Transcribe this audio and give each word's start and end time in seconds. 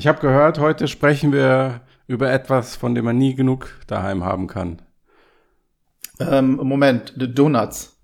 Ich 0.00 0.06
habe 0.06 0.18
gehört, 0.18 0.58
heute 0.58 0.88
sprechen 0.88 1.30
wir 1.30 1.82
über 2.06 2.32
etwas, 2.32 2.74
von 2.74 2.94
dem 2.94 3.04
man 3.04 3.18
nie 3.18 3.34
genug 3.34 3.78
daheim 3.86 4.24
haben 4.24 4.46
kann. 4.46 4.80
Ähm, 6.18 6.56
Moment, 6.56 7.12
the 7.18 7.30
Donuts. 7.30 8.00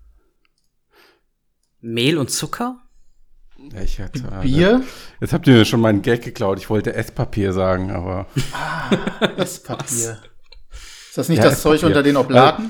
Mehl 1.81 2.19
und 2.19 2.29
Zucker? 2.29 2.83
Ich 3.81 3.99
hatte, 3.99 4.21
Bier? 4.43 4.83
Jetzt 5.19 5.33
habt 5.33 5.47
ihr 5.47 5.55
mir 5.55 5.65
schon 5.65 5.81
meinen 5.81 6.03
Gag 6.03 6.21
geklaut. 6.21 6.59
Ich 6.59 6.69
wollte 6.69 6.93
Esspapier 6.93 7.51
sagen, 7.51 7.89
aber. 7.89 8.27
Ah, 8.53 8.91
Esspapier. 9.35 10.19
Ist 11.09 11.17
das 11.17 11.29
nicht 11.29 11.39
Ja, 11.39 11.45
das 11.45 11.63
Zeug 11.63 11.81
unter 11.81 12.03
den 12.03 12.17
Oblaten? 12.17 12.69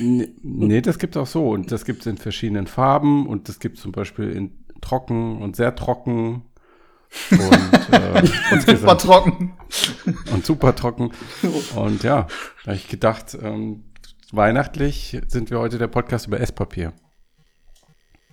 Nee, 0.00 0.34
nee, 0.42 0.80
das 0.80 0.98
gibt's 0.98 1.16
auch 1.16 1.28
so. 1.28 1.50
Und 1.50 1.70
das 1.70 1.84
gibt's 1.84 2.06
in 2.06 2.16
verschiedenen 2.16 2.66
Farben. 2.66 3.28
Und 3.28 3.48
das 3.48 3.60
gibt's 3.60 3.80
zum 3.80 3.92
Beispiel 3.92 4.32
in 4.32 4.64
trocken 4.80 5.40
und 5.40 5.54
sehr 5.54 5.76
trocken. 5.76 6.46
Und, 7.30 7.92
äh, 7.92 8.26
Super 8.26 8.52
insgesamt- 8.52 9.00
trocken. 9.02 9.56
und 10.32 10.46
super 10.46 10.74
trocken. 10.74 11.12
Und 11.76 12.02
ja, 12.02 12.26
da 12.64 12.66
habe 12.68 12.76
ich 12.76 12.88
gedacht, 12.88 13.36
ähm, 13.40 13.84
weihnachtlich 14.32 15.20
sind 15.28 15.50
wir 15.50 15.58
heute 15.58 15.78
der 15.78 15.88
Podcast 15.88 16.26
über 16.26 16.40
Esspapier. 16.40 16.92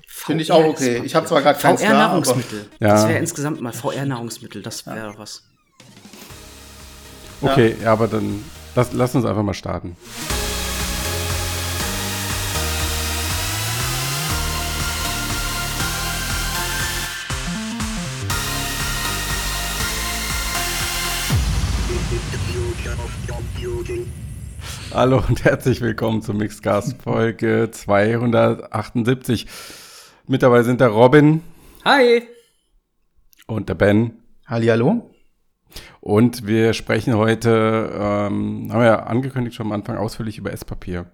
Finde 0.08 0.44
ich 0.44 0.52
auch 0.52 0.64
okay. 0.64 1.02
Ich 1.04 1.16
habe 1.16 1.26
zwar 1.28 1.42
gerade 1.42 1.60
keins 1.60 1.82
da, 1.82 1.88
aber 1.88 1.96
VR-Nahrungsmittel. 1.98 2.70
Ja. 2.80 2.88
Das 2.90 3.08
wäre 3.08 3.20
insgesamt 3.20 3.62
mal 3.62 3.74
VR-Nahrungsmittel. 3.74 4.62
Das 4.62 4.86
wäre 4.86 5.14
was. 5.18 5.44
Okay, 7.42 7.76
ja. 7.82 7.94
aber 7.94 8.08
dann 8.08 8.44
lass, 8.76 8.92
lass 8.94 9.16
uns 9.16 9.26
einfach 9.26 9.44
mal 9.44 9.54
starten. 9.54 9.96
Hallo 25.00 25.24
und 25.26 25.46
herzlich 25.46 25.80
willkommen 25.80 26.22
zur 26.22 26.36
Mixcast 26.36 27.02
Folge 27.02 27.70
278. 27.72 29.48
Mit 30.28 30.44
dabei 30.44 30.62
sind 30.64 30.82
der 30.82 30.90
Robin 30.90 31.42
Hi! 31.86 32.24
und 33.48 33.70
der 33.70 33.76
Ben. 33.76 34.22
Hallihallo? 34.46 35.10
Und 36.02 36.46
wir 36.48 36.74
sprechen 36.74 37.16
heute, 37.16 37.90
ähm, 37.94 38.68
haben 38.74 38.80
wir 38.82 38.88
ja 38.88 39.04
angekündigt 39.04 39.56
schon 39.56 39.68
am 39.68 39.72
Anfang, 39.72 39.96
ausführlich 39.96 40.38
über 40.38 40.52
Esspapier. 40.52 41.10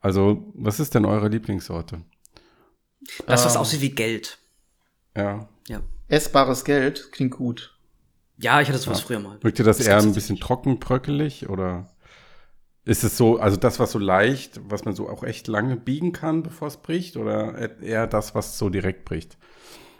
Also, 0.00 0.52
was 0.54 0.80
ist 0.80 0.96
denn 0.96 1.04
eure 1.04 1.28
Lieblingssorte? 1.28 2.02
Das, 3.28 3.44
was 3.44 3.54
Ähm. 3.54 3.60
aussieht 3.60 3.80
wie 3.80 3.90
Geld. 3.90 4.38
Ja. 5.16 5.48
Ja. 5.68 5.82
Essbares 6.08 6.64
Geld 6.64 7.12
klingt 7.12 7.36
gut. 7.36 7.78
Ja, 8.38 8.60
ich 8.60 8.66
hatte 8.66 8.78
sowas 8.78 9.02
früher 9.02 9.20
mal. 9.20 9.38
Mögt 9.40 9.60
ihr 9.60 9.64
das 9.64 9.78
Das 9.78 9.86
eher 9.86 9.98
ein 9.98 10.14
bisschen 10.14 10.40
trocken, 10.40 10.80
bröckelig 10.80 11.48
oder 11.48 11.93
ist 12.84 13.04
es 13.04 13.16
so, 13.16 13.38
also 13.38 13.56
das, 13.56 13.78
was 13.78 13.92
so 13.92 13.98
leicht, 13.98 14.60
was 14.68 14.84
man 14.84 14.94
so 14.94 15.08
auch 15.08 15.22
echt 15.22 15.48
lange 15.48 15.76
biegen 15.76 16.12
kann, 16.12 16.42
bevor 16.42 16.68
es 16.68 16.76
bricht 16.76 17.16
oder 17.16 17.80
eher 17.80 18.06
das, 18.06 18.34
was 18.34 18.58
so 18.58 18.68
direkt 18.68 19.04
bricht? 19.04 19.38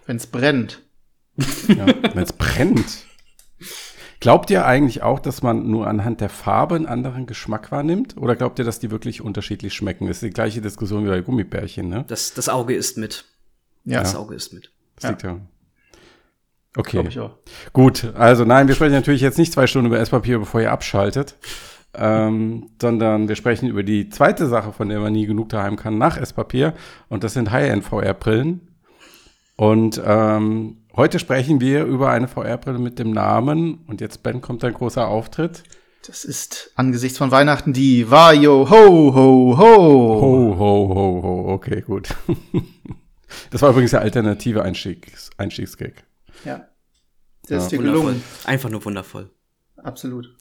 Wenn 0.06 0.16
es 0.16 0.26
brennt. 0.26 0.82
Ja, 1.68 1.86
wenn 1.86 2.22
es 2.22 2.32
brennt. 2.32 3.06
Glaubt 4.20 4.50
ihr 4.50 4.64
eigentlich 4.66 5.02
auch, 5.02 5.18
dass 5.18 5.42
man 5.42 5.68
nur 5.68 5.86
anhand 5.86 6.20
der 6.20 6.28
Farbe 6.28 6.76
einen 6.76 6.86
anderen 6.86 7.26
Geschmack 7.26 7.72
wahrnimmt? 7.72 8.16
Oder 8.16 8.36
glaubt 8.36 8.58
ihr, 8.58 8.64
dass 8.64 8.78
die 8.78 8.91
wirklich 8.91 9.20
unterschiedlich 9.20 9.74
schmecken? 9.74 10.06
Das 10.06 10.19
ist 10.19 10.22
die 10.22 10.30
gleiche 10.30 10.60
Diskussion 10.60 11.04
wie 11.04 11.10
bei 11.10 11.20
Gummibärchen, 11.20 11.88
ne? 11.88 12.04
Das, 12.08 12.32
das 12.32 12.48
Auge 12.48 12.74
ist 12.74 12.96
mit. 12.96 13.24
Ja, 13.84 14.00
Das 14.00 14.14
Auge 14.14 14.34
ist 14.34 14.52
mit. 14.52 14.70
Das 14.96 15.10
liegt 15.10 15.22
ja. 15.24 15.41
Okay. 16.76 16.92
glaube 16.92 17.08
ich 17.08 17.20
auch. 17.20 17.36
Gut, 17.72 18.12
also 18.14 18.44
nein, 18.44 18.66
wir 18.66 18.74
sprechen 18.74 18.94
natürlich 18.94 19.20
jetzt 19.20 19.38
nicht 19.38 19.52
zwei 19.52 19.66
Stunden 19.66 19.88
über 19.88 19.98
Esspapier, 19.98 20.38
bevor 20.38 20.60
ihr 20.60 20.72
abschaltet, 20.72 21.36
ähm, 21.97 22.70
sondern 22.81 23.28
wir 23.28 23.37
sprechen 23.37 23.69
über 23.69 23.83
die 23.83 24.09
zweite 24.09 24.47
Sache, 24.47 24.73
von 24.73 24.89
der 24.89 25.00
man 25.00 25.12
nie 25.12 25.27
genug 25.27 25.48
daheim 25.50 25.77
kann, 25.77 25.99
nach 25.99 26.16
Esspapier. 26.16 26.75
Und 27.09 27.25
das 27.25 27.34
sind 27.34 27.50
High-End-VR-Brillen. 27.50 28.69
Und 29.56 30.00
ähm, 30.04 30.78
heute 30.97 31.19
sprechen 31.19 31.60
wir 31.60 31.84
über 31.84 32.10
eine 32.10 32.27
VR-Brille 32.28 32.78
mit 32.78 32.99
dem 32.99 33.10
Namen, 33.12 33.84
und 33.87 34.00
jetzt, 34.00 34.22
Ben, 34.22 34.41
kommt 34.41 34.65
ein 34.65 34.75
großer 34.75 35.06
Auftritt. 35.06 35.62
Das 36.06 36.25
ist 36.25 36.71
angesichts 36.75 37.16
von 37.16 37.31
Weihnachten 37.31 37.72
die 37.72 38.10
Vajo 38.10 38.69
Ho 38.69 39.15
Ho 39.15 39.56
Ho. 39.56 40.21
Ho, 40.21 40.59
ho, 40.59 40.88
ho, 40.94 41.22
ho, 41.22 41.53
okay, 41.54 41.81
gut. 41.81 42.09
das 43.50 43.62
war 43.62 43.71
übrigens 43.71 43.93
der 43.93 44.00
alternative 44.03 44.62
Einstiegs 44.62 45.31
Einstiegsgag. 45.38 46.04
Ja. 46.44 46.66
Das 47.49 47.65
ist 47.65 47.72
Ja. 47.72 47.78
dir 47.78 47.84
Wundervoll. 47.84 48.00
gelungen. 48.03 48.22
Einfach 48.44 48.69
nur 48.71 48.84
wundervoll. 48.84 49.31
Absolut. 49.83 50.37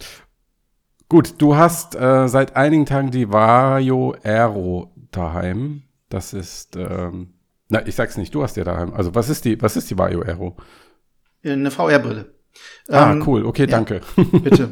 Gut, 1.13 1.35
du 1.37 1.55
hast 1.55 1.93
äh, 1.93 2.27
seit 2.27 2.55
einigen 2.55 2.87
Tagen 2.87 3.11
die 3.11 3.31
Vario 3.31 4.15
Aero 4.23 4.91
daheim. 5.11 5.83
Das 6.09 6.33
ist, 6.33 6.75
ähm, 6.75 7.35
na, 7.69 7.85
ich 7.85 7.93
sag's 7.93 8.17
nicht, 8.17 8.33
du 8.33 8.41
hast 8.41 8.55
die 8.55 8.63
daheim. 8.63 8.95
Also, 8.95 9.13
was 9.13 9.29
ist 9.29 9.45
die, 9.45 9.61
was 9.61 9.75
ist 9.75 9.91
die 9.91 9.97
Vario 9.99 10.23
Aero? 10.23 10.57
Eine 11.45 11.69
VR-Brille. 11.69 12.33
Ah, 12.89 13.11
Ähm, 13.11 13.23
cool, 13.27 13.45
okay, 13.45 13.65
ja. 13.65 13.67
danke. 13.67 14.01
Bitte. 14.43 14.71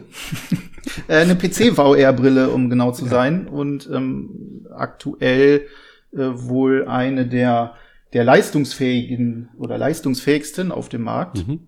äh, 1.08 1.18
eine 1.18 1.36
PC-VR-Brille, 1.36 2.50
um 2.50 2.72
genau 2.72 2.92
zu 2.92 3.06
sein. 3.06 3.48
Und 3.48 3.88
ähm, 3.94 4.66
aktuell 4.76 5.68
äh, 6.12 6.18
wohl 6.18 6.88
eine 6.88 7.28
der, 7.28 7.76
der 8.14 8.24
leistungsfähigen 8.24 9.52
oder 9.60 9.78
leistungsfähigsten 9.78 10.72
auf 10.72 10.90
dem 10.90 11.04
Markt. 11.04 11.48
Mhm. 11.48 11.68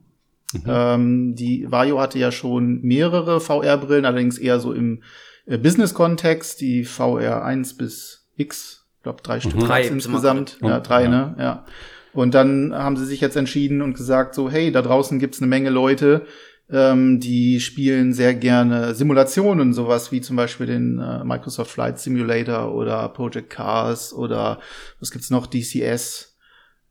Ähm, 0.67 1.35
die 1.35 1.69
Vario 1.71 1.99
hatte 1.99 2.19
ja 2.19 2.31
schon 2.31 2.81
mehrere 2.81 3.39
VR-Brillen, 3.39 4.05
allerdings 4.05 4.37
eher 4.37 4.59
so 4.59 4.73
im 4.73 5.01
äh, 5.45 5.57
Business-Kontext. 5.57 6.61
Die 6.61 6.83
VR 6.85 7.43
1 7.43 7.77
bis 7.77 8.27
X, 8.35 8.85
ich 8.97 9.03
glaube 9.03 9.21
drei 9.23 9.39
Stück 9.39 9.59
Drei 9.59 9.83
insgesamt. 9.87 10.57
Ja, 10.61 10.79
drei, 10.79 11.03
Ja. 11.03 11.09
ne? 11.09 11.35
Ja. 11.39 11.65
Und 12.13 12.33
dann 12.35 12.73
haben 12.73 12.95
sie 12.97 13.05
sich 13.05 13.21
jetzt 13.21 13.35
entschieden 13.35 13.81
und 13.81 13.95
gesagt, 13.95 14.35
so, 14.35 14.49
hey, 14.49 14.71
da 14.71 14.81
draußen 14.83 15.17
gibt's 15.19 15.39
eine 15.41 15.47
Menge 15.47 15.71
Leute, 15.71 16.25
ähm, 16.71 17.19
die 17.19 17.59
spielen 17.59 18.13
sehr 18.13 18.33
gerne 18.35 18.95
Simulationen, 18.95 19.73
sowas 19.73 20.11
wie 20.11 20.21
zum 20.21 20.35
Beispiel 20.35 20.65
den 20.67 20.99
äh, 20.99 21.23
Microsoft 21.23 21.71
Flight 21.71 21.99
Simulator 21.99 22.73
oder 22.73 23.09
Project 23.09 23.49
Cars 23.49 24.13
oder 24.13 24.59
was 24.99 25.11
gibt's 25.11 25.29
noch, 25.29 25.47
DCS 25.47 26.32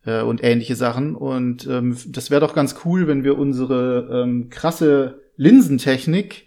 äh, 0.04 0.22
und 0.22 0.42
ähnliche 0.42 0.76
Sachen. 0.76 1.14
Und 1.14 1.66
ähm, 1.66 1.96
das 2.08 2.30
wäre 2.30 2.40
doch 2.40 2.54
ganz 2.54 2.76
cool, 2.84 3.06
wenn 3.06 3.24
wir 3.24 3.38
unsere 3.38 4.22
ähm, 4.22 4.48
krasse 4.50 5.20
Linsentechnik 5.36 6.46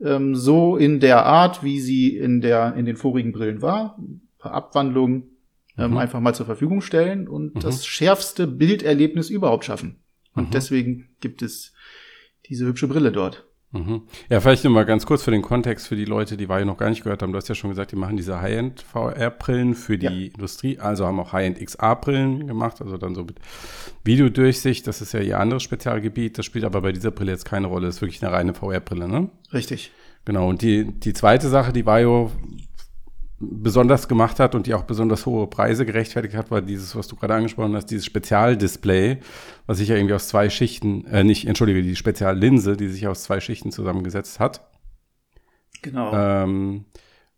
ähm, 0.00 0.34
so 0.34 0.76
in 0.76 1.00
der 1.00 1.24
Art, 1.26 1.62
wie 1.62 1.80
sie 1.80 2.16
in 2.16 2.40
der 2.40 2.74
in 2.76 2.84
den 2.86 2.96
vorigen 2.96 3.32
Brillen 3.32 3.62
war, 3.62 3.96
ein 3.98 4.22
paar 4.38 4.52
Abwandlungen 4.52 5.30
ähm, 5.78 5.92
Mhm. 5.92 5.96
einfach 5.98 6.20
mal 6.20 6.34
zur 6.34 6.46
Verfügung 6.46 6.80
stellen 6.82 7.26
und 7.28 7.56
Mhm. 7.56 7.60
das 7.60 7.84
schärfste 7.86 8.46
Bilderlebnis 8.46 9.28
überhaupt 9.30 9.64
schaffen. 9.64 9.96
Und 10.34 10.48
Mhm. 10.48 10.52
deswegen 10.52 11.08
gibt 11.20 11.42
es 11.42 11.72
diese 12.48 12.66
hübsche 12.66 12.86
Brille 12.88 13.10
dort. 13.12 13.46
Mhm. 13.74 14.02
Ja, 14.30 14.40
vielleicht 14.40 14.62
nur 14.62 14.72
mal 14.72 14.84
ganz 14.86 15.04
kurz 15.04 15.24
für 15.24 15.32
den 15.32 15.42
Kontext 15.42 15.88
für 15.88 15.96
die 15.96 16.04
Leute, 16.04 16.36
die 16.36 16.48
Vario 16.48 16.64
noch 16.64 16.76
gar 16.78 16.88
nicht 16.90 17.02
gehört 17.02 17.22
haben. 17.22 17.32
Du 17.32 17.36
hast 17.38 17.48
ja 17.48 17.56
schon 17.56 17.70
gesagt, 17.70 17.90
die 17.90 17.96
machen 17.96 18.16
diese 18.16 18.40
High-End 18.40 18.82
VR-Brillen 18.82 19.74
für 19.74 19.98
die 19.98 20.06
Ja. 20.06 20.30
Industrie, 20.34 20.78
also 20.78 21.06
haben 21.06 21.18
auch 21.18 21.32
High-End 21.32 21.58
XR-Brillen 21.60 22.46
gemacht, 22.46 22.80
also 22.80 22.96
dann 22.96 23.14
so 23.16 23.24
mit 23.24 23.36
Videodurchsicht. 24.04 24.86
Das 24.86 25.00
ist 25.00 25.12
ja 25.12 25.20
ihr 25.20 25.40
anderes 25.40 25.62
Spezialgebiet. 25.64 26.38
Das 26.38 26.46
spielt 26.46 26.64
aber 26.64 26.80
bei 26.82 26.92
dieser 26.92 27.10
Brille 27.10 27.32
jetzt 27.32 27.44
keine 27.44 27.66
Rolle. 27.66 27.86
Das 27.86 27.96
ist 27.96 28.00
wirklich 28.02 28.22
eine 28.24 28.32
reine 28.32 28.54
VR-Brille, 28.54 29.08
ne? 29.08 29.28
Richtig. 29.52 29.90
Genau, 30.24 30.48
und 30.48 30.62
die, 30.62 30.84
die 30.84 31.12
zweite 31.12 31.48
Sache, 31.48 31.72
die 31.72 31.84
Vario 31.84 32.30
besonders 33.50 34.08
gemacht 34.08 34.40
hat 34.40 34.54
und 34.54 34.66
die 34.66 34.74
auch 34.74 34.84
besonders 34.84 35.26
hohe 35.26 35.46
Preise 35.46 35.86
gerechtfertigt 35.86 36.34
hat, 36.34 36.50
war 36.50 36.62
dieses, 36.62 36.94
was 36.96 37.08
du 37.08 37.16
gerade 37.16 37.34
angesprochen 37.34 37.74
hast, 37.74 37.86
dieses 37.86 38.04
Spezialdisplay, 38.06 39.18
was 39.66 39.78
sich 39.78 39.88
ja 39.88 39.96
irgendwie 39.96 40.14
aus 40.14 40.28
zwei 40.28 40.50
Schichten, 40.50 41.06
äh, 41.06 41.24
nicht, 41.24 41.46
entschuldige, 41.46 41.82
die 41.82 41.96
Speziallinse, 41.96 42.76
die 42.76 42.88
sich 42.88 43.06
aus 43.06 43.22
zwei 43.22 43.40
Schichten 43.40 43.72
zusammengesetzt 43.72 44.40
hat. 44.40 44.68
Genau. 45.82 46.12
Ähm, 46.14 46.84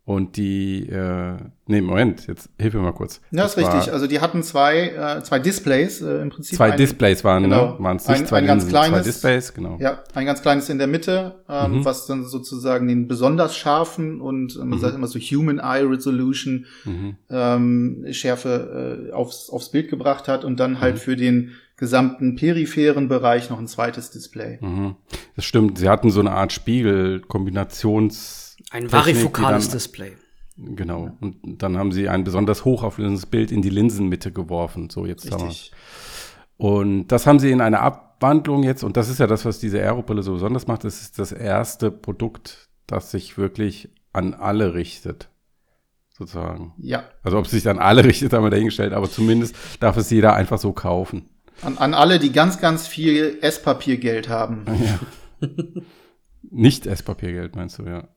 und 0.07 0.37
die, 0.37 0.89
äh, 0.89 1.37
nee, 1.67 1.81
Moment, 1.81 2.29
jetzt 2.29 2.49
hilf 2.61 2.75
mir 2.75 2.81
mal 2.81 2.93
kurz. 2.93 3.21
ja, 3.33 3.45
ist 3.45 3.57
Das 3.57 3.65
war- 3.65 3.75
richtig. 3.75 3.93
Also 3.93 4.07
die 4.07 4.21
hatten 4.21 4.43
zwei, 4.45 4.91
äh, 4.91 5.23
zwei 5.25 5.41
Displays 5.41 6.01
äh, 6.01 6.23
im 6.23 6.31
Prinzip. 6.31 6.57
Zwei 6.57 6.71
ein- 6.71 6.77
Displays 6.79 7.25
waren, 7.25 7.43
genau. 7.43 7.73
ne? 7.73 7.77
Waren 7.81 7.97
es 7.97 8.07
nicht 8.07 8.21
Ein- 8.21 8.27
zwei 8.27 8.39
ein 8.39 8.47
ganz 8.47 8.63
Linsen, 8.63 8.79
zwei 8.79 8.87
kleines- 8.89 9.05
Displays, 9.07 9.53
genau. 9.53 9.77
Ja, 9.81 10.05
ein 10.15 10.25
ganz 10.25 10.43
kleines 10.43 10.69
in 10.71 10.79
der 10.79 10.87
Mitte, 10.87 11.35
ähm, 11.49 11.79
Mhm. 11.81 11.85
was 11.85 12.07
dann 12.07 12.25
sozusagen 12.25 12.87
den 12.87 13.09
besonders 13.09 13.57
scharfen 13.57 14.21
und 14.21 14.55
äh, 14.57 14.65
man 14.65 14.79
sagt 14.79 14.95
immer 14.95 15.09
so 15.09 15.19
Human 15.19 15.59
Eye 15.59 15.83
Resolution 15.85 16.67
Mhm. 16.85 17.17
ähm, 17.29 18.07
Schärfe 18.13 19.09
äh, 19.11 19.13
aufs, 19.13 19.51
aufs 19.51 19.71
Bild 19.73 19.91
gebracht 19.91 20.29
hat 20.29 20.45
und 20.45 20.61
dann 20.61 20.73
Mhm. 20.75 20.81
halt 20.81 20.99
für 21.01 21.17
den 21.17 21.51
gesamten 21.77 22.37
peripheren 22.37 23.09
Bereich 23.09 23.51
noch 23.51 23.59
ein 23.59 23.67
zweites 23.67 24.11
Display. 24.13 24.59
Mhm. 24.63 24.95
Das 25.35 25.45
stimmt, 25.45 25.79
sie 25.79 25.89
hatten 25.89 26.11
so 26.11 26.21
eine 26.21 26.31
Art 26.31 26.53
Spiegel, 26.53 27.21
Kombinations 27.21 28.46
Ein 28.71 28.91
varifokales 28.91 29.71
Display. 29.71 30.13
Genau. 30.57 31.11
Und 31.21 31.63
dann 31.63 31.77
haben 31.77 31.93
sie 31.93 32.09
ein 32.09 32.25
besonders 32.25 32.65
hochauflösendes 32.65 33.27
Bild 33.27 33.53
in 33.53 33.63
die 33.63 33.69
Linsenmitte 33.69 34.33
geworfen. 34.33 34.89
So, 34.91 35.05
jetzt 35.05 35.31
haben 35.31 35.43
wir. 35.43 35.49
Richtig. 35.49 35.73
Und 36.57 37.09
das 37.09 37.27
haben 37.27 37.39
sie 37.39 37.51
in 37.51 37.61
einer 37.61 37.83
Abwandlung 37.83 38.63
jetzt, 38.63 38.83
und 38.83 38.97
das 38.97 39.11
ist 39.11 39.21
ja 39.21 39.27
das, 39.27 39.45
was 39.45 39.59
diese 39.59 39.79
Aerobrille 39.79 40.23
so 40.23 40.33
besonders 40.33 40.67
macht, 40.67 40.85
das 40.85 41.03
ist 41.03 41.19
das 41.19 41.33
erste 41.33 41.91
Produkt, 41.91 42.71
das 42.87 43.11
sich 43.11 43.37
wirklich 43.37 43.91
an 44.13 44.33
alle 44.33 44.75
richtet. 44.75 45.29
Sozusagen. 46.17 46.73
Ja. 46.79 47.05
Also 47.23 47.39
ob 47.39 47.45
es 47.45 47.51
sich 47.51 47.69
an 47.69 47.79
alle 47.79 48.03
richtet, 48.05 48.33
haben 48.33 48.43
wir 48.43 48.51
dahingestellt, 48.51 48.95
aber 48.95 49.11
zumindest 49.11 49.55
darf 49.81 49.99
es 49.99 50.09
jeder 50.09 50.35
einfach 50.35 50.59
so 50.59 50.73
kaufen. 50.73 51.29
An, 51.61 51.77
an 51.77 51.93
alle, 51.93 52.19
die 52.19 52.33
ganz, 52.33 52.59
ganz 52.59 52.87
viel 52.87 53.39
Esspapiergeld 53.43 54.31
haben. 54.31 54.65
Ja. 54.67 55.49
Nicht 56.51 56.87
Esspapiergeld, 56.87 57.55
meinst 57.55 57.79
du, 57.79 57.83
ja. 57.83 58.09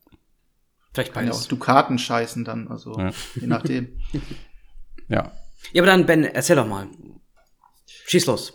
Vielleicht 0.93 1.13
Kann 1.13 1.25
ja 1.25 1.31
auch 1.31 1.35
beides. 1.35 1.47
Dukaten 1.47 1.97
scheißen 1.99 2.43
dann, 2.45 2.67
also 2.67 2.97
Ja. 2.97 3.11
je 3.35 3.47
nachdem. 3.47 3.97
Ja. 5.07 5.31
Ja, 5.73 5.81
aber 5.81 5.87
dann, 5.91 6.05
Ben, 6.05 6.23
erzähl 6.23 6.55
doch 6.55 6.67
mal. 6.67 6.87
Schieß 8.05 8.27
los. 8.27 8.53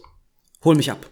Hol 0.63 0.77
mich 0.77 0.91
ab. 0.93 1.05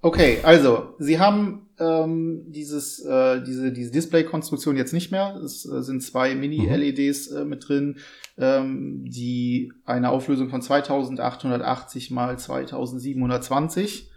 Okay, 0.00 0.38
also 0.44 0.94
Sie 1.00 1.18
haben 1.18 1.68
ähm, 1.80 2.44
dieses 2.46 3.00
äh, 3.04 3.42
diese 3.42 3.72
diese 3.72 3.90
Display-Konstruktion 3.90 4.76
jetzt 4.76 4.92
nicht 4.92 5.10
mehr. 5.10 5.34
Es 5.44 5.66
äh, 5.68 5.82
sind 5.82 6.02
zwei 6.04 6.36
Mini-LEDs 6.36 7.32
äh, 7.32 7.44
mit 7.44 7.68
drin, 7.68 7.98
ähm, 8.38 9.04
die 9.10 9.72
eine 9.84 10.10
Auflösung 10.10 10.48
von 10.50 10.62
2880 10.62 12.12
mal 12.12 12.38
2720 12.38 14.10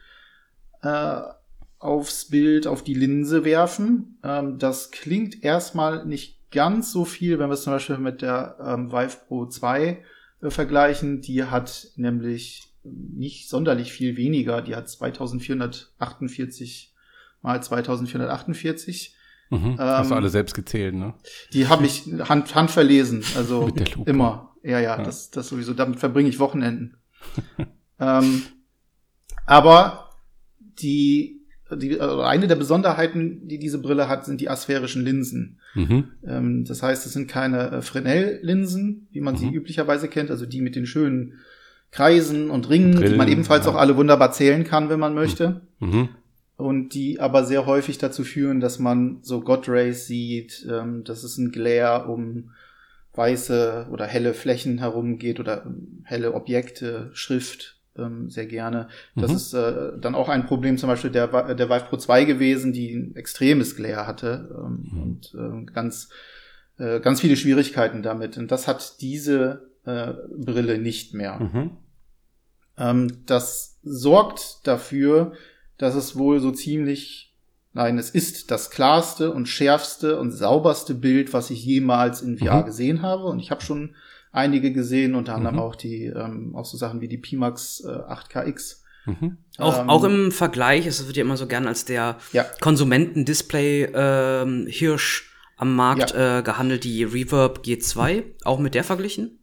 äh, 0.83 1.21
aufs 1.79 2.25
Bild, 2.29 2.67
auf 2.67 2.83
die 2.83 2.93
Linse 2.93 3.43
werfen. 3.45 4.19
Ähm, 4.23 4.59
das 4.59 4.91
klingt 4.91 5.43
erstmal 5.43 6.05
nicht 6.05 6.38
ganz 6.51 6.91
so 6.91 7.05
viel, 7.05 7.39
wenn 7.39 7.49
wir 7.49 7.53
es 7.53 7.63
zum 7.63 7.73
Beispiel 7.73 7.97
mit 7.97 8.21
der 8.21 8.57
ähm, 8.63 8.91
Vive 8.91 9.17
Pro 9.27 9.45
2 9.45 10.03
äh, 10.41 10.49
vergleichen. 10.49 11.21
Die 11.21 11.43
hat 11.43 11.87
nämlich 11.95 12.67
nicht 12.83 13.49
sonderlich 13.49 13.91
viel 13.91 14.17
weniger. 14.17 14.61
Die 14.61 14.75
hat 14.75 14.89
2448 14.89 16.93
mal 17.41 17.61
2448. 17.61 19.15
Mhm. 19.51 19.79
Hast 19.79 20.09
du 20.09 20.13
Ähm, 20.13 20.17
alle 20.19 20.29
selbst 20.29 20.53
gezählt, 20.53 20.93
ne? 20.95 21.13
Die 21.53 21.67
habe 21.67 21.85
ich 21.85 22.03
Hand, 22.27 22.53
Hand 22.53 22.71
verlesen, 22.71 23.23
also 23.35 23.61
Mit 23.65 23.79
der 23.79 23.87
Lupe. 23.95 24.09
immer. 24.09 24.55
Ja, 24.63 24.79
ja, 24.79 24.97
Ja. 24.97 25.03
Das, 25.03 25.31
das 25.31 25.47
sowieso. 25.49 25.73
Damit 25.73 25.99
verbringe 25.99 26.29
ich 26.29 26.39
Wochenenden. 26.39 26.97
ähm, 27.99 28.43
aber 29.45 30.09
die, 30.59 31.38
die 31.75 31.99
also 31.99 32.21
eine 32.21 32.47
der 32.47 32.55
Besonderheiten, 32.55 33.47
die 33.47 33.59
diese 33.59 33.79
Brille 33.79 34.07
hat, 34.07 34.25
sind 34.25 34.41
die 34.41 34.49
asphärischen 34.49 35.03
Linsen. 35.03 35.59
Mhm. 35.75 36.05
Ähm, 36.25 36.65
das 36.65 36.81
heißt, 36.83 37.05
es 37.05 37.13
sind 37.13 37.27
keine 37.27 37.71
äh, 37.71 37.81
Fresnel-Linsen, 37.81 39.07
wie 39.11 39.21
man 39.21 39.37
sie 39.37 39.47
Mhm. 39.47 39.53
üblicherweise 39.53 40.07
kennt, 40.07 40.31
also 40.31 40.45
die 40.45 40.61
mit 40.61 40.75
den 40.75 40.85
schönen 40.85 41.35
Kreisen 41.91 42.49
und 42.49 42.69
Ringen, 42.69 42.91
die 42.91 42.97
Brillen, 42.99 43.17
man 43.17 43.27
ebenfalls 43.27 43.65
ja. 43.65 43.71
auch 43.71 43.75
alle 43.75 43.97
wunderbar 43.97 44.31
zählen 44.31 44.63
kann, 44.63 44.89
wenn 44.89 44.99
man 44.99 45.13
möchte. 45.13 45.61
Mhm. 45.79 46.09
Und 46.55 46.93
die 46.93 47.19
aber 47.19 47.45
sehr 47.45 47.65
häufig 47.65 47.97
dazu 47.97 48.23
führen, 48.23 48.59
dass 48.59 48.79
man 48.79 49.19
so 49.21 49.41
God 49.41 49.69
Rays 49.69 50.07
sieht, 50.07 50.67
ähm, 50.69 51.03
dass 51.03 51.23
es 51.23 51.37
ein 51.37 51.51
Glare 51.51 52.09
um 52.11 52.51
weiße 53.13 53.87
oder 53.91 54.05
helle 54.05 54.33
Flächen 54.33 54.77
herumgeht 54.77 55.39
oder 55.39 55.65
ähm, 55.65 56.03
helle 56.03 56.33
Objekte, 56.33 57.09
Schrift 57.13 57.78
ähm, 57.99 58.29
sehr 58.29 58.45
gerne. 58.45 58.87
Das 59.15 59.31
Mhm. 59.31 59.37
ist 59.37 59.53
äh, 59.53 59.91
dann 59.99 60.15
auch 60.15 60.29
ein 60.29 60.45
Problem 60.45 60.77
zum 60.77 60.87
Beispiel 60.89 61.09
der, 61.11 61.27
der 61.55 61.69
Vive 61.69 61.85
Pro 61.89 61.97
2 61.97 62.25
gewesen, 62.25 62.73
die 62.73 62.93
ein 62.93 63.15
extremes 63.15 63.75
Glare 63.75 64.07
hatte 64.07 64.49
ähm, 64.57 64.89
Mhm. 64.91 65.01
und 65.01 65.35
äh, 65.35 65.71
ganz, 65.71 66.09
äh, 66.77 66.99
ganz 66.99 67.21
viele 67.21 67.35
Schwierigkeiten 67.35 68.01
damit. 68.03 68.37
Und 68.37 68.51
das 68.51 68.67
hat 68.67 69.01
diese 69.01 69.69
äh, 69.85 70.13
Brille 70.37 70.77
nicht 70.77 71.13
mehr. 71.13 71.39
Mhm. 71.39 71.71
Ähm, 72.77 73.11
das 73.25 73.79
sorgt 73.83 74.59
dafür, 74.67 75.33
dass 75.77 75.95
es 75.95 76.17
wohl 76.17 76.39
so 76.39 76.51
ziemlich, 76.51 77.33
nein, 77.73 77.97
es 77.97 78.09
ist 78.09 78.51
das 78.51 78.69
klarste 78.69 79.31
und 79.33 79.47
schärfste 79.47 80.19
und 80.19 80.31
sauberste 80.31 80.93
Bild, 80.93 81.33
was 81.33 81.49
ich 81.49 81.63
jemals 81.63 82.21
in 82.21 82.37
VR 82.37 82.61
Mhm. 82.61 82.65
gesehen 82.65 83.01
habe. 83.01 83.23
Und 83.25 83.39
ich 83.39 83.51
habe 83.51 83.61
schon 83.61 83.95
einige 84.31 84.71
gesehen, 84.71 85.15
unter 85.15 85.35
anderem 85.35 85.55
Mhm. 85.55 85.61
auch 85.61 85.75
die, 85.75 86.05
ähm, 86.05 86.55
auch 86.55 86.65
so 86.65 86.77
Sachen 86.77 87.01
wie 87.01 87.07
die 87.07 87.17
Pimax 87.17 87.83
äh, 87.85 87.89
8KX. 87.89 88.83
Mhm. 89.05 89.37
Auch, 89.57 89.79
Ähm, 89.79 89.89
auch 89.89 90.03
im 90.03 90.31
Vergleich, 90.31 90.85
es 90.85 91.05
wird 91.07 91.17
ja 91.17 91.23
immer 91.23 91.37
so 91.37 91.47
gern 91.47 91.65
als 91.67 91.85
der 91.85 92.17
Ja. 92.31 92.45
Konsumenten-Display-Hirsch 92.61 95.25
am 95.57 95.75
Markt 95.75 96.13
äh, 96.15 96.41
gehandelt, 96.43 96.83
die 96.83 97.03
Reverb 97.03 97.61
G2, 97.65 98.23
auch 98.45 98.59
mit 98.59 98.75
der 98.75 98.83
verglichen. 98.83 99.39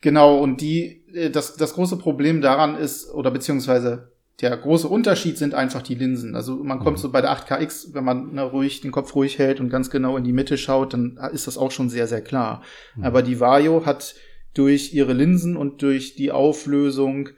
Genau, 0.00 0.38
und 0.38 0.60
die, 0.60 1.04
äh, 1.14 1.30
das, 1.30 1.56
das 1.56 1.74
große 1.74 1.98
Problem 1.98 2.40
daran 2.40 2.76
ist, 2.76 3.10
oder 3.12 3.30
beziehungsweise 3.30 4.12
der 4.40 4.56
große 4.56 4.88
Unterschied 4.88 5.38
sind 5.38 5.54
einfach 5.54 5.82
die 5.82 5.94
Linsen. 5.94 6.34
Also 6.34 6.56
man 6.56 6.80
kommt 6.80 6.96
Mhm. 6.98 7.02
so 7.02 7.12
bei 7.12 7.20
der 7.20 7.30
8KX, 7.30 7.94
wenn 7.94 8.04
man 8.04 8.34
ne, 8.34 8.42
ruhig 8.42 8.80
den 8.80 8.90
Kopf 8.90 9.14
ruhig 9.14 9.38
hält 9.38 9.60
und 9.60 9.70
ganz 9.70 9.90
genau 9.90 10.16
in 10.16 10.24
die 10.24 10.32
Mitte 10.32 10.58
schaut, 10.58 10.92
dann 10.92 11.18
ist 11.32 11.46
das 11.46 11.56
auch 11.56 11.70
schon 11.70 11.88
sehr, 11.88 12.08
sehr 12.08 12.20
klar. 12.20 12.62
Mhm. 12.96 13.04
Aber 13.04 13.22
die 13.22 13.38
Vario 13.38 13.86
hat 13.86 14.14
durch 14.52 14.92
ihre 14.92 15.12
Linsen 15.12 15.56
und 15.56 15.82
durch 15.82 16.16
die 16.16 16.32
Auflösung 16.32 17.28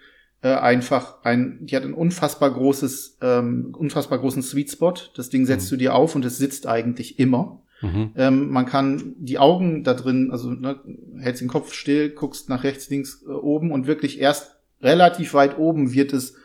äh, 0.42 0.48
einfach 0.54 1.22
ein, 1.22 1.58
die 1.62 1.76
hat 1.76 1.82
ein 1.84 1.94
unfassbar 1.94 2.50
großes, 2.52 3.18
ähm, 3.20 3.74
unfassbar 3.76 4.18
großen 4.18 4.42
Sweet 4.42 4.70
Spot. 4.70 4.94
Das 5.16 5.28
Ding 5.30 5.44
setzt 5.46 5.70
du 5.72 5.76
dir 5.76 5.94
auf 5.94 6.14
und 6.14 6.24
es 6.24 6.38
sitzt 6.38 6.66
eigentlich 6.66 7.18
immer. 7.18 7.60
Mhm. 7.82 8.12
Ähm, 8.16 8.50
man 8.50 8.64
kann 8.64 9.14
die 9.18 9.38
Augen 9.38 9.84
da 9.84 9.92
drin, 9.92 10.30
also 10.30 10.50
ne, 10.50 10.80
hältst 11.18 11.42
den 11.42 11.48
Kopf 11.48 11.74
still, 11.74 12.08
guckst 12.10 12.48
nach 12.48 12.64
rechts, 12.64 12.88
links, 12.88 13.22
äh, 13.26 13.32
oben 13.32 13.70
und 13.70 13.86
wirklich 13.86 14.18
erst 14.18 14.56
relativ 14.80 15.34
weit 15.34 15.58
oben 15.58 15.92
wird 15.92 16.12
es 16.14 16.36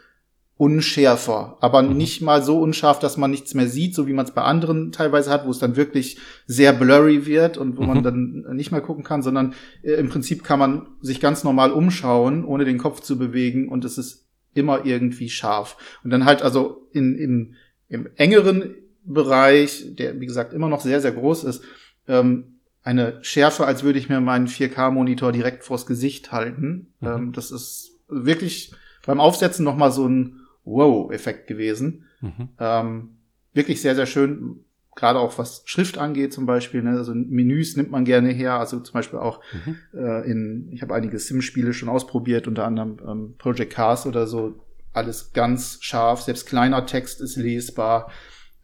unschärfer, 0.62 1.58
aber 1.60 1.82
Mhm. 1.82 1.98
nicht 1.98 2.22
mal 2.22 2.44
so 2.44 2.60
unscharf, 2.62 3.00
dass 3.00 3.18
man 3.18 3.32
nichts 3.32 3.56
mehr 3.56 3.68
sieht, 3.68 3.96
so 3.96 4.06
wie 4.06 4.14
man 4.14 4.26
es 4.26 4.32
bei 4.32 4.44
anderen 4.44 4.92
teilweise 4.92 5.32
hat, 5.32 5.48
wo 5.48 5.50
es 5.50 5.58
dann 5.58 5.76
wirklich 5.76 6.20
sehr 6.46 6.72
blurry 6.72 7.26
wird 7.26 7.58
und 7.58 7.78
wo 7.78 7.82
man 7.84 7.98
Mhm. 7.98 8.04
dann 8.04 8.46
nicht 8.56 8.72
mehr 8.72 8.82
gucken 8.82 9.04
kann, 9.04 9.24
sondern 9.24 9.56
äh, 9.82 9.94
im 9.94 10.10
Prinzip 10.10 10.44
kann 10.44 10.60
man 10.60 10.86
sich 11.02 11.20
ganz 11.20 11.44
normal 11.44 11.72
umschauen, 11.72 12.46
ohne 12.46 12.64
den 12.64 12.78
Kopf 12.78 13.02
zu 13.02 13.18
bewegen 13.18 13.70
und 13.70 13.84
es 13.86 13.98
ist 13.98 14.28
immer 14.54 14.86
irgendwie 14.86 15.30
scharf. 15.30 15.78
Und 16.04 16.12
dann 16.12 16.26
halt 16.26 16.44
also 16.44 16.88
in, 16.92 17.16
im, 17.16 17.56
im 17.90 18.08
engeren 18.16 18.76
Bereich, 19.04 19.96
der 19.98 20.20
wie 20.22 20.28
gesagt 20.28 20.54
immer 20.54 20.70
noch 20.70 20.82
sehr, 20.82 21.02
sehr 21.02 21.12
groß 21.14 21.44
ist, 21.46 21.64
ähm, 22.08 22.60
eine 22.84 23.18
Schärfe, 23.24 23.66
als 23.66 23.82
würde 23.84 23.98
ich 23.98 24.10
mir 24.10 24.22
meinen 24.22 24.48
4K-Monitor 24.48 25.32
direkt 25.32 25.64
vors 25.64 25.88
Gesicht 25.88 26.32
halten. 26.32 26.94
Mhm. 27.00 27.08
Ähm, 27.08 27.32
das 27.32 27.50
ist 27.50 27.94
wirklich 28.10 28.74
beim 29.08 29.20
Aufsetzen 29.20 29.66
noch 29.66 29.76
mal 29.76 29.92
so 29.92 30.08
ein 30.08 30.38
Wow-Effekt 30.64 31.48
gewesen. 31.48 32.06
Mhm. 32.22 32.50
Ähm, 32.60 33.10
wirklich 33.54 33.82
sehr, 33.82 33.96
sehr 33.96 34.06
schön. 34.06 34.64
Gerade 34.96 35.20
auch 35.20 35.38
was 35.38 35.64
Schrift 35.66 35.98
angeht 35.98 36.34
zum 36.34 36.46
Beispiel. 36.46 36.84
Ne? 36.84 36.92
Also 36.92 37.14
Menüs 37.16 37.78
nimmt 37.78 37.92
man 37.92 38.04
gerne 38.06 38.30
her. 38.30 38.60
Also 38.60 38.80
zum 38.80 38.94
Beispiel 38.94 39.20
auch 39.20 39.40
Mhm. 39.66 39.78
äh, 39.94 40.30
in, 40.30 40.70
ich 40.72 40.82
habe 40.82 40.94
einige 40.94 41.18
Sim-Spiele 41.18 41.74
schon 41.74 41.90
ausprobiert, 41.90 42.48
unter 42.48 42.66
anderem 42.66 42.98
ähm, 43.08 43.36
Project 43.38 43.74
Cars 43.74 44.06
oder 44.06 44.28
so. 44.28 44.60
Alles 44.94 45.32
ganz 45.34 45.78
scharf. 45.82 46.22
Selbst 46.22 46.46
kleiner 46.46 46.86
Text 46.86 47.22
ist 47.22 47.38
lesbar. 47.38 48.12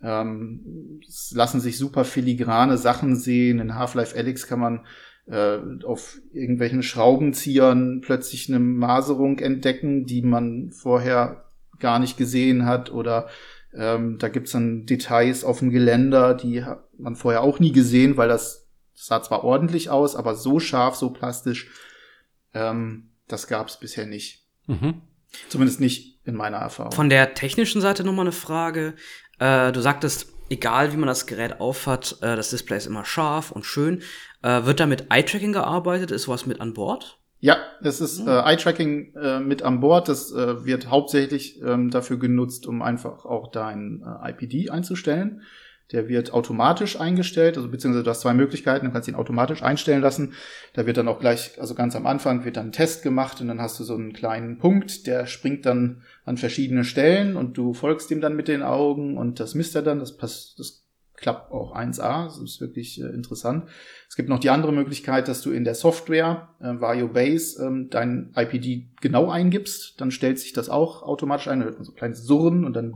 Ähm, 0.04 1.00
es 1.08 1.32
lassen 1.34 1.62
sich 1.62 1.78
super 1.78 2.04
filigrane 2.04 2.78
Sachen 2.78 3.16
sehen. 3.16 3.60
In 3.60 3.76
Half-Life 3.76 4.16
Alyx 4.18 4.46
kann 4.48 4.60
man 4.60 4.86
äh, 5.28 5.58
auf 5.86 6.20
irgendwelchen 6.34 6.84
Schraubenziehern 6.84 8.02
plötzlich 8.02 8.50
eine 8.50 8.60
Maserung 8.60 9.40
entdecken, 9.40 10.06
die 10.06 10.22
man 10.22 10.72
vorher 10.72 11.46
gar 11.80 12.00
nicht 12.00 12.18
gesehen 12.18 12.66
hat. 12.66 12.92
Oder 12.92 13.28
ähm, 13.74 14.18
da 14.18 14.30
gibt's 14.30 14.52
dann 14.52 14.86
Details 14.86 15.44
auf 15.44 15.60
dem 15.60 15.70
Geländer, 15.70 16.34
die 16.34 16.64
hat 16.64 16.84
man 16.98 17.16
vorher 17.16 17.42
auch 17.42 17.60
nie 17.60 17.72
gesehen, 17.72 18.18
weil 18.18 18.28
das, 18.28 18.68
das 18.94 19.06
sah 19.06 19.22
zwar 19.22 19.44
ordentlich 19.44 19.90
aus, 19.90 20.16
aber 20.16 20.36
so 20.36 20.60
scharf, 20.60 20.96
so 20.96 21.12
plastisch, 21.12 21.70
ähm, 22.54 23.10
das 23.28 23.48
gab's 23.48 23.80
bisher 23.80 24.06
nicht. 24.06 24.46
Mhm. 24.66 25.02
Zumindest 25.50 25.80
nicht 25.80 26.20
in 26.26 26.36
meiner 26.36 26.58
Erfahrung. 26.58 26.92
Von 26.92 27.10
der 27.10 27.34
technischen 27.34 27.82
Seite 27.82 28.04
nochmal 28.04 28.26
eine 28.26 28.32
Frage. 28.32 28.96
Äh, 29.40 29.72
du 29.72 29.82
sagtest, 29.82 30.34
egal 30.50 30.94
wie 30.94 30.98
man 30.98 31.08
das 31.08 31.28
Gerät 31.28 31.60
aufhat, 31.60 32.18
äh, 32.22 32.36
das 32.36 32.50
Display 32.50 32.78
ist 32.78 32.88
immer 32.88 33.06
scharf 33.06 33.52
und 33.52 33.66
schön. 33.66 34.02
Äh, 34.42 34.64
wird 34.64 34.80
da 34.80 34.86
mit 34.86 35.12
Eye-Tracking 35.12 35.54
gearbeitet? 35.54 36.12
Ist 36.12 36.24
sowas 36.24 36.46
mit 36.46 36.62
an 36.62 36.74
Bord? 36.74 37.17
Ja, 37.40 37.58
es 37.82 38.02
ist 38.02 38.20
äh, 38.26 38.32
Eye-Tracking 38.32 39.14
äh, 39.16 39.40
mit 39.40 39.62
an 39.62 39.80
Bord. 39.80 40.10
Das 40.10 40.32
äh, 40.32 40.66
wird 40.66 40.90
hauptsächlich 40.90 41.62
ähm, 41.62 41.92
dafür 41.92 42.18
genutzt, 42.18 42.66
um 42.66 42.82
einfach 42.82 43.26
auch 43.26 43.52
dein 43.52 44.04
äh, 44.04 44.32
IPD 44.32 44.72
einzustellen. 44.72 45.42
Der 45.92 46.10
wird 46.10 46.34
automatisch 46.34 47.00
eingestellt, 47.00 47.56
also 47.56 47.70
beziehungsweise 47.70 48.04
du 48.04 48.10
hast 48.10 48.20
zwei 48.22 48.34
Möglichkeiten, 48.34 48.88
du 48.88 48.92
kannst 48.92 49.08
ihn 49.08 49.16
automatisch 49.16 49.64
einstellen 49.64 50.02
lassen. 50.02 50.34
Da 50.74 50.86
wird 50.86 50.98
dann 50.98 51.08
auch 51.08 51.20
gleich, 51.20 51.62
also 51.62 51.76
ganz 51.76 51.96
am 51.96 52.06
Anfang 52.06 52.44
wird 52.44 52.58
dann 52.58 52.68
ein 52.68 52.72
Test 52.74 53.04
gemacht 53.04 53.40
und 53.40 53.48
dann 53.48 53.62
hast 53.62 53.80
du 53.80 53.86
so 53.86 53.94
einen 53.94 54.12
kleinen 54.12 54.58
Punkt, 54.58 55.08
der 55.08 55.28
springt 55.28 55.66
dann 55.66 56.04
an 56.26 56.36
verschiedene 56.36 56.84
Stellen 56.84 57.38
und 57.38 57.58
du 57.58 57.74
folgst 57.74 58.12
ihm 58.12 58.20
dann 58.20 58.36
mit 58.36 58.50
den 58.50 58.64
Augen 58.64 59.18
und 59.18 59.40
das 59.40 59.56
misst 59.56 59.76
er 59.76 59.82
dann. 59.82 60.00
Das, 60.00 60.18
pass 60.18 60.56
das 60.58 60.87
klappt 61.18 61.52
auch 61.52 61.76
1A. 61.76 62.26
Das 62.26 62.38
ist 62.38 62.62
wirklich 62.62 63.02
äh, 63.02 63.08
interessant. 63.08 63.68
Es 64.08 64.16
gibt 64.16 64.30
noch 64.30 64.40
die 64.40 64.50
andere 64.50 64.72
Möglichkeit, 64.72 65.28
dass 65.28 65.42
du 65.42 65.52
in 65.52 65.64
der 65.64 65.76
Software 65.76 66.50
äh, 66.62 66.80
Vario 66.80 67.10
Base 67.10 67.62
ähm, 67.62 67.90
dein 67.90 68.32
IPD 68.36 68.88
genau 69.02 69.30
eingibst. 69.30 70.00
Dann 70.00 70.12
stellt 70.12 70.40
sich 70.40 70.54
das 70.54 70.70
auch 70.70 71.04
automatisch 71.04 71.48
ein. 71.48 71.60
Da 71.60 71.66
hört 71.66 71.76
man 71.76 71.86
so 71.86 71.92
ein 71.92 71.98
kleines 71.98 72.24
Surren 72.24 72.64
und 72.64 72.74
dann, 72.74 72.94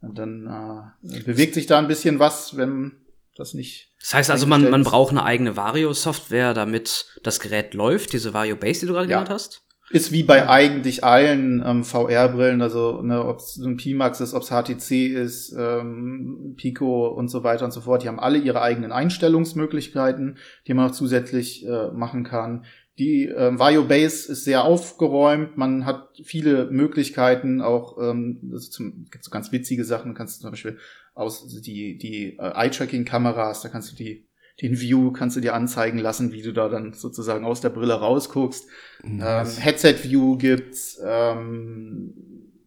und 0.00 0.18
dann 0.18 0.92
äh, 1.02 1.20
bewegt 1.22 1.54
sich 1.54 1.66
da 1.66 1.78
ein 1.78 1.86
bisschen 1.86 2.18
was, 2.18 2.56
wenn 2.56 2.96
das 3.36 3.54
nicht. 3.54 3.94
Das 4.00 4.14
heißt 4.14 4.30
also, 4.30 4.46
man, 4.46 4.68
man 4.70 4.82
braucht 4.82 5.10
eine 5.10 5.24
eigene 5.24 5.56
Vario-Software, 5.56 6.54
damit 6.54 7.20
das 7.22 7.40
Gerät 7.40 7.74
läuft, 7.74 8.12
diese 8.12 8.32
Vario 8.32 8.56
Base, 8.56 8.80
die 8.80 8.86
du 8.86 8.94
gerade 8.94 9.08
ja. 9.08 9.18
genannt 9.18 9.30
hast? 9.30 9.67
Ist 9.90 10.12
wie 10.12 10.22
bei 10.22 10.48
eigentlich 10.48 11.02
allen 11.02 11.62
ähm, 11.64 11.82
VR-Brillen, 11.82 12.60
also 12.60 13.00
ne, 13.00 13.24
ob 13.24 13.38
es 13.38 13.56
ein 13.56 13.76
Pimax 13.76 14.20
ist, 14.20 14.34
ob 14.34 14.42
es 14.42 14.50
HTC 14.50 15.06
ist, 15.06 15.54
ähm, 15.58 16.54
Pico 16.56 17.08
und 17.08 17.28
so 17.28 17.42
weiter 17.42 17.64
und 17.64 17.70
so 17.70 17.80
fort. 17.80 18.02
Die 18.02 18.08
haben 18.08 18.20
alle 18.20 18.38
ihre 18.38 18.60
eigenen 18.60 18.92
Einstellungsmöglichkeiten, 18.92 20.36
die 20.66 20.74
man 20.74 20.86
noch 20.86 20.92
zusätzlich 20.92 21.66
äh, 21.66 21.90
machen 21.92 22.22
kann. 22.24 22.64
Die 22.98 23.26
ähm, 23.26 23.58
Vario 23.58 23.84
Base 23.84 24.30
ist 24.32 24.44
sehr 24.44 24.64
aufgeräumt, 24.64 25.56
man 25.56 25.86
hat 25.86 26.08
viele 26.24 26.68
Möglichkeiten, 26.70 27.60
auch 27.62 27.96
ähm, 27.98 28.52
es 28.54 28.76
gibt 28.76 29.24
so 29.24 29.30
ganz 29.30 29.52
witzige 29.52 29.84
Sachen, 29.84 30.10
du 30.10 30.18
kannst 30.18 30.40
zum 30.42 30.50
Beispiel 30.50 30.78
aus 31.14 31.46
die, 31.60 31.96
die 31.96 32.36
äh, 32.38 32.52
Eye-Tracking-Kameras, 32.54 33.62
da 33.62 33.68
kannst 33.68 33.92
du 33.92 33.96
die 33.96 34.27
den 34.60 34.80
View 34.80 35.12
kannst 35.12 35.36
du 35.36 35.40
dir 35.40 35.54
anzeigen 35.54 35.98
lassen, 35.98 36.32
wie 36.32 36.42
du 36.42 36.52
da 36.52 36.68
dann 36.68 36.92
sozusagen 36.92 37.44
aus 37.44 37.60
der 37.60 37.70
Brille 37.70 37.94
rausguckst. 37.94 38.68
Nice. 39.04 39.56
Ähm, 39.56 39.62
Headset-View 39.62 40.36
gibt's, 40.36 41.00
ähm, 41.04 42.14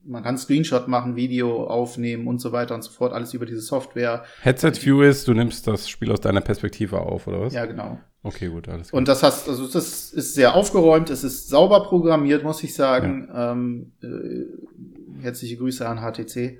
man 0.03 0.23
kann 0.23 0.37
Screenshot 0.37 0.87
machen, 0.87 1.15
Video 1.15 1.65
aufnehmen 1.67 2.27
und 2.27 2.39
so 2.39 2.51
weiter 2.51 2.75
und 2.75 2.83
so 2.83 2.91
fort, 2.91 3.13
alles 3.13 3.33
über 3.33 3.45
diese 3.45 3.61
Software. 3.61 4.23
Headset-View 4.41 5.01
ist, 5.01 5.27
du 5.27 5.33
nimmst 5.33 5.67
das 5.67 5.89
Spiel 5.89 6.11
aus 6.11 6.21
deiner 6.21 6.41
Perspektive 6.41 6.99
auf, 6.99 7.27
oder 7.27 7.41
was? 7.41 7.53
Ja, 7.53 7.65
genau. 7.65 7.99
Okay, 8.23 8.47
gut, 8.47 8.69
alles 8.69 8.89
klar. 8.89 8.97
Und 8.97 9.07
das 9.07 9.23
hast, 9.23 9.49
also 9.49 9.67
das 9.67 10.11
ist 10.11 10.33
sehr 10.33 10.55
aufgeräumt, 10.55 11.09
es 11.09 11.23
ist 11.23 11.49
sauber 11.49 11.83
programmiert, 11.83 12.43
muss 12.43 12.63
ich 12.63 12.73
sagen. 12.73 13.27
Ja. 13.27 13.51
Ähm, 13.51 13.91
äh, 14.01 15.21
herzliche 15.21 15.57
Grüße 15.57 15.87
an 15.87 15.99
HTC. 15.99 16.59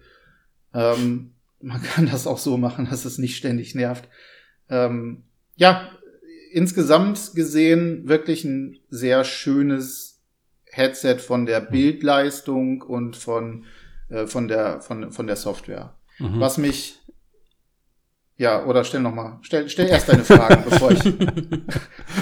Ähm, 0.74 1.32
man 1.62 1.82
kann 1.82 2.08
das 2.08 2.28
auch 2.28 2.38
so 2.38 2.58
machen, 2.58 2.88
dass 2.90 3.06
es 3.06 3.18
nicht 3.18 3.38
ständig 3.38 3.76
nervt. 3.76 4.10
Ähm, 4.72 5.24
ja, 5.56 5.90
insgesamt 6.51 7.36
gesehen 7.36 8.08
wirklich 8.08 8.44
ein 8.44 8.80
sehr 8.90 9.24
schönes 9.24 10.22
Headset 10.66 11.18
von 11.20 11.46
der 11.46 11.60
Bildleistung 11.60 12.82
und 12.82 13.16
von, 13.16 13.66
äh, 14.10 14.25
von, 14.25 14.48
der, 14.48 14.82
von, 14.82 15.12
von 15.12 15.28
der 15.28 15.36
Software. 15.36 15.94
Mhm. 16.18 16.40
Was 16.40 16.58
mich 16.58 16.98
ja, 18.42 18.66
oder 18.66 18.84
stell 18.84 19.01
noch 19.01 19.13
mal, 19.13 19.38
stell, 19.44 19.70
stell 19.70 19.88
erst 19.88 20.10
deine 20.10 20.24
Fragen, 20.24 20.63
bevor 20.70 20.90
ich 20.90 21.04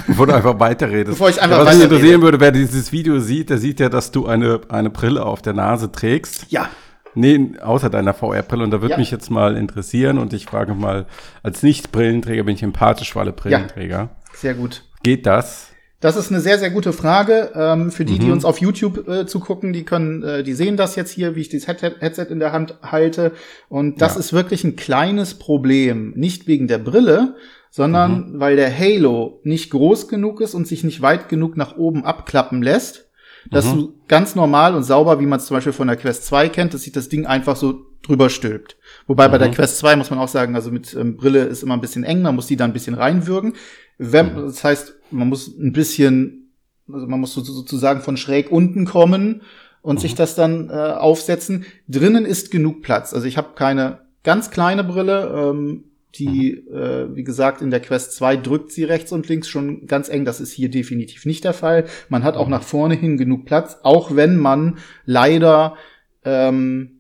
bevor 0.08 0.27
du 0.27 0.34
einfach 0.34 0.60
weiterredest. 0.60 1.12
Bevor 1.12 1.29
ich 1.29 1.41
einfach 1.41 1.60
ja, 1.60 1.65
was 1.65 1.75
mich 1.75 1.86
interessieren 1.86 2.22
würde, 2.22 2.41
wer 2.41 2.51
dieses 2.51 2.91
Video 2.91 3.20
sieht, 3.20 3.50
der 3.50 3.58
sieht 3.58 3.79
ja, 3.79 3.88
dass 3.88 4.12
du 4.12 4.25
eine 4.25 4.60
eine 4.68 4.89
Brille 4.89 5.24
auf 5.24 5.41
der 5.41 5.53
Nase 5.53 5.94
trägst. 5.94 6.48
Ja. 6.50 6.70
Nee, 7.16 7.51
außer 7.62 7.89
deiner 7.89 8.13
VR-Brille. 8.13 8.63
Und 8.63 8.72
da 8.72 8.82
würde 8.82 8.94
ja. 8.94 8.98
mich 8.98 9.12
jetzt 9.12 9.30
mal 9.30 9.58
interessieren 9.58 10.18
und 10.18 10.34
ich 10.34 10.46
frage 10.46 10.74
mal, 10.74 11.06
als 11.44 11.63
Nicht-Brillenträger 11.63 12.44
bin 12.44 12.56
ich 12.56 12.63
empathisch 12.63 13.13
für 13.13 13.20
alle 13.20 13.34
Brillenträger. 13.34 13.98
Ja, 13.98 14.10
sehr 14.34 14.54
gut. 14.54 14.84
Geht 15.04 15.25
das? 15.25 15.68
Das 16.01 16.16
ist 16.16 16.32
eine 16.32 16.39
sehr, 16.39 16.60
sehr 16.60 16.70
gute 16.70 16.94
Frage. 16.94 17.51
Ähm, 17.56 17.92
für 17.92 18.06
die, 18.06 18.13
mhm. 18.13 18.20
die 18.20 18.32
uns 18.32 18.46
auf 18.46 18.60
YouTube 18.60 19.08
äh, 19.10 19.25
zugucken, 19.25 19.74
die 19.74 19.84
können, 19.84 20.24
äh, 20.24 20.44
die 20.44 20.54
sehen 20.54 20.78
das 20.78 20.96
jetzt 20.96 21.12
hier, 21.12 21.36
wie 21.36 21.42
ich 21.42 21.50
das 21.50 21.68
Headset 21.68 22.28
in 22.30 22.39
der 22.39 22.54
Hand 22.54 22.75
halte. 22.82 23.34
Und 23.68 24.01
das 24.01 24.13
ja. 24.13 24.20
ist 24.20 24.32
wirklich 24.32 24.63
ein 24.63 24.78
kleines 24.78 25.34
Problem. 25.34 26.13
Nicht 26.16 26.48
wegen 26.48 26.68
der 26.68 26.78
Brille, 26.78 27.36
sondern 27.70 28.32
mhm. 28.32 28.39
weil 28.39 28.56
der 28.56 28.78
Halo 28.78 29.42
nicht 29.44 29.72
groß 29.72 30.08
genug 30.08 30.39
ist 30.39 30.54
und 30.54 30.68
sich 30.68 30.86
nicht 30.86 31.01
weit 31.01 31.28
genug 31.28 31.58
nach 31.58 31.75
oben 31.75 32.06
abklappen 32.06 32.62
lässt 32.62 33.09
dass 33.51 33.65
mhm. 33.65 33.77
du 33.77 33.94
ganz 34.08 34.36
normal 34.36 34.75
und 34.75 34.84
sauber, 34.84 35.20
wie 35.20 35.25
man 35.25 35.39
es 35.39 35.46
zum 35.46 35.58
Beispiel 35.58 35.74
von 35.74 35.88
der 35.88 35.98
Quest 35.98 36.25
2 36.25 36.50
kennt, 36.50 36.74
dass 36.74 36.84
sich 36.84 36.94
das 36.94 37.10
Ding 37.10 37.25
einfach 37.25 37.56
so 37.56 37.86
drüber 38.03 38.29
stülpt. 38.29 38.77
Wobei 39.08 39.27
mhm. 39.27 39.32
bei 39.32 39.38
der 39.38 39.48
mhm. 39.50 39.53
Quest 39.53 39.77
2 39.79 39.96
muss 39.96 40.10
man 40.10 40.20
auch 40.20 40.27
sagen, 40.27 40.56
also 40.56 40.72
mit 40.72 40.94
ähm, 40.94 41.18
Brille 41.18 41.44
ist 41.44 41.63
immer 41.63 41.74
ein 41.74 41.82
bisschen 41.82 42.03
eng, 42.03 42.22
man 42.22 42.36
muss 42.36 42.48
die 42.48 42.56
da 42.56 42.65
ein 42.65 42.74
bisschen 42.74 42.94
reinwürgen. 42.94 43.53
Wenn, 43.98 44.34
mhm. 44.34 44.46
Das 44.46 44.63
heißt, 44.63 44.96
man 45.12 45.29
muss 45.29 45.48
ein 45.48 45.74
bisschen, 45.74 46.53
also 46.91 47.08
man 47.08 47.20
muss 47.20 47.34
sozusagen 47.34 48.01
von 48.01 48.18
schräg 48.18 48.51
unten 48.51 48.86
kommen 48.86 49.41
und 49.82 49.96
mhm. 49.96 50.01
sich 50.01 50.15
das 50.15 50.36
dann 50.36 50.70
äh, 50.70 50.74
aufsetzen. 50.74 51.65
Drinnen 51.88 52.25
ist 52.25 52.51
genug 52.51 52.82
Platz. 52.82 53.13
Also 53.13 53.27
ich 53.27 53.38
habe 53.38 53.50
keine 53.56 54.00
ganz 54.24 54.51
kleine 54.51 54.84
Brille, 54.84 55.34
ähm, 55.36 55.86
die, 56.16 56.63
mhm. 56.68 56.75
äh, 56.75 57.16
wie 57.16 57.24
gesagt, 57.24 57.62
in 57.62 57.70
der 57.70 57.82
Quest 57.82 58.13
2 58.13 58.38
drückt 58.38 58.72
sie 58.72 58.84
rechts 58.84 59.12
und 59.12 59.28
links 59.28 59.48
schon 59.48 59.86
ganz 59.86 60.10
eng. 60.10 60.25
Das 60.25 60.39
ist 60.39 60.51
hier 60.51 60.70
definitiv 60.70 61.25
nicht 61.25 61.44
der 61.44 61.54
Fall. 61.54 61.86
Man 62.10 62.24
hat 62.24 62.36
auch 62.36 62.46
mhm. 62.46 62.51
nach 62.51 62.63
vorne 62.63 62.96
hin 62.96 63.18
genug 63.18 63.46
Platz, 63.46 63.78
auch 63.84 64.16
wenn 64.16 64.38
man 64.38 64.80
leider 65.06 65.75
ähm, 66.24 67.00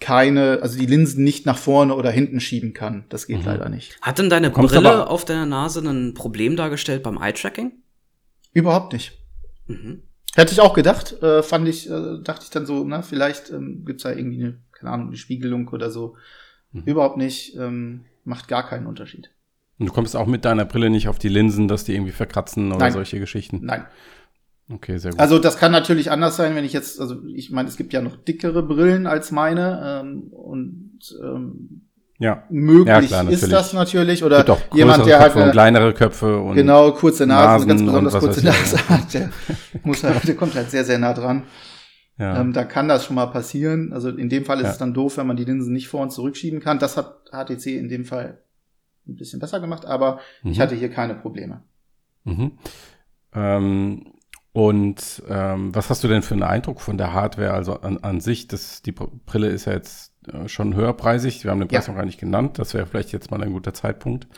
keine, 0.00 0.58
also 0.62 0.78
die 0.78 0.86
Linsen 0.86 1.24
nicht 1.24 1.46
nach 1.46 1.56
vorne 1.56 1.94
oder 1.94 2.10
hinten 2.10 2.40
schieben 2.40 2.74
kann. 2.74 3.04
Das 3.08 3.26
geht 3.26 3.38
mhm. 3.38 3.46
leider 3.46 3.68
nicht. 3.68 3.96
Hat 4.02 4.18
denn 4.18 4.28
deine 4.28 4.50
Kommst 4.50 4.74
Brille 4.74 5.08
auf 5.08 5.24
deiner 5.24 5.46
Nase 5.46 5.80
ein 5.80 6.14
Problem 6.14 6.56
dargestellt 6.56 7.02
beim 7.02 7.16
Eye-Tracking? 7.16 7.72
Überhaupt 8.52 8.92
nicht. 8.92 9.18
Mhm. 9.66 10.02
Hätte 10.34 10.52
ich 10.52 10.60
auch 10.60 10.74
gedacht, 10.74 11.22
äh, 11.22 11.42
fand 11.42 11.68
ich, 11.68 11.88
äh, 11.88 12.18
dachte 12.22 12.44
ich 12.44 12.50
dann 12.50 12.66
so, 12.66 12.84
na, 12.84 13.02
vielleicht 13.02 13.50
ähm, 13.50 13.84
gibt's 13.84 14.02
da 14.02 14.10
irgendwie 14.12 14.42
eine, 14.42 14.58
keine 14.72 14.90
Ahnung, 14.90 15.08
eine 15.08 15.16
Spiegelung 15.16 15.68
oder 15.68 15.90
so. 15.90 16.16
Mhm. 16.72 16.82
Überhaupt 16.84 17.16
nicht. 17.16 17.56
Ähm, 17.56 18.04
macht 18.24 18.48
gar 18.48 18.68
keinen 18.68 18.86
Unterschied. 18.86 19.30
Und 19.78 19.86
du 19.86 19.92
kommst 19.92 20.16
auch 20.16 20.26
mit 20.26 20.44
deiner 20.44 20.64
Brille 20.64 20.90
nicht 20.90 21.08
auf 21.08 21.18
die 21.18 21.28
Linsen, 21.28 21.68
dass 21.68 21.84
die 21.84 21.94
irgendwie 21.94 22.12
verkratzen 22.12 22.68
oder 22.68 22.78
Nein. 22.78 22.92
solche 22.92 23.18
Geschichten? 23.18 23.60
Nein. 23.62 23.84
Okay, 24.70 24.96
sehr 24.98 25.10
gut. 25.10 25.20
Also 25.20 25.38
das 25.38 25.58
kann 25.58 25.72
natürlich 25.72 26.10
anders 26.10 26.36
sein, 26.36 26.54
wenn 26.54 26.64
ich 26.64 26.72
jetzt, 26.72 27.00
also 27.00 27.16
ich 27.34 27.50
meine, 27.50 27.68
es 27.68 27.76
gibt 27.76 27.92
ja 27.92 28.00
noch 28.00 28.16
dickere 28.16 28.62
Brillen 28.62 29.06
als 29.06 29.30
meine 29.32 30.02
ähm, 30.02 30.28
und 30.30 31.00
ähm, 31.22 31.82
ja. 32.18 32.44
möglich 32.48 32.86
ja, 32.86 33.00
klar, 33.02 33.28
ist 33.28 33.50
das 33.50 33.72
natürlich 33.72 34.22
oder 34.22 34.44
jemand, 34.72 35.04
der 35.04 35.18
halt 35.18 35.36
eine, 35.36 35.50
kleinere 35.50 35.92
Köpfe 35.92 36.38
und 36.38 36.54
genau 36.54 36.92
kurze 36.92 37.26
Nase, 37.26 37.66
ganz 37.66 37.82
besonders 37.82 38.18
kurze 38.18 38.46
Nase 38.46 38.88
hat, 38.88 39.12
der 39.12 39.30
muss 39.82 40.04
halt, 40.04 40.26
der 40.26 40.36
kommt 40.36 40.54
halt 40.54 40.70
sehr 40.70 40.84
sehr 40.84 40.98
nah 40.98 41.12
dran. 41.12 41.42
Ja. 42.22 42.40
Ähm, 42.40 42.52
da 42.52 42.62
kann 42.62 42.86
das 42.86 43.04
schon 43.04 43.16
mal 43.16 43.26
passieren. 43.26 43.92
Also 43.92 44.08
in 44.10 44.28
dem 44.28 44.44
Fall 44.44 44.58
ist 44.58 44.66
ja. 44.66 44.70
es 44.70 44.78
dann 44.78 44.94
doof, 44.94 45.16
wenn 45.16 45.26
man 45.26 45.36
die 45.36 45.44
Linsen 45.44 45.72
nicht 45.72 45.88
vor 45.88 46.02
und 46.02 46.12
zurückschieben 46.12 46.60
kann. 46.60 46.78
Das 46.78 46.96
hat 46.96 47.30
HTC 47.32 47.66
in 47.66 47.88
dem 47.88 48.04
Fall 48.04 48.38
ein 49.08 49.16
bisschen 49.16 49.40
besser 49.40 49.58
gemacht, 49.58 49.86
aber 49.86 50.20
mhm. 50.44 50.52
ich 50.52 50.60
hatte 50.60 50.76
hier 50.76 50.88
keine 50.88 51.16
Probleme. 51.16 51.64
Mhm. 52.22 52.52
Ähm, 53.34 54.12
und 54.52 55.20
ähm, 55.28 55.74
was 55.74 55.90
hast 55.90 56.04
du 56.04 56.08
denn 56.08 56.22
für 56.22 56.34
einen 56.34 56.44
Eindruck 56.44 56.80
von 56.80 56.96
der 56.96 57.12
Hardware? 57.12 57.54
Also 57.54 57.80
an, 57.80 57.98
an 57.98 58.20
sich, 58.20 58.46
das, 58.46 58.82
die 58.82 58.92
Brille 58.92 59.48
ist 59.48 59.64
ja 59.64 59.72
jetzt 59.72 60.12
äh, 60.32 60.46
schon 60.46 60.76
höherpreisig. 60.76 61.42
Wir 61.42 61.50
haben 61.50 61.58
den 61.58 61.66
Preis 61.66 61.88
ja. 61.88 61.92
noch 61.92 61.98
gar 61.98 62.06
nicht 62.06 62.20
genannt. 62.20 62.60
Das 62.60 62.72
wäre 62.72 62.86
vielleicht 62.86 63.10
jetzt 63.10 63.32
mal 63.32 63.42
ein 63.42 63.52
guter 63.52 63.74
Zeitpunkt. 63.74 64.28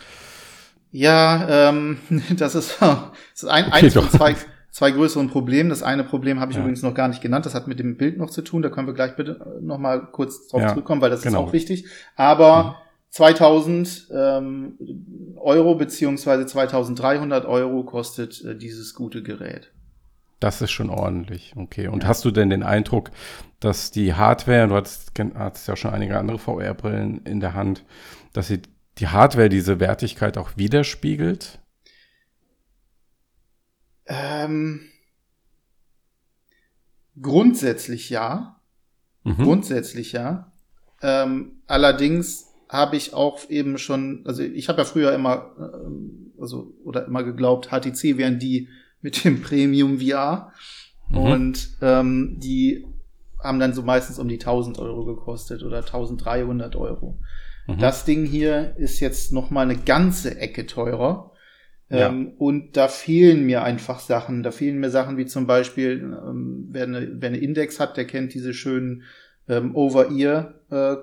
Ja, 0.91 1.69
ähm, 1.69 1.99
das 2.39 2.55
ist, 2.55 2.77
das 2.81 3.11
ist 3.35 3.45
ein, 3.45 3.67
okay, 3.67 3.85
eins 3.85 3.93
von 3.93 4.09
zwei, 4.09 4.37
zwei 4.75 4.91
größeren 4.91 5.31
Problemen. 5.31 5.71
Das 5.71 5.85
eine 5.85 6.03
Problem 6.03 6.41
habe 6.41 6.51
ich 6.51 6.57
ja. 6.57 6.63
übrigens 6.63 6.83
noch 6.83 6.95
gar 6.95 7.07
nicht 7.07 7.23
genannt. 7.23 7.47
Das 7.47 7.55
hat 7.55 7.69
mit 7.69 7.79
dem 7.79 7.97
Bild 7.97 8.19
noch 8.19 8.29
zu 8.29 8.43
tun. 8.43 8.61
Da 8.61 8.71
können 8.71 8.89
wir 8.89 8.95
gleich 8.95 9.15
bitte 9.15 9.59
noch 9.63 9.79
mal 9.79 10.09
kurz 10.11 10.49
drauf 10.49 10.63
ja, 10.63 10.69
zurückkommen, 10.69 11.01
weil 11.01 11.11
das 11.11 11.23
genau. 11.23 11.43
ist 11.43 11.49
auch 11.49 11.53
wichtig. 11.53 11.87
Aber 12.17 12.65
mhm. 12.65 12.75
2000 13.11 14.09
ähm, 14.13 15.37
Euro 15.37 15.77
beziehungsweise 15.77 16.45
2300 16.45 17.47
Euro 17.47 17.85
kostet 17.85 18.45
äh, 18.45 18.59
dieses 18.59 18.95
gute 18.95 19.23
Gerät. 19.23 19.71
Das 20.41 20.61
ist 20.61 20.73
schon 20.73 20.91
ordentlich, 20.91 21.55
okay. 21.57 21.87
Und 21.87 22.03
ja. 22.03 22.09
hast 22.09 22.25
du 22.25 22.33
denn 22.33 22.51
den 22.51 22.65
Eindruck, 22.65 23.13
dass 23.61 23.93
die 23.93 24.15
Hardware, 24.15 24.67
du 24.67 24.75
hattest, 24.75 25.13
hattest 25.37 25.69
ja 25.69 25.77
schon 25.77 25.93
einige 25.93 26.19
andere 26.19 26.39
VR-Brillen 26.39 27.21
in 27.25 27.39
der 27.39 27.55
Hand, 27.55 27.85
dass 28.33 28.49
sie 28.49 28.61
die 28.99 29.07
Hardware 29.07 29.49
diese 29.49 29.79
Wertigkeit 29.79 30.37
auch 30.37 30.57
widerspiegelt? 30.57 31.61
Ähm, 34.07 34.81
grundsätzlich 37.21 38.11
ja. 38.11 38.61
Mhm. 39.23 39.37
Grundsätzlich 39.37 40.13
ja. 40.13 40.53
Ähm, 41.03 41.63
allerdings 41.67 42.47
habe 42.69 42.97
ich 42.97 43.15
auch 43.15 43.49
eben 43.49 43.79
schon, 43.79 44.23
also 44.27 44.43
ich 44.43 44.69
habe 44.69 44.79
ja 44.79 44.85
früher 44.85 45.13
immer, 45.13 45.53
äh, 45.59 46.41
also 46.41 46.75
oder 46.85 47.07
immer 47.07 47.23
geglaubt, 47.23 47.69
HTC 47.69 48.19
wären 48.19 48.39
die 48.39 48.69
mit 49.01 49.25
dem 49.25 49.43
Premium 49.43 50.01
VR 50.01 50.53
mhm. 51.11 51.19
und 51.19 51.69
ähm, 51.83 52.39
die 52.41 52.87
haben 53.43 53.61
dann 53.61 53.75
so 53.75 53.83
meistens 53.83 54.19
um 54.19 54.27
die 54.29 54.41
1000 54.41 54.79
Euro 54.79 55.05
gekostet 55.05 55.63
oder 55.63 55.79
1300 55.79 56.75
Euro. 56.77 57.19
Mhm. 57.67 57.79
Das 57.79 58.05
Ding 58.05 58.25
hier 58.25 58.75
ist 58.79 59.01
jetzt 59.01 59.33
noch 59.33 59.51
mal 59.51 59.63
eine 59.63 59.77
ganze 59.77 60.39
Ecke 60.39 60.67
teurer. 60.67 61.33
Ja. 61.95 62.09
Ähm, 62.09 62.33
und 62.39 62.77
da 62.77 62.89
fehlen 62.89 63.45
mir 63.45 63.63
einfach 63.63 64.01
Sachen. 64.01 64.43
Da 64.43 64.51
fehlen 64.51 64.79
mir 64.79 64.91
Sachen 64.91 65.17
wie 65.17 65.27
zum 65.27 65.47
Beispiel, 65.47 66.01
ähm, 66.03 66.69
wer, 66.71 66.85
eine, 66.85 67.09
wer 67.21 67.29
eine 67.29 67.39
Index 67.39 67.81
hat, 67.81 67.97
der 67.97 68.07
kennt 68.07 68.35
diese 68.35 68.55
schönen 68.55 69.03
ähm, 69.49 69.75
Over-Ear 69.77 70.55
äh, 70.71 70.97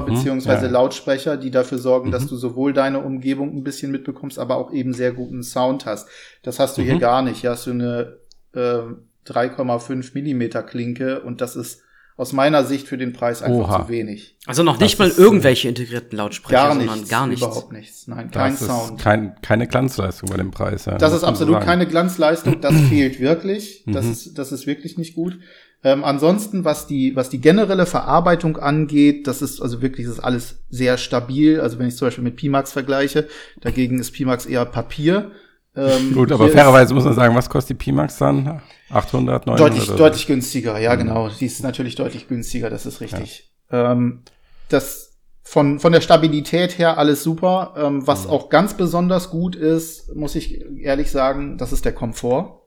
Mhm, 0.00 0.06
beziehungsweise 0.06 0.66
ja. 0.66 0.72
Lautsprecher, 0.72 1.36
die 1.36 1.50
dafür 1.50 1.78
sorgen, 1.78 2.10
dass 2.10 2.24
Mhm. 2.24 2.28
du 2.28 2.36
sowohl 2.36 2.72
deine 2.72 3.00
Umgebung 3.00 3.54
ein 3.56 3.64
bisschen 3.64 3.92
mitbekommst, 3.92 4.38
aber 4.38 4.56
auch 4.56 4.72
eben 4.72 4.94
sehr 4.94 5.12
guten 5.12 5.42
Sound 5.42 5.84
hast. 5.86 6.08
Das 6.42 6.58
hast 6.58 6.78
du 6.78 6.82
hier 6.82 6.94
Mhm. 6.94 7.00
gar 7.00 7.22
nicht. 7.22 7.40
Hier 7.42 7.50
hast 7.50 7.66
du 7.66 7.72
eine 7.72 8.16
ähm, 8.54 9.08
3,5 9.26 10.14
Millimeter 10.14 10.62
Klinke 10.62 11.20
und 11.20 11.40
das 11.40 11.54
ist 11.56 11.81
aus 12.16 12.32
meiner 12.32 12.64
Sicht 12.64 12.86
für 12.88 12.98
den 12.98 13.12
Preis 13.12 13.42
einfach 13.42 13.68
Oha. 13.68 13.82
zu 13.86 13.88
wenig. 13.88 14.36
Also 14.46 14.62
noch 14.62 14.78
nicht 14.78 14.98
Das 14.98 14.98
mal 14.98 15.10
äh, 15.10 15.22
irgendwelche 15.22 15.68
integrierten 15.68 16.16
Lautsprecher, 16.18 16.56
Gar 16.68 16.74
sondern 16.76 16.94
nichts, 16.96 17.10
gar 17.10 17.26
nichts. 17.26 17.42
überhaupt 17.44 17.72
nichts. 17.72 18.06
Nein, 18.06 18.30
kein 18.30 18.52
das 18.52 18.66
Sound. 18.66 18.98
ist 18.98 19.02
kein, 19.02 19.34
keine 19.42 19.66
Glanzleistung 19.66 20.28
bei 20.30 20.36
dem 20.36 20.50
Preis. 20.50 20.84
Ja, 20.84 20.98
Das 20.98 21.10
muss 21.10 21.16
ist 21.16 21.20
so 21.22 21.26
absolut 21.26 21.54
sagen. 21.54 21.66
keine 21.66 21.86
Glanzleistung, 21.86 22.60
das 22.60 22.74
fehlt 22.88 23.18
wirklich. 23.20 23.84
Das 23.86 24.04
Mhm. 24.06 24.12
ist, 24.12 24.38
das 24.38 24.52
ist 24.52 24.66
wirklich 24.66 24.98
nicht 24.98 25.14
gut. 25.14 25.38
Ähm, 25.84 26.04
ansonsten, 26.04 26.64
was 26.64 26.86
die, 26.86 27.16
was 27.16 27.28
die 27.28 27.40
generelle 27.40 27.86
Verarbeitung 27.86 28.56
angeht, 28.56 29.26
das 29.26 29.42
ist 29.42 29.60
also 29.60 29.82
wirklich, 29.82 30.06
das 30.06 30.16
ist 30.18 30.22
alles 30.24 30.60
sehr 30.70 30.96
stabil. 30.98 31.60
Also 31.60 31.78
wenn 31.80 31.88
ich 31.88 31.96
zum 31.96 32.06
Beispiel 32.06 32.22
mit 32.22 32.36
Pimax 32.36 32.72
vergleiche, 32.72 33.26
dagegen 33.60 33.98
ist 33.98 34.12
Pimax 34.12 34.46
eher 34.46 34.64
Papier. 34.64 35.32
Ähm, 35.74 36.12
Gut, 36.14 36.30
aber 36.32 36.48
fairerweise 36.48 36.92
muss 36.92 37.04
man 37.04 37.14
sagen, 37.14 37.34
was 37.34 37.48
kostet 37.48 37.70
die 37.80 37.84
Pimax 37.84 38.18
dann? 38.18 38.60
800, 38.90 39.46
900? 39.46 39.58
Deutlich, 39.72 39.88
oder 39.88 39.96
deutlich 39.98 40.26
günstiger, 40.26 40.78
ja, 40.78 40.94
Mhm. 40.94 40.98
genau. 40.98 41.28
Die 41.28 41.46
ist 41.46 41.62
natürlich 41.62 41.94
deutlich 41.94 42.28
günstiger, 42.28 42.68
das 42.68 42.84
ist 42.84 43.00
richtig. 43.00 43.50
Ähm, 43.70 44.22
das 44.68 45.18
von, 45.42 45.80
von 45.80 45.92
der 45.92 46.00
Stabilität 46.02 46.78
her 46.78 46.98
alles 46.98 47.22
super. 47.22 47.74
Ähm, 47.76 48.06
was 48.06 48.24
Mhm. 48.26 48.30
auch 48.30 48.48
ganz 48.50 48.74
besonders 48.74 49.30
gut 49.30 49.56
ist, 49.56 50.14
muss 50.14 50.34
ich 50.34 50.60
ehrlich 50.78 51.10
sagen, 51.10 51.56
das 51.58 51.72
ist 51.72 51.84
der 51.84 51.92
Komfort. 51.94 52.60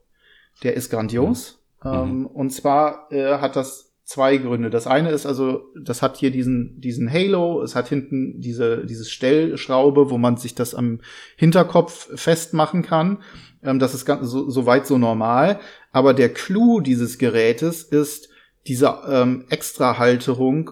Der 0.64 0.74
ist 0.74 0.90
grandios. 0.90 1.60
Mhm. 1.84 1.92
Ähm, 1.94 2.26
und 2.26 2.50
zwar 2.52 3.12
äh, 3.12 3.38
hat 3.38 3.56
das 3.56 3.85
zwei 4.06 4.38
Gründe. 4.38 4.70
Das 4.70 4.86
eine 4.88 5.10
ist 5.10 5.26
also, 5.26 5.64
das 5.76 6.02
hat 6.02 6.18
hier 6.18 6.32
diesen, 6.32 6.80
diesen 6.80 7.12
Halo, 7.12 7.62
es 7.64 7.76
hat 7.76 7.90
hinten 7.90 8.40
diese, 8.40 8.86
diese 8.86 9.06
Stellschraube, 9.06 10.12
wo 10.12 10.18
man 10.18 10.38
sich 10.38 10.54
das 10.54 10.76
am 10.76 11.02
Hinterkopf 11.36 12.10
festmachen 12.16 12.84
kann. 12.84 13.24
Ähm, 13.64 13.80
das 13.80 13.96
ist 13.96 14.06
ganz, 14.06 14.30
so, 14.30 14.50
so 14.50 14.66
weit 14.66 14.86
so 14.86 14.98
normal. 14.98 15.60
Aber 15.92 16.14
der 16.14 16.30
Clou 16.30 16.80
dieses 16.82 17.18
Gerätes 17.18 17.84
ist 17.84 18.30
diese 18.68 18.96
ähm, 19.10 19.46
Extrahalterung 19.50 20.72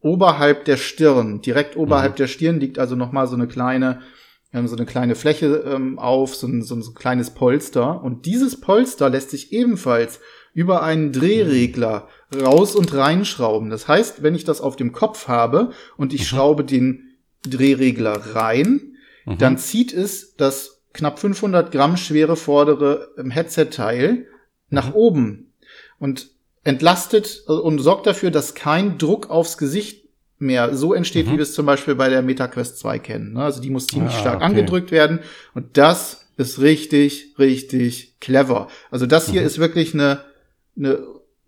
oberhalb 0.00 0.66
der 0.66 0.76
Stirn. 0.76 1.40
Direkt 1.40 1.76
oberhalb 1.76 2.16
der 2.16 2.26
Stirn 2.26 2.60
liegt 2.60 2.78
also 2.78 2.96
noch 2.96 3.12
mal 3.12 3.26
so 3.26 3.34
eine 3.34 3.48
kleine 3.48 4.00
ähm, 4.52 4.68
so 4.68 4.76
eine 4.76 4.84
kleine 4.84 5.14
Fläche 5.14 5.64
ähm, 5.66 5.98
auf, 5.98 6.34
so 6.34 6.46
ein, 6.46 6.62
so 6.62 6.74
ein 6.74 6.82
so 6.82 6.92
ein 6.92 6.94
kleines 6.94 7.30
Polster. 7.30 8.02
Und 8.02 8.26
dieses 8.26 8.60
Polster 8.60 9.08
lässt 9.08 9.30
sich 9.30 9.52
ebenfalls 9.52 10.20
über 10.52 10.82
einen 10.82 11.12
Drehregler 11.12 12.08
raus 12.34 12.74
und 12.74 12.92
reinschrauben. 12.94 13.70
Das 13.70 13.88
heißt, 13.88 14.22
wenn 14.22 14.34
ich 14.34 14.44
das 14.44 14.60
auf 14.60 14.76
dem 14.76 14.92
Kopf 14.92 15.28
habe 15.28 15.70
und 15.96 16.12
ich 16.12 16.26
schraube 16.26 16.64
den 16.64 17.10
Drehregler 17.46 18.34
rein, 18.34 18.96
Mhm. 19.26 19.38
dann 19.38 19.58
zieht 19.58 19.92
es 19.94 20.34
das 20.36 20.82
knapp 20.92 21.18
500 21.18 21.72
Gramm 21.72 21.96
schwere 21.96 22.36
vordere 22.36 23.08
ähm, 23.18 23.30
Headset-Teil 23.30 24.26
nach 24.70 24.92
oben 24.94 25.52
und 25.98 26.28
entlastet 26.62 27.44
äh, 27.48 27.52
und 27.52 27.78
sorgt 27.78 28.06
dafür, 28.06 28.30
dass 28.30 28.54
kein 28.54 28.98
Druck 28.98 29.30
aufs 29.30 29.56
Gesicht 29.58 30.04
mehr 30.38 30.74
so 30.76 30.92
entsteht, 30.92 31.26
Mhm. 31.26 31.32
wie 31.32 31.36
wir 31.36 31.42
es 31.42 31.54
zum 31.54 31.64
Beispiel 31.66 31.94
bei 31.94 32.08
der 32.10 32.20
MetaQuest 32.22 32.78
2 32.78 32.98
kennen. 32.98 33.32
ne? 33.34 33.42
Also 33.44 33.60
die 33.62 33.70
muss 33.70 33.86
ziemlich 33.86 34.12
Ah, 34.14 34.20
stark 34.20 34.36
okay. 34.36 34.44
angedrückt 34.44 34.90
werden 34.90 35.20
und 35.54 35.76
das 35.78 36.26
ist 36.36 36.60
richtig, 36.60 37.34
richtig 37.38 38.14
clever. 38.20 38.68
Also 38.90 39.06
das 39.06 39.30
hier 39.30 39.40
Mhm. 39.42 39.46
ist 39.46 39.58
wirklich 39.58 39.94
eine, 39.94 40.20
eine 40.76 40.98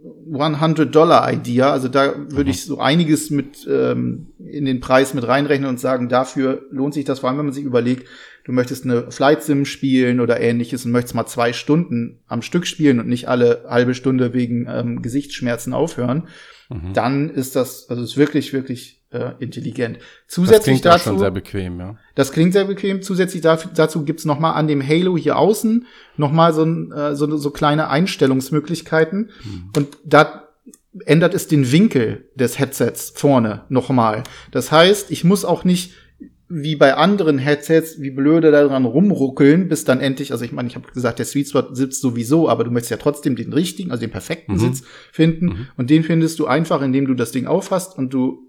100-Dollar-Idea. 0.03 1.71
Also 1.71 1.89
da 1.89 2.15
würde 2.31 2.51
ich 2.51 2.65
so 2.65 2.79
einiges 2.79 3.31
mit 3.31 3.67
ähm, 3.71 4.29
in 4.39 4.65
den 4.65 4.81
Preis 4.81 5.15
mit 5.15 5.27
reinrechnen 5.27 5.69
und 5.69 5.81
sagen, 5.81 6.09
dafür 6.09 6.63
lohnt 6.71 6.95
sich 6.95 7.05
das, 7.05 7.21
vor 7.21 7.29
allem 7.29 7.39
wenn 7.39 7.47
man 7.47 7.55
sich 7.55 7.65
überlegt, 7.65 8.07
du 8.45 8.53
möchtest 8.53 8.85
eine 8.85 9.11
Flight 9.11 9.43
Sim 9.43 9.65
spielen 9.65 10.21
oder 10.21 10.41
ähnliches 10.41 10.85
und 10.85 10.93
möchtest 10.93 11.15
mal 11.15 11.27
zwei 11.27 11.53
Stunden 11.53 12.21
am 12.27 12.43
Stück 12.43 12.67
spielen 12.67 13.01
und 13.01 13.09
nicht 13.09 13.29
alle 13.29 13.65
halbe 13.69 13.95
Stunde 13.95 14.35
wegen 14.35 14.67
ähm, 14.69 15.03
Gesichtsschmerzen 15.03 15.73
aufhören, 15.73 16.29
Mhm. 16.69 16.93
dann 16.95 17.31
ist 17.31 17.57
das, 17.57 17.89
also 17.89 18.03
ist 18.03 18.17
wirklich, 18.17 18.53
wirklich 18.53 18.96
äh, 19.11 19.33
intelligent. 19.39 19.99
Das 19.99 20.35
Zusätzlich 20.35 20.83
klingt 20.83 20.87
auch 20.89 20.93
dazu, 20.93 21.11
schon 21.11 21.19
sehr 21.19 21.31
bequem, 21.31 21.79
ja. 21.79 21.97
das 22.15 22.33
klingt 22.33 22.53
sehr 22.53 22.65
bequem. 22.65 23.03
Zusätzlich 23.03 23.43
dafür, 23.43 23.71
dazu 23.75 24.05
gibt's 24.05 24.25
noch 24.25 24.39
mal 24.39 24.53
an 24.53 24.69
dem 24.69 24.87
Halo 24.87 25.17
hier 25.17 25.39
außen 25.39 25.87
noch 26.17 26.33
mal 26.33 26.53
so, 26.53 26.65
ein, 26.65 26.93
äh, 26.93 27.15
so, 27.15 27.37
so 27.37 27.51
kleine 27.51 27.89
Einstellungsmöglichkeiten. 27.89 29.31
Und 29.77 29.99
da 30.05 30.49
ändert 31.05 31.35
es 31.35 31.47
den 31.47 31.71
Winkel 31.73 32.29
des 32.35 32.59
Headsets 32.59 33.13
vorne 33.15 33.65
noch 33.69 33.91
mal. 33.91 34.23
Das 34.51 34.73
heißt, 34.73 35.11
ich 35.11 35.25
muss 35.25 35.45
auch 35.45 35.65
nicht 35.65 35.93
wie 36.49 36.77
bei 36.77 36.95
anderen 36.95 37.39
Headsets, 37.39 38.01
wie 38.01 38.11
blöde 38.11 38.53
daran 38.53 38.85
rumruckeln, 38.85 39.69
bis 39.69 39.85
dann 39.85 40.01
endlich, 40.01 40.31
also 40.31 40.45
ich 40.45 40.53
meine, 40.53 40.69
ich 40.69 40.77
habe 40.77 40.87
gesagt, 40.93 41.19
der 41.19 41.27
Sweet 41.27 41.49
Spot 41.49 41.75
sitzt 41.75 42.01
sowieso, 42.01 42.49
aber 42.49 42.63
du 42.63 42.71
möchtest 42.71 42.93
ja 42.93 42.97
trotzdem 42.99 43.35
den 43.35 43.53
richtigen, 43.53 43.91
also 43.91 44.01
den 44.01 44.13
perfekten 44.13 44.53
Mhm. 44.53 44.59
Sitz 44.59 44.83
finden. 45.11 45.47
Mhm. 45.47 45.67
Und 45.77 45.91
den 45.91 46.05
findest 46.05 46.39
du 46.39 46.47
einfach, 46.47 46.83
indem 46.83 47.07
du 47.07 47.15
das 47.15 47.33
Ding 47.33 47.47
aufhast 47.47 47.99
und 47.99 48.15
du 48.15 48.46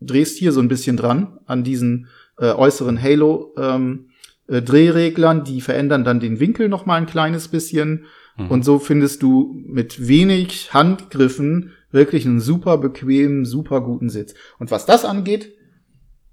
drehst 0.00 0.38
hier 0.38 0.52
so 0.52 0.60
ein 0.60 0.68
bisschen 0.68 0.96
dran 0.96 1.38
an 1.46 1.64
diesen 1.64 2.08
äh, 2.38 2.52
äußeren 2.52 3.00
Halo 3.02 3.54
ähm, 3.56 4.10
äh, 4.48 4.62
Drehreglern, 4.62 5.44
die 5.44 5.60
verändern 5.60 6.04
dann 6.04 6.20
den 6.20 6.40
Winkel 6.40 6.68
noch 6.68 6.86
mal 6.86 6.96
ein 6.96 7.06
kleines 7.06 7.48
bisschen 7.48 8.06
Mhm. 8.36 8.50
und 8.50 8.64
so 8.64 8.78
findest 8.78 9.22
du 9.22 9.62
mit 9.66 10.08
wenig 10.08 10.72
Handgriffen 10.74 11.72
wirklich 11.90 12.26
einen 12.26 12.40
super 12.40 12.78
bequemen, 12.78 13.44
super 13.44 13.80
guten 13.80 14.10
Sitz. 14.10 14.34
Und 14.58 14.70
was 14.70 14.86
das 14.86 15.04
angeht, 15.04 15.54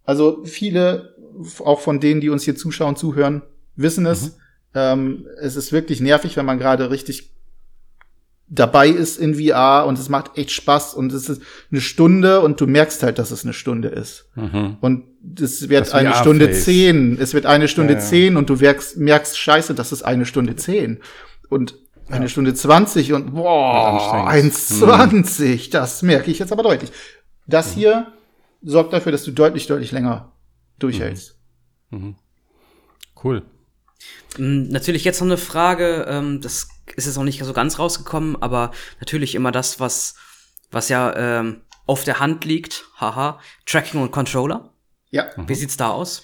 also 0.04 0.43
viele, 0.43 1.15
auch 1.60 1.80
von 1.80 1.99
denen, 1.99 2.19
die 2.21 2.30
uns 2.30 2.43
hier 2.43 2.56
zuschauen, 2.56 2.95
zuhören, 2.95 3.43
wissen 3.76 4.06
es. 4.06 4.23
Mhm. 4.23 4.32
Ähm, 4.76 5.28
es 5.39 5.56
ist 5.56 5.71
wirklich 5.71 6.02
nervig, 6.02 6.36
wenn 6.36 6.45
man 6.45 6.60
gerade 6.60 6.89
richtig 6.89 7.32
dabei 8.53 8.87
ist 8.89 9.17
in 9.17 9.35
VR 9.35 9.85
und 9.87 9.97
es 9.97 10.09
macht 10.09 10.37
echt 10.37 10.51
Spaß 10.51 10.93
und 10.93 11.11
es 11.11 11.27
ist 11.27 11.41
eine 11.71 11.81
Stunde 11.81 12.41
und 12.41 12.61
du 12.61 12.67
merkst 12.67 13.01
halt, 13.03 13.17
dass 13.17 13.31
es 13.31 13.43
eine 13.43 13.53
Stunde 13.53 13.87
ist. 13.87 14.25
Mhm. 14.35 14.77
Und 14.79 15.03
es 15.39 15.69
wird 15.69 15.81
Das 15.87 15.93
eine. 15.93 16.13
Stunde 16.13 16.51
zehn. 16.51 17.17
Es 17.19 17.33
wird 17.33 17.45
eine 17.45 17.67
Stunde 17.67 17.93
Ja, 17.93 17.99
ja. 17.99 18.05
zehn 18.05 18.37
und 18.37 18.49
du 18.49 18.55
merkst, 18.55 18.97
merkst 18.97 19.37
scheiße, 19.37 19.73
das 19.73 19.91
ist 19.91 20.03
eine 20.03 20.25
Stunde 20.25 20.55
zehn. 20.55 20.99
Und 21.49 21.75
eine 22.09 22.29
Stunde 22.29 22.53
zwanzig 22.53 23.13
und 23.13 23.33
boah, 23.33 24.27
anstrengend. 24.27 25.25
1,20. 25.27 25.71
Das 25.71 26.01
merke 26.03 26.29
ich 26.29 26.39
jetzt 26.39 26.51
aber 26.51 26.61
deutlich. 26.63 26.91
Das 27.47 27.73
hier 27.73 28.07
sorgt 28.61 28.93
dafür, 28.93 29.11
dass 29.11 29.23
du 29.23 29.31
deutlich, 29.31 29.67
deutlich 29.67 29.91
länger 29.91 30.31
durchhältst. 30.79 31.37
Mhm. 31.89 32.15
Cool. 33.23 33.43
Mm, 34.37 34.69
Natürlich 34.69 35.05
jetzt 35.05 35.21
noch 35.21 35.27
eine 35.27 35.37
Frage, 35.37 36.05
ähm, 36.09 36.41
das 36.41 36.67
ist 36.95 37.05
jetzt 37.05 37.17
noch 37.17 37.23
nicht 37.23 37.43
so 37.43 37.53
ganz 37.53 37.79
rausgekommen, 37.79 38.41
aber 38.41 38.71
natürlich 38.99 39.35
immer 39.35 39.51
das, 39.51 39.79
was, 39.79 40.15
was 40.71 40.89
ja 40.89 41.15
ähm, 41.15 41.61
auf 41.85 42.03
der 42.03 42.19
Hand 42.19 42.45
liegt, 42.45 42.85
haha, 42.97 43.39
Tracking 43.65 44.01
und 44.01 44.11
Controller. 44.11 44.71
Ja. 45.09 45.25
Wie 45.47 45.55
sieht's 45.55 45.77
da 45.77 45.89
aus? 45.89 46.23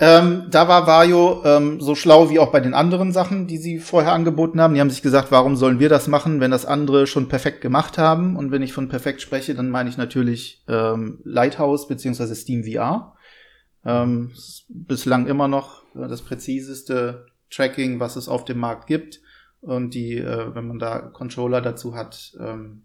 Ähm, 0.00 0.46
da 0.50 0.68
war 0.68 0.86
Vario 0.86 1.42
ähm, 1.44 1.80
so 1.80 1.96
schlau 1.96 2.30
wie 2.30 2.38
auch 2.38 2.52
bei 2.52 2.60
den 2.60 2.72
anderen 2.72 3.10
Sachen, 3.10 3.48
die 3.48 3.58
sie 3.58 3.80
vorher 3.80 4.12
angeboten 4.12 4.60
haben. 4.60 4.74
Die 4.74 4.80
haben 4.80 4.90
sich 4.90 5.02
gesagt, 5.02 5.32
warum 5.32 5.56
sollen 5.56 5.80
wir 5.80 5.88
das 5.88 6.06
machen, 6.06 6.40
wenn 6.40 6.52
das 6.52 6.66
andere 6.66 7.08
schon 7.08 7.28
perfekt 7.28 7.60
gemacht 7.60 7.98
haben? 7.98 8.36
Und 8.36 8.52
wenn 8.52 8.62
ich 8.62 8.72
von 8.72 8.88
perfekt 8.88 9.20
spreche, 9.20 9.56
dann 9.56 9.70
meine 9.70 9.90
ich 9.90 9.96
natürlich 9.96 10.62
ähm, 10.68 11.18
Lighthouse 11.24 11.88
beziehungsweise 11.88 12.36
Steam 12.36 12.62
VR. 12.62 13.16
Ähm, 13.84 14.30
es 14.32 14.66
bislang 14.68 15.26
immer 15.26 15.48
noch 15.48 15.82
äh, 15.96 16.06
das 16.06 16.22
präziseste 16.22 17.26
Tracking, 17.50 17.98
was 17.98 18.14
es 18.14 18.28
auf 18.28 18.44
dem 18.44 18.58
Markt 18.58 18.86
gibt. 18.86 19.20
Und 19.60 19.94
die, 19.94 20.16
äh, 20.16 20.54
wenn 20.54 20.68
man 20.68 20.78
da 20.78 20.98
Controller 21.00 21.60
dazu 21.60 21.94
hat, 21.94 22.36
ähm, 22.40 22.82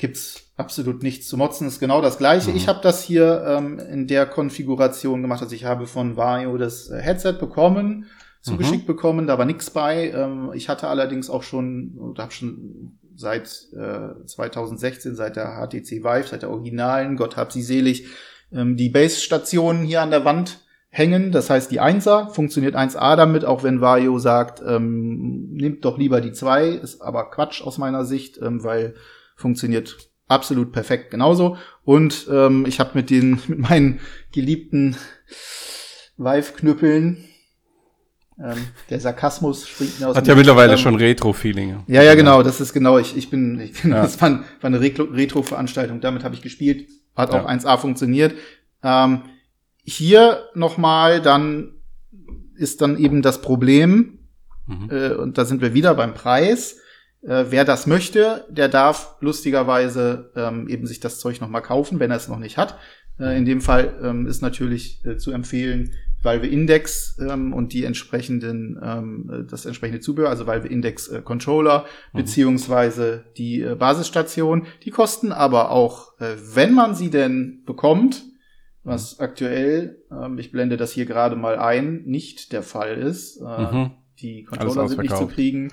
gibt's 0.00 0.52
absolut 0.56 1.02
nichts 1.02 1.28
zu 1.28 1.36
motzen. 1.36 1.68
ist 1.68 1.78
genau 1.78 2.00
das 2.00 2.18
gleiche. 2.18 2.50
Mhm. 2.50 2.56
Ich 2.56 2.68
habe 2.68 2.80
das 2.82 3.02
hier 3.02 3.44
ähm, 3.46 3.78
in 3.78 4.06
der 4.06 4.26
Konfiguration 4.26 5.22
gemacht. 5.22 5.42
Also 5.42 5.54
ich 5.54 5.64
habe 5.64 5.86
von 5.86 6.16
Vario 6.16 6.56
das 6.56 6.90
äh, 6.90 7.00
Headset 7.00 7.34
bekommen, 7.34 8.06
zugeschickt 8.40 8.86
bekommen. 8.86 9.26
Da 9.26 9.38
war 9.38 9.44
nichts 9.44 9.70
bei. 9.70 10.10
Ähm, 10.10 10.50
ich 10.54 10.68
hatte 10.68 10.88
allerdings 10.88 11.30
auch 11.30 11.42
schon, 11.42 11.96
oder 11.98 12.24
habe 12.24 12.32
schon 12.32 12.98
seit 13.14 13.68
äh, 13.74 14.24
2016, 14.24 15.14
seit 15.14 15.36
der 15.36 15.56
HTC 15.56 16.02
Vive, 16.02 16.26
seit 16.28 16.42
der 16.42 16.50
originalen, 16.50 17.16
Gott 17.16 17.36
hab 17.36 17.52
sie 17.52 17.62
selig, 17.62 18.06
ähm, 18.52 18.76
die 18.76 18.88
Base-Stationen 18.88 19.84
hier 19.84 20.00
an 20.00 20.10
der 20.10 20.24
Wand 20.24 20.60
hängen. 20.90 21.32
Das 21.32 21.48
heißt, 21.50 21.70
die 21.70 21.80
1er 21.80 22.28
funktioniert 22.30 22.74
1A 22.76 23.16
damit, 23.16 23.44
auch 23.44 23.62
wenn 23.62 23.80
Vario 23.80 24.18
sagt, 24.18 24.60
ähm, 24.66 25.52
nimmt 25.52 25.84
doch 25.84 25.96
lieber 25.98 26.20
die 26.20 26.32
2, 26.32 26.68
ist 26.68 27.00
aber 27.00 27.30
Quatsch 27.30 27.62
aus 27.62 27.78
meiner 27.78 28.04
Sicht, 28.04 28.38
ähm, 28.42 28.62
weil 28.64 28.94
funktioniert 29.36 29.96
absolut 30.28 30.72
perfekt 30.72 31.10
genauso. 31.10 31.56
Und 31.84 32.26
ähm, 32.30 32.64
ich 32.66 32.80
habe 32.80 32.90
mit 32.94 33.08
den 33.10 33.40
mit 33.48 33.58
meinen 33.60 34.00
geliebten 34.32 34.96
Vive-Knüppeln 36.16 37.24
Ähm, 38.42 38.56
der 38.88 39.00
Sarkasmus 39.00 39.68
springt 39.68 40.00
mir 40.00 40.08
aus 40.08 40.16
Hat 40.16 40.26
ja 40.26 40.34
mittlerweile 40.34 40.72
Ähm, 40.72 40.78
schon 40.78 40.94
Retro-Feeling. 40.96 41.84
Ja, 41.88 42.02
ja, 42.02 42.14
genau, 42.14 42.42
das 42.42 42.60
ist 42.60 42.72
genau, 42.72 42.98
ich, 42.98 43.14
ich 43.16 43.28
bin, 43.28 43.60
ich 43.60 43.80
bin 43.82 43.90
Ja. 43.92 44.02
das 44.02 44.20
war, 44.20 44.30
war 44.30 44.42
eine 44.62 44.80
Retro- 44.80 45.12
Retro-Veranstaltung, 45.12 46.00
damit 46.00 46.24
habe 46.24 46.34
ich 46.34 46.40
gespielt, 46.42 46.88
hat 47.14 47.30
auch 47.30 47.44
Ja. 47.44 47.48
1A 47.50 47.76
funktioniert. 47.78 48.32
Ähm, 48.82 49.22
hier 49.96 50.44
nochmal, 50.54 51.20
dann 51.20 51.74
ist 52.56 52.80
dann 52.80 52.98
eben 52.98 53.22
das 53.22 53.40
Problem, 53.40 54.18
Mhm. 54.70 54.88
äh, 54.90 55.12
und 55.14 55.36
da 55.36 55.44
sind 55.44 55.60
wir 55.60 55.74
wieder 55.74 55.94
beim 55.94 56.14
Preis. 56.14 56.78
Äh, 57.22 57.46
wer 57.50 57.64
das 57.64 57.86
möchte, 57.86 58.46
der 58.48 58.68
darf 58.68 59.16
lustigerweise 59.20 60.30
ähm, 60.36 60.68
eben 60.68 60.86
sich 60.86 61.00
das 61.00 61.18
Zeug 61.18 61.40
nochmal 61.40 61.62
kaufen, 61.62 61.98
wenn 62.00 62.10
er 62.10 62.16
es 62.16 62.28
noch 62.28 62.38
nicht 62.38 62.56
hat. 62.56 62.78
Äh, 63.18 63.36
in 63.36 63.44
dem 63.44 63.60
Fall 63.60 63.98
ähm, 64.02 64.26
ist 64.26 64.42
natürlich 64.42 65.04
äh, 65.04 65.16
zu 65.16 65.32
empfehlen, 65.32 65.92
Valve 66.22 66.46
Index 66.46 67.18
ähm, 67.18 67.52
und 67.52 67.72
die 67.72 67.84
entsprechenden, 67.84 68.78
ähm, 68.82 69.30
äh, 69.32 69.44
das 69.50 69.66
entsprechende 69.66 70.00
Zubehör, 70.00 70.28
also 70.30 70.46
Valve 70.46 70.68
Index 70.68 71.08
äh, 71.08 71.20
Controller, 71.22 71.86
beziehungsweise 72.12 73.24
die 73.36 73.62
äh, 73.62 73.74
Basisstation. 73.74 74.66
Die 74.84 74.90
kosten 74.90 75.32
aber 75.32 75.70
auch, 75.70 76.18
äh, 76.20 76.36
wenn 76.54 76.74
man 76.74 76.94
sie 76.94 77.10
denn 77.10 77.62
bekommt, 77.66 78.22
was 78.82 79.20
aktuell, 79.20 80.02
ähm, 80.10 80.38
ich 80.38 80.52
blende 80.52 80.76
das 80.76 80.92
hier 80.92 81.06
gerade 81.06 81.36
mal 81.36 81.58
ein, 81.58 82.02
nicht 82.04 82.52
der 82.52 82.62
Fall 82.62 82.96
ist. 82.96 83.38
Äh, 83.40 83.44
Mhm. 83.44 83.90
Die 84.20 84.44
Controller 84.44 84.86
sind 84.88 85.00
nicht 85.00 85.16
zu 85.16 85.26
kriegen, 85.28 85.72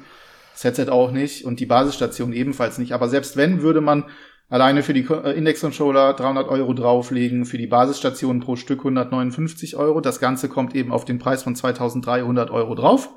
das 0.53 0.63
Headset 0.63 0.89
auch 0.89 1.11
nicht 1.11 1.43
und 1.43 1.59
die 1.59 1.65
Basisstation 1.65 2.31
ebenfalls 2.31 2.77
nicht. 2.77 2.93
Aber 2.93 3.09
selbst 3.09 3.35
wenn, 3.35 3.61
würde 3.61 3.81
man 3.81 4.05
alleine 4.49 4.83
für 4.83 4.93
die 4.93 5.05
äh, 5.05 5.37
Index-Controller 5.37 6.13
300 6.13 6.47
Euro 6.47 6.73
drauflegen, 6.73 7.45
für 7.45 7.57
die 7.57 7.67
Basisstation 7.67 8.39
pro 8.39 8.55
Stück 8.55 8.79
159 8.79 9.75
Euro. 9.75 9.99
Das 10.01 10.19
Ganze 10.19 10.47
kommt 10.47 10.75
eben 10.75 10.91
auf 10.91 11.03
den 11.03 11.19
Preis 11.19 11.43
von 11.43 11.55
2300 11.55 12.49
Euro 12.51 12.75
drauf. 12.75 13.09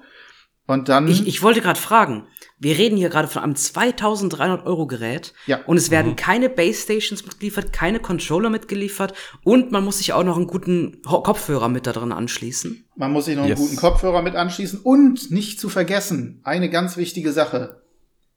Und 0.66 0.88
dann, 0.88 1.08
Ich, 1.08 1.26
ich 1.26 1.42
wollte 1.42 1.60
gerade 1.60 1.80
fragen, 1.80 2.28
wir 2.58 2.78
reden 2.78 2.96
hier 2.96 3.08
gerade 3.08 3.26
von 3.26 3.42
einem 3.42 3.56
2300 3.56 4.64
Euro 4.66 4.86
Gerät 4.86 5.32
Ja. 5.46 5.60
und 5.66 5.76
es 5.76 5.90
werden 5.90 6.14
keine 6.14 6.48
Base 6.48 6.82
Stations 6.82 7.24
mitgeliefert, 7.26 7.72
keine 7.72 7.98
Controller 7.98 8.50
mitgeliefert 8.50 9.14
und 9.42 9.72
man 9.72 9.84
muss 9.84 9.98
sich 9.98 10.12
auch 10.12 10.22
noch 10.22 10.36
einen 10.36 10.46
guten 10.46 11.02
Kopfhörer 11.02 11.68
mit 11.68 11.86
da 11.88 11.92
drin 11.92 12.12
anschließen. 12.12 12.84
man 12.96 13.12
muss 13.12 13.24
sich 13.24 13.36
noch 13.36 13.46
Yes. 13.46 13.58
einen 13.58 13.66
guten 13.68 13.80
Kopfhörer 13.80 14.22
mit 14.22 14.36
anschließen 14.36 14.80
und 14.80 15.30
nicht 15.32 15.58
zu 15.58 15.68
vergessen, 15.68 16.40
eine 16.44 16.70
ganz 16.70 16.96
wichtige 16.96 17.32
Sache. 17.32 17.82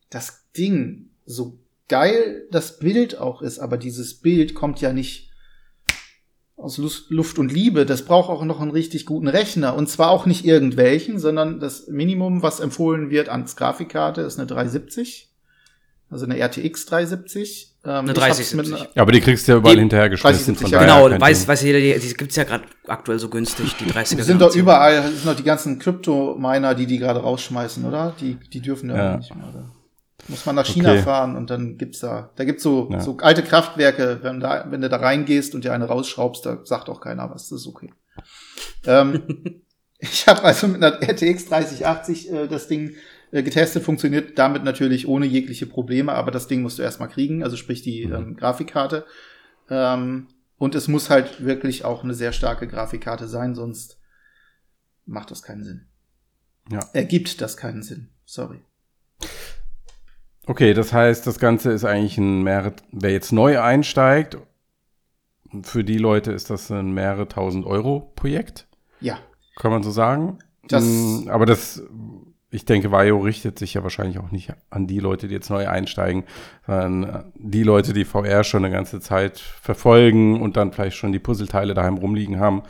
Das 0.09 0.45
Ding, 0.57 1.09
so 1.25 1.59
geil 1.87 2.47
das 2.49 2.79
Bild 2.79 3.19
auch 3.19 3.41
ist, 3.43 3.59
aber 3.59 3.77
dieses 3.77 4.15
Bild 4.21 4.55
kommt 4.55 4.81
ja 4.81 4.91
nicht 4.93 5.29
aus 6.55 6.77
Lust, 6.77 7.09
Luft 7.09 7.39
und 7.39 7.51
Liebe. 7.51 7.85
Das 7.85 8.03
braucht 8.05 8.29
auch 8.29 8.45
noch 8.45 8.61
einen 8.61 8.71
richtig 8.71 9.05
guten 9.05 9.27
Rechner. 9.27 9.75
Und 9.75 9.89
zwar 9.89 10.11
auch 10.11 10.25
nicht 10.25 10.45
irgendwelchen, 10.45 11.19
sondern 11.19 11.59
das 11.59 11.87
Minimum, 11.87 12.41
was 12.43 12.59
empfohlen 12.59 13.09
wird 13.09 13.29
als 13.29 13.55
Grafikkarte, 13.55 14.21
ist 14.21 14.37
eine 14.39 14.47
370. 14.47 15.29
Also 16.09 16.25
eine 16.25 16.37
RTX 16.37 16.85
370. 16.85 17.71
Ähm, 17.85 17.89
Eine 17.91 18.01
ich 18.11 18.17
hab's 18.21 18.37
3070. 18.37 18.55
mit 18.55 18.67
einer- 18.67 18.89
Ja, 18.95 19.01
aber 19.01 19.11
die 19.11 19.19
kriegst 19.19 19.47
du 19.47 19.51
ja 19.53 19.57
überall 19.57 19.73
Eben, 19.73 19.81
hinterher 19.81 20.09
geschmissen. 20.09 20.53
30, 20.55 20.61
Von 20.61 20.71
ja, 20.71 20.79
genau, 21.05 21.19
weiß, 21.19 21.47
weiß 21.47 21.63
jeder, 21.63 21.79
die, 21.79 21.99
die 21.99 22.13
gibt's 22.13 22.35
ja 22.35 22.43
gerade 22.43 22.63
aktuell 22.87 23.17
so 23.19 23.29
günstig, 23.29 23.75
die 23.77 23.85
30er. 23.85 24.19
Es 24.19 24.27
sind 24.27 24.39
doch 24.39 24.55
überall, 24.55 25.01
sind 25.11 25.25
doch 25.25 25.35
die 25.35 25.43
ganzen 25.43 25.79
Krypto-Miner, 25.79 26.75
die 26.75 26.85
die 26.85 26.99
gerade 26.99 27.19
rausschmeißen, 27.19 27.83
oder? 27.83 28.13
Die, 28.21 28.35
die 28.53 28.61
dürfen 28.61 28.89
ja, 28.89 28.95
Ja. 28.95 29.17
nicht 29.17 29.35
mehr. 29.35 29.47
Oder? 29.49 29.65
Muss 30.29 30.45
man 30.45 30.55
nach 30.55 30.65
China 30.65 30.91
Okay. 30.91 31.01
fahren 31.01 31.35
und 31.35 31.49
dann 31.49 31.77
gibt's 31.77 31.99
da, 31.99 32.31
da 32.35 32.45
gibt's 32.45 32.63
so, 32.63 32.89
Ja. 32.91 33.01
so 33.01 33.17
alte 33.17 33.43
Kraftwerke, 33.43 34.19
wenn, 34.21 34.39
da, 34.39 34.65
wenn 34.69 34.79
du 34.81 34.87
da 34.89 34.97
reingehst 34.97 35.53
und 35.53 35.63
dir 35.65 35.73
eine 35.73 35.85
rausschraubst, 35.85 36.45
da 36.45 36.59
sagt 36.63 36.87
auch 36.89 37.01
keiner 37.01 37.29
was, 37.29 37.49
das 37.49 37.61
ist 37.61 37.67
okay. 37.67 37.91
ähm, 38.85 39.61
ich 39.99 40.27
habe 40.27 40.43
also 40.43 40.67
mit 40.67 40.83
einer 40.83 41.01
RTX 41.01 41.45
3080 41.45 42.31
äh, 42.31 42.47
das 42.47 42.67
Ding 42.67 42.95
äh, 43.31 43.43
getestet, 43.43 43.83
funktioniert 43.83 44.37
damit 44.39 44.63
natürlich 44.63 45.07
ohne 45.07 45.25
jegliche 45.25 45.65
Probleme, 45.65 46.13
aber 46.13 46.31
das 46.31 46.47
Ding 46.47 46.61
musst 46.61 46.79
du 46.79 46.83
erstmal 46.83 47.09
kriegen, 47.09 47.43
also 47.43 47.57
sprich 47.57 47.81
die 47.81 48.05
Mhm. 48.05 48.13
ähm, 48.13 48.35
Grafikkarte. 48.37 49.05
Ähm, 49.69 50.27
und 50.57 50.75
es 50.75 50.87
muss 50.87 51.09
halt 51.09 51.43
wirklich 51.43 51.83
auch 51.83 52.03
eine 52.03 52.13
sehr 52.13 52.31
starke 52.31 52.67
Grafikkarte 52.67 53.27
sein, 53.27 53.55
sonst 53.55 53.97
macht 55.05 55.31
das 55.31 55.43
keinen 55.43 55.63
Sinn. 55.65 55.87
Ja. 56.71 56.79
Ergibt 56.93 57.41
das 57.41 57.57
keinen 57.57 57.83
Sinn. 57.83 58.09
Sorry. 58.23 58.61
Okay, 60.45 60.73
das 60.73 60.91
heißt, 60.91 61.25
das 61.25 61.39
Ganze 61.39 61.71
ist 61.71 61.85
eigentlich 61.85 62.17
ein 62.17 62.43
mehrere, 62.43 62.73
wer 62.91 63.11
jetzt 63.11 63.31
neu 63.31 63.59
einsteigt, 63.61 64.37
für 65.61 65.83
die 65.83 65.97
Leute 65.97 66.31
ist 66.31 66.49
das 66.49 66.69
ein 66.71 66.93
mehrere 66.93 67.27
tausend 67.27 67.65
Euro 67.65 68.11
Projekt, 68.15 68.67
Ja. 68.99 69.19
kann 69.55 69.71
man 69.71 69.83
so 69.83 69.91
sagen. 69.91 70.39
Das- 70.67 70.83
Mm, 70.83 71.29
aber 71.29 71.45
das, 71.45 71.83
ich 72.49 72.65
denke, 72.65 72.91
Vajo 72.91 73.19
richtet 73.19 73.59
sich 73.59 73.73
ja 73.75 73.83
wahrscheinlich 73.83 74.17
auch 74.19 74.31
nicht 74.31 74.51
an 74.69 74.87
die 74.87 74.99
Leute, 74.99 75.27
die 75.27 75.33
jetzt 75.35 75.49
neu 75.49 75.67
einsteigen, 75.69 76.23
sondern 76.65 77.31
die 77.35 77.63
Leute, 77.63 77.93
die 77.93 78.03
VR 78.05 78.43
schon 78.43 78.65
eine 78.65 78.73
ganze 78.73 78.99
Zeit 78.99 79.37
verfolgen 79.39 80.41
und 80.41 80.57
dann 80.57 80.71
vielleicht 80.73 80.97
schon 80.97 81.11
die 81.11 81.19
Puzzleteile 81.19 81.73
daheim 81.73 81.97
rumliegen 81.97 82.39
haben. 82.39 82.63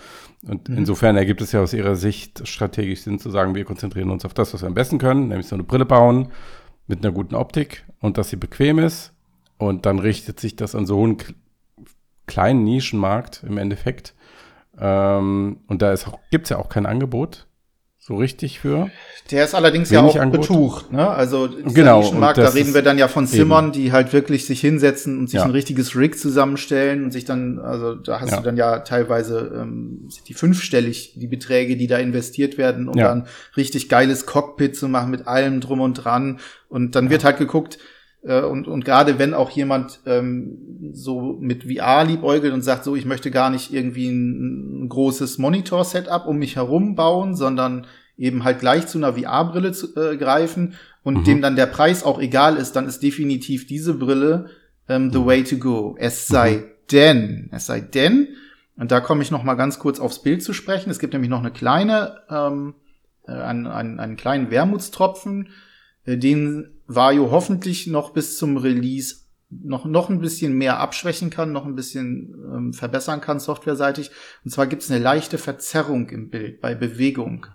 Und 0.46 0.68
Mhm. 0.70 0.78
insofern 0.80 1.16
ergibt 1.16 1.42
es 1.42 1.54
ja 1.54 1.62
aus 1.62 1.74
ihrer 1.74 1.96
Sicht 1.96 2.46
strategisch 2.48 3.02
Sinn 3.02 3.18
zu 3.18 3.30
sagen, 3.30 3.56
wir 3.56 3.64
konzentrieren 3.66 4.10
uns 4.10 4.26
auf 4.26 4.34
das, 4.34 4.54
was 4.54 4.62
wir 4.62 4.68
am 4.68 4.74
besten 4.74 4.98
können, 4.98 5.30
nämlich 5.30 5.48
so 5.48 5.56
eine 5.56 5.64
Brille 5.64 5.86
bauen 5.86 6.28
mit 6.88 7.04
einer 7.04 7.14
guten 7.14 7.36
Optik 7.36 7.86
und 8.00 8.18
dass 8.18 8.30
sie 8.30 8.36
bequem 8.36 8.80
ist. 8.80 9.14
Und 9.58 9.86
dann 9.86 10.00
richtet 10.00 10.40
sich 10.40 10.56
das 10.56 10.76
an 10.76 10.86
so 10.86 11.04
einen 11.04 11.18
kleinen 12.28 12.64
Nischenmarkt 12.64 13.44
im 13.44 13.58
Endeffekt. 13.58 14.16
Ähm, 14.78 15.62
und 15.68 15.82
da 15.82 15.94
auch, 16.08 16.20
gibt's 16.32 16.50
ja 16.50 16.58
auch 16.58 16.70
kein 16.70 16.86
Angebot 16.86 17.48
so 18.06 18.16
richtig 18.18 18.60
für. 18.60 18.90
Der 19.32 19.46
ist 19.46 19.56
allerdings 19.56 19.90
ja 19.90 20.02
auch 20.02 20.18
Angebot. 20.18 20.42
betucht, 20.50 20.92
ne? 20.92 21.10
Also 21.10 21.48
Genau, 21.74 22.02
Nischenmarkt, 22.02 22.38
da 22.38 22.50
reden 22.50 22.74
wir 22.74 22.82
dann 22.82 22.98
ja 22.98 23.08
von 23.08 23.26
Zimmern, 23.28 23.72
die 23.72 23.94
halt 23.94 24.12
wirklich 24.12 24.46
sich 24.46 24.60
hinsetzen 24.60 25.18
und 25.18 25.30
sich 25.30 25.38
Ja. 25.40 25.46
ein 25.46 25.52
richtiges 25.52 25.96
Rig 25.96 26.20
zusammenstellen 26.20 27.06
und 27.06 27.12
sich 27.12 27.24
dann, 27.24 27.60
also 27.60 27.96
da 27.96 28.20
hast 28.20 28.32
Ja. 28.32 28.38
du 28.38 28.44
dann 28.44 28.58
ja 28.58 28.80
teilweise 28.80 29.54
ähm, 29.62 30.10
die 30.28 30.34
fünfstellig, 30.34 31.14
die 31.16 31.28
Beträge, 31.28 31.78
die 31.78 31.88
da 31.88 31.98
investiert 31.98 32.58
werden, 32.58 32.90
um 32.90 32.98
Ja. 32.98 33.08
dann 33.08 33.28
richtig 33.56 33.88
geiles 33.88 34.26
Cockpit 34.26 34.76
zu 34.76 34.90
machen 34.90 35.10
mit 35.10 35.26
allem 35.26 35.62
drum 35.62 35.80
und 35.80 35.94
dran. 35.94 36.40
Und 36.68 36.96
dann 36.96 37.10
wird 37.10 37.24
halt 37.24 37.38
geguckt, 37.38 37.78
und, 38.24 38.68
und 38.68 38.86
gerade 38.86 39.20
wenn 39.20 39.34
auch 39.34 39.50
jemand 39.50 40.00
ähm, 40.06 40.92
so 40.94 41.38
mit 41.40 41.64
VR 41.66 42.06
liebäugelt 42.06 42.54
und 42.54 42.62
sagt, 42.62 42.84
so, 42.86 42.96
ich 42.96 43.06
möchte 43.06 43.32
gar 43.32 43.50
nicht 43.50 43.74
irgendwie 43.74 44.08
ein, 44.10 44.84
ein 44.84 44.90
großes 44.90 45.38
Monitor-Setup 45.40 46.26
um 46.26 46.38
mich 46.38 46.56
herum 46.56 46.96
bauen, 46.96 47.36
sondern 47.36 47.86
eben 48.18 48.44
halt 48.44 48.60
gleich 48.60 48.88
zu 48.88 48.98
einer 48.98 49.14
VR-Brille 49.14 49.72
zu, 49.74 49.96
äh, 49.96 50.16
greifen 50.18 50.76
und 51.04 51.20
Mhm. 51.20 51.24
dem 51.26 51.42
dann 51.42 51.56
der 51.56 51.66
Preis 51.66 52.04
auch 52.04 52.20
egal 52.22 52.56
ist, 52.58 52.74
dann 52.76 52.88
ist 52.88 53.04
definitiv 53.04 53.68
diese 53.68 53.94
Brille 53.96 54.50
ähm, 54.88 55.12
the 55.12 55.26
way 55.26 55.44
to 55.44 55.58
go. 55.58 55.96
Es 56.00 56.28
sei 56.28 56.64
denn, 56.92 57.50
es 57.52 57.66
sei 57.66 57.82
denn, 57.82 58.28
und 58.78 58.92
da 58.92 59.02
komme 59.02 59.22
ich 59.22 59.32
noch 59.32 59.44
mal 59.44 59.56
ganz 59.56 59.80
kurz 59.80 60.00
aufs 60.00 60.22
Bild 60.22 60.42
zu 60.44 60.54
sprechen. 60.54 60.90
Es 60.90 61.00
gibt 61.00 61.14
nämlich 61.14 61.30
noch 61.30 61.40
eine 61.40 61.52
kleine, 61.52 62.22
ähm, 62.30 62.76
äh, 63.28 63.32
einen, 63.32 63.68
einen, 63.68 64.00
einen 64.00 64.16
kleinen 64.16 64.50
Wermutstropfen, 64.52 65.50
äh, 66.06 66.18
den 66.18 66.73
Vario 66.88 67.32
hoffentlich 67.32 67.88
noch 67.88 68.12
bis 68.12 68.38
zum 68.38 68.58
Release 68.58 69.16
noch, 69.50 69.86
noch 69.86 70.10
ein 70.10 70.20
bisschen 70.20 70.54
mehr 70.54 70.80
abschwächen 70.80 71.30
kann, 71.30 71.52
noch 71.52 71.66
ein 71.66 71.76
bisschen 71.76 72.34
ähm, 72.54 72.74
verbessern 72.74 73.22
kann, 73.22 73.40
softwareseitig. 73.40 74.10
Und 74.44 74.50
zwar 74.52 74.66
gibt 74.66 74.82
es 74.82 74.90
eine 74.90 75.00
leichte 75.04 75.38
Verzerrung 75.38 76.10
im 76.10 76.30
Bild 76.30 76.60
bei 76.60 76.74
Bewegung. 76.74 77.46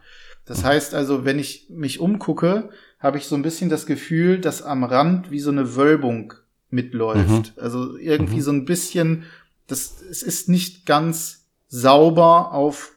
Das 0.44 0.62
heißt 0.64 0.94
also, 0.94 1.24
wenn 1.24 1.38
ich 1.40 1.66
mich 1.70 1.98
umgucke, 2.00 2.70
habe 3.00 3.18
ich 3.18 3.26
so 3.26 3.34
ein 3.34 3.42
bisschen 3.42 3.68
das 3.68 3.84
Gefühl, 3.84 4.38
dass 4.40 4.62
am 4.62 4.84
Rand 4.84 5.30
wie 5.32 5.40
so 5.40 5.50
eine 5.50 5.74
Wölbung 5.76 6.34
mitläuft. 6.70 7.52
Also 7.58 7.96
irgendwie 7.96 8.36
Mhm. 8.36 8.42
so 8.42 8.50
ein 8.52 8.64
bisschen, 8.64 9.24
das, 9.66 10.00
es 10.08 10.22
ist 10.22 10.48
nicht 10.48 10.86
ganz 10.86 11.46
sauber 11.68 12.52
auf, 12.52 12.92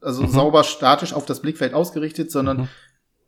also 0.00 0.22
Mhm. 0.22 0.28
sauber 0.30 0.64
statisch 0.64 1.12
auf 1.12 1.26
das 1.26 1.40
Blickfeld 1.42 1.74
ausgerichtet, 1.74 2.30
sondern 2.30 2.56
Mhm. 2.58 2.68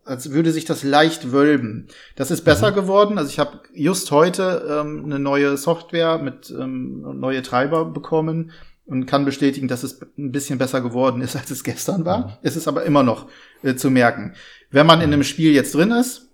Als 0.05 0.31
würde 0.31 0.53
sich 0.53 0.65
das 0.65 0.83
leicht 0.83 1.33
wölben. 1.33 1.89
Das 2.17 2.31
ist 2.31 2.43
besser 2.43 2.71
Mhm. 2.71 2.75
geworden. 2.75 3.19
Also 3.19 3.31
ich 3.31 3.39
habe 3.39 3.61
just 3.73 4.11
heute 4.11 4.67
ähm, 4.69 5.03
eine 5.05 5.19
neue 5.19 5.57
Software 5.57 6.19
mit 6.19 6.51
ähm, 6.51 7.19
neue 7.19 7.43
Treiber 7.43 7.85
bekommen 7.87 8.53
und 8.87 9.07
kann 9.07 9.25
bestätigen, 9.25 9.67
dass 9.69 9.83
es 9.83 10.01
ein 10.19 10.31
bisschen 10.33 10.59
besser 10.59 10.81
geworden 10.83 11.23
ist, 11.23 11.37
als 11.37 11.51
es 11.51 11.65
gestern 11.65 12.05
war. 12.05 12.19
Mhm. 12.27 12.33
Es 12.43 12.57
ist 12.57 12.69
aber 12.69 12.85
immer 12.85 13.03
noch 13.03 13.29
äh, 13.63 13.75
zu 13.75 13.91
merken. 13.91 14.35
Wenn 14.71 14.87
man 14.87 15.01
in 15.01 15.13
einem 15.13 15.25
Spiel 15.25 15.53
jetzt 15.53 15.75
drin 15.75 15.91
ist 15.91 16.31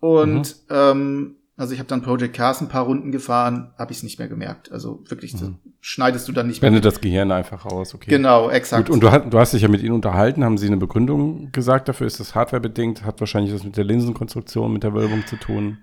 und 0.00 0.56
Mhm. 0.68 0.74
ähm, 0.74 1.34
also 1.58 1.74
ich 1.74 1.78
habe 1.80 1.88
dann 1.88 2.00
Project 2.02 2.34
Cars 2.34 2.60
ein 2.62 2.68
paar 2.68 2.84
Runden 2.84 3.12
gefahren, 3.12 3.74
habe 3.76 3.92
ich 3.92 3.98
es 3.98 4.02
nicht 4.04 4.18
mehr 4.18 4.28
gemerkt. 4.28 4.72
Also 4.72 5.02
wirklich, 5.08 5.32
das 5.32 5.42
Mhm. 5.42 5.58
schneidest 5.80 6.26
du 6.28 6.32
dann 6.32 6.46
nicht 6.46 6.62
mehr. 6.62 6.70
Blendet 6.70 6.86
das 6.90 7.00
Gehirn 7.02 7.30
einfach 7.32 7.66
aus, 7.66 7.94
okay. 7.94 8.08
Genau, 8.10 8.48
exakt. 8.48 8.86
Gut, 8.86 8.94
und 8.94 9.00
du, 9.00 9.10
hast- 9.10 9.24
du 9.30 9.38
hast 9.38 9.52
dich 9.52 9.62
ja 9.62 9.68
mit 9.68 9.82
ihnen 9.82 9.92
unterhalten. 9.94 10.44
Haben 10.44 10.56
sie 10.56 10.66
eine 10.68 10.76
Begründung 10.78 11.52
gesagt 11.52 11.88
dafür? 11.88 12.06
Ist 12.06 12.20
das 12.20 12.34
hardwarebedingt? 12.34 13.04
Hat 13.04 13.20
wahrscheinlich 13.20 13.52
was 13.52 13.64
mit 13.64 13.76
der 13.76 13.84
Linsenkonstruktion, 13.84 14.72
mit 14.72 14.82
der 14.84 14.94
Wölbung 14.94 15.26
zu 15.26 15.36
tun? 15.36 15.78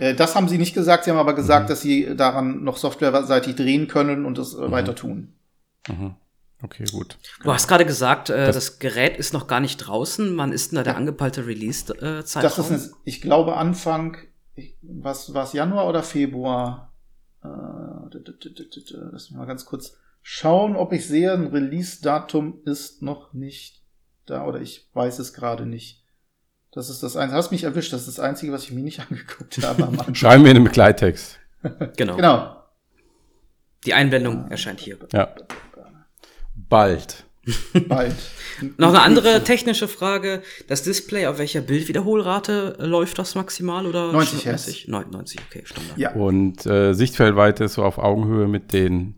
Äh, 0.00 0.14
Das 0.14 0.34
haben 0.34 0.48
sie 0.48 0.58
nicht 0.58 0.74
gesagt, 0.74 1.04
sie 1.04 1.10
haben 1.10 1.18
aber 1.18 1.34
gesagt, 1.34 1.66
Mhm. 1.66 1.68
dass 1.68 1.80
sie 1.82 2.16
daran 2.16 2.64
noch 2.64 2.76
softwareseitig 2.78 3.54
drehen 3.54 3.86
können 3.86 4.24
und 4.24 4.38
das 4.38 4.54
äh, 4.54 4.70
weiter 4.70 4.94
tun. 4.94 5.34
Mhm. 5.88 6.14
Okay, 6.62 6.84
gut. 6.90 7.18
Du 7.44 7.52
hast 7.52 7.68
gerade 7.68 7.84
gesagt, 7.86 8.30
äh, 8.30 8.46
das, 8.46 8.54
das, 8.56 8.78
Gerät 8.80 9.16
ist 9.16 9.32
noch 9.32 9.46
gar 9.46 9.60
nicht 9.60 9.76
draußen. 9.76 10.36
Wann 10.36 10.50
ist 10.52 10.72
denn 10.72 10.76
da 10.76 10.82
der 10.82 10.96
angepeilte 10.96 11.46
Release-Zeitraum? 11.46 12.42
das 12.42 12.58
ist, 12.58 12.70
eine, 12.72 12.82
ich 13.04 13.20
glaube, 13.20 13.56
Anfang, 13.56 14.16
was 14.82 15.34
war 15.34 15.44
es, 15.44 15.52
Januar 15.52 15.88
oder 15.88 16.02
Februar? 16.02 16.92
Äh, 17.42 17.48
lass 19.12 19.30
mich 19.30 19.38
mal 19.38 19.46
ganz 19.46 19.64
kurz 19.64 19.96
schauen, 20.22 20.76
ob 20.76 20.92
ich 20.92 21.06
sehe, 21.06 21.32
ein 21.32 21.46
Release-Datum 21.46 22.62
ist 22.64 23.02
noch 23.02 23.32
nicht 23.32 23.82
da 24.26 24.44
oder 24.44 24.60
ich 24.60 24.88
weiß 24.92 25.18
es 25.18 25.32
gerade 25.32 25.66
nicht. 25.66 26.04
Das 26.72 26.90
ist 26.90 27.02
das 27.02 27.16
Einzige. 27.16 27.36
Hast 27.38 27.50
mich 27.50 27.64
erwischt. 27.64 27.92
Das 27.92 28.06
ist 28.06 28.18
das 28.18 28.20
Einzige, 28.20 28.52
was 28.52 28.64
ich 28.64 28.72
mir 28.72 28.82
nicht 28.82 29.00
angeguckt 29.10 29.58
habe. 29.62 30.14
Schreiben 30.14 30.44
wir 30.44 30.50
in 30.50 30.58
den 30.58 30.64
Begleittext. 30.64 31.38
genau. 31.96 32.16
Genau. 32.16 32.64
Die 33.86 33.94
Einblendung 33.94 34.50
erscheint 34.50 34.80
hier. 34.80 34.98
Ja. 35.12 35.34
Bald. 36.54 37.24
Bald. 37.88 38.16
Noch 38.76 38.88
eine 38.88 39.02
andere 39.02 39.44
technische 39.44 39.88
Frage. 39.88 40.42
Das 40.66 40.82
Display, 40.82 41.26
auf 41.26 41.38
welcher 41.38 41.60
Bildwiederholrate 41.60 42.76
läuft 42.80 43.18
das 43.18 43.34
maximal 43.34 43.86
oder 43.86 44.12
90 44.12 44.44
Hertz. 44.46 44.86
90, 44.88 45.40
okay, 45.48 45.62
Standard. 45.64 45.98
Ja. 45.98 46.12
Und 46.14 46.66
äh, 46.66 46.92
Sichtfeldweite 46.92 47.64
ist 47.64 47.74
so 47.74 47.84
auf 47.84 47.98
Augenhöhe 47.98 48.48
mit 48.48 48.72
den 48.72 49.14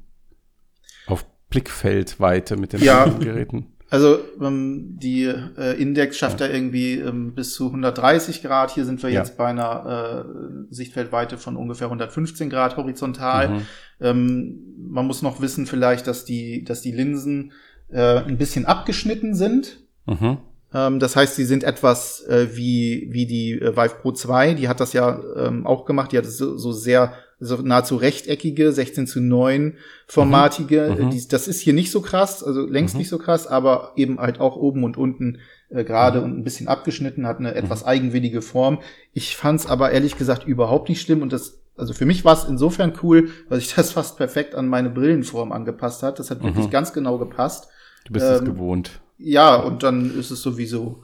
auf 1.06 1.24
Blickfeldweite 1.48 2.56
mit 2.56 2.72
den 2.72 2.82
ja. 2.82 3.06
Geräten. 3.06 3.66
Also 3.90 4.20
ähm, 4.40 4.96
die 5.02 5.24
äh, 5.24 5.82
Index 5.82 6.16
schafft 6.16 6.40
ja. 6.40 6.46
da 6.46 6.54
irgendwie 6.54 6.94
ähm, 6.94 7.34
bis 7.34 7.54
zu 7.54 7.66
130 7.66 8.40
Grad. 8.40 8.70
Hier 8.70 8.84
sind 8.84 9.02
wir 9.02 9.10
ja. 9.10 9.18
jetzt 9.18 9.36
bei 9.36 9.46
einer 9.46 10.24
äh, 10.24 10.72
Sichtfeldweite 10.72 11.38
von 11.38 11.56
ungefähr 11.56 11.88
115 11.88 12.50
Grad 12.50 12.76
horizontal. 12.76 13.48
Mhm. 13.48 13.66
Ähm, 14.00 14.58
man 14.78 15.06
muss 15.06 15.22
noch 15.22 15.40
wissen 15.40 15.66
vielleicht, 15.66 16.06
dass 16.06 16.24
die, 16.24 16.62
dass 16.62 16.82
die 16.82 16.92
Linsen 16.92 17.52
äh, 17.92 18.18
ein 18.18 18.38
bisschen 18.38 18.66
abgeschnitten 18.66 19.34
sind. 19.34 19.78
Mhm. 20.06 20.38
Ähm, 20.72 20.98
das 20.98 21.16
heißt, 21.16 21.36
sie 21.36 21.44
sind 21.44 21.64
etwas 21.64 22.24
äh, 22.26 22.48
wie, 22.52 23.08
wie 23.10 23.26
die 23.26 23.52
äh, 23.52 23.76
Vive 23.76 23.96
Pro 24.00 24.12
2. 24.12 24.54
Die 24.54 24.68
hat 24.68 24.80
das 24.80 24.92
ja 24.92 25.20
ähm, 25.36 25.66
auch 25.66 25.84
gemacht. 25.84 26.12
Die 26.12 26.18
hat 26.18 26.26
so, 26.26 26.56
so 26.56 26.72
sehr 26.72 27.12
so 27.40 27.56
nahezu 27.56 27.96
rechteckige, 27.96 28.70
16 28.70 29.06
zu 29.06 29.20
9 29.20 29.78
formatige. 30.06 30.94
Mhm. 30.96 31.06
mhm. 31.06 31.10
Die, 31.10 31.26
das 31.26 31.48
ist 31.48 31.60
hier 31.60 31.72
nicht 31.72 31.90
so 31.90 32.02
krass, 32.02 32.44
also 32.44 32.66
längst 32.66 32.94
mhm. 32.94 32.98
nicht 32.98 33.08
so 33.08 33.18
krass, 33.18 33.46
aber 33.46 33.92
eben 33.96 34.18
halt 34.20 34.40
auch 34.40 34.56
oben 34.56 34.84
und 34.84 34.98
unten 34.98 35.38
äh, 35.70 35.82
gerade 35.82 36.18
mhm. 36.18 36.24
und 36.24 36.38
ein 36.38 36.44
bisschen 36.44 36.68
abgeschnitten, 36.68 37.26
hat 37.26 37.38
eine 37.38 37.54
etwas 37.54 37.82
mhm. 37.82 37.88
eigenwillige 37.88 38.42
Form. 38.42 38.80
Ich 39.14 39.36
fand's 39.36 39.66
aber 39.66 39.90
ehrlich 39.90 40.18
gesagt 40.18 40.46
überhaupt 40.46 40.88
nicht 40.88 41.00
schlimm 41.00 41.22
und 41.22 41.32
das 41.32 41.56
also 41.76 41.94
für 41.94 42.04
mich 42.04 42.26
war 42.26 42.34
es 42.34 42.44
insofern 42.44 42.92
cool, 43.02 43.30
weil 43.48 43.58
sich 43.58 43.74
das 43.74 43.92
fast 43.94 44.18
perfekt 44.18 44.54
an 44.54 44.68
meine 44.68 44.90
Brillenform 44.90 45.50
angepasst 45.50 46.02
hat. 46.02 46.18
Das 46.18 46.30
hat 46.30 46.42
wirklich 46.42 46.68
ganz 46.68 46.92
genau 46.92 47.16
gepasst. 47.16 47.68
Du 48.04 48.12
bist 48.12 48.26
ähm, 48.26 48.32
es 48.32 48.44
gewohnt. 48.44 49.00
Ja, 49.18 49.56
und 49.56 49.82
dann 49.82 50.18
ist 50.18 50.30
es 50.30 50.42
sowieso. 50.42 51.02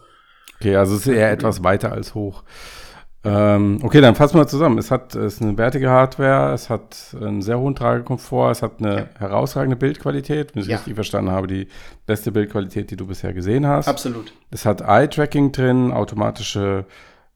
Okay, 0.56 0.76
also 0.76 0.94
es 0.94 1.06
ist 1.06 1.12
eher 1.12 1.30
etwas 1.30 1.62
weiter 1.62 1.92
als 1.92 2.14
hoch. 2.14 2.42
Ähm, 3.26 3.80
okay, 3.82 4.00
dann 4.00 4.14
fassen 4.14 4.38
wir 4.38 4.46
zusammen. 4.46 4.78
Es 4.78 4.92
hat 4.92 5.16
es 5.16 5.34
ist 5.34 5.42
eine 5.42 5.58
wertige 5.58 5.90
Hardware, 5.90 6.54
es 6.54 6.70
hat 6.70 7.16
einen 7.20 7.42
sehr 7.42 7.58
hohen 7.58 7.74
Tragekomfort, 7.74 8.52
es 8.52 8.62
hat 8.62 8.74
eine 8.78 8.96
ja. 8.96 9.06
herausragende 9.18 9.74
Bildqualität, 9.76 10.54
wenn 10.54 10.62
ich 10.62 10.68
ja. 10.68 10.76
richtig 10.76 10.94
verstanden 10.94 11.32
habe, 11.32 11.48
die 11.48 11.66
beste 12.06 12.30
Bildqualität, 12.30 12.90
die 12.90 12.96
du 12.96 13.06
bisher 13.06 13.32
gesehen 13.32 13.66
hast. 13.66 13.88
Absolut. 13.88 14.32
Es 14.52 14.64
hat 14.64 14.80
Eye-Tracking 14.80 15.50
drin, 15.50 15.90
automatische 15.90 16.86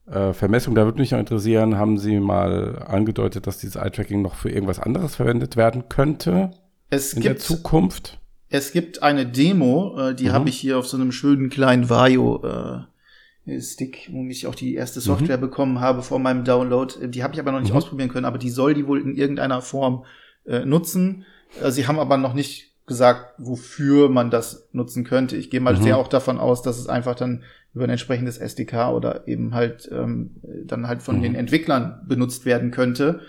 äh, 0.09 0.31
Vermessung. 0.31 0.75
Da 0.75 0.85
würde 0.85 0.99
mich 0.99 1.11
noch 1.11 1.19
interessieren, 1.19 1.77
haben 1.77 1.97
Sie 1.97 2.21
mal 2.21 2.83
angedeutet, 2.87 3.45
dass 3.45 3.57
dieses 3.57 3.75
Eye-Tracking 3.75 4.21
noch 4.21 4.35
für 4.35 4.49
irgendwas 4.49 4.79
anderes 4.79 5.15
verwendet 5.15 5.57
werden 5.57 5.89
könnte 5.89 6.51
es 6.89 7.11
in 7.13 7.21
gibt, 7.21 7.35
der 7.35 7.41
Zukunft? 7.41 8.20
Es 8.53 8.73
gibt 8.73 9.01
eine 9.01 9.25
Demo, 9.25 9.97
äh, 9.97 10.13
die 10.13 10.25
mhm. 10.25 10.33
habe 10.33 10.49
ich 10.49 10.59
hier 10.59 10.77
auf 10.77 10.85
so 10.85 10.97
einem 10.97 11.13
schönen 11.13 11.49
kleinen 11.49 11.89
Vario 11.89 12.43
äh, 12.43 13.59
Stick, 13.61 14.09
wo 14.11 14.23
ich 14.25 14.45
auch 14.45 14.55
die 14.55 14.75
erste 14.75 14.99
Software 14.99 15.37
mhm. 15.37 15.41
bekommen 15.41 15.79
habe 15.79 16.03
vor 16.03 16.19
meinem 16.19 16.43
Download. 16.43 17.07
Die 17.07 17.23
habe 17.23 17.33
ich 17.33 17.39
aber 17.39 17.53
noch 17.53 17.61
nicht 17.61 17.71
mhm. 17.71 17.77
ausprobieren 17.77 18.09
können, 18.09 18.25
aber 18.25 18.37
die 18.37 18.49
soll 18.49 18.73
die 18.73 18.85
wohl 18.85 19.01
in 19.01 19.15
irgendeiner 19.15 19.61
Form 19.61 20.03
äh, 20.45 20.65
nutzen. 20.65 21.25
Äh, 21.63 21.71
sie 21.71 21.87
haben 21.87 21.97
aber 21.97 22.17
noch 22.17 22.33
nicht 22.33 22.73
gesagt, 22.87 23.35
wofür 23.37 24.09
man 24.09 24.29
das 24.29 24.67
nutzen 24.73 25.05
könnte. 25.05 25.37
Ich 25.37 25.49
gehe 25.49 25.61
mal 25.61 25.77
mhm. 25.77 25.83
sehr 25.83 25.97
auch 25.97 26.09
davon 26.09 26.37
aus, 26.37 26.61
dass 26.61 26.77
es 26.77 26.87
einfach 26.87 27.15
dann 27.15 27.43
über 27.73 27.85
ein 27.85 27.89
entsprechendes 27.89 28.37
SDK 28.37 28.89
oder 28.89 29.29
eben 29.29 29.55
halt 29.55 29.89
ähm, 29.93 30.35
dann 30.65 30.87
halt 30.87 31.01
von 31.03 31.21
den 31.21 31.31
mhm. 31.31 31.39
Entwicklern 31.39 32.01
benutzt 32.05 32.43
werden 32.43 32.71
könnte. 32.71 33.21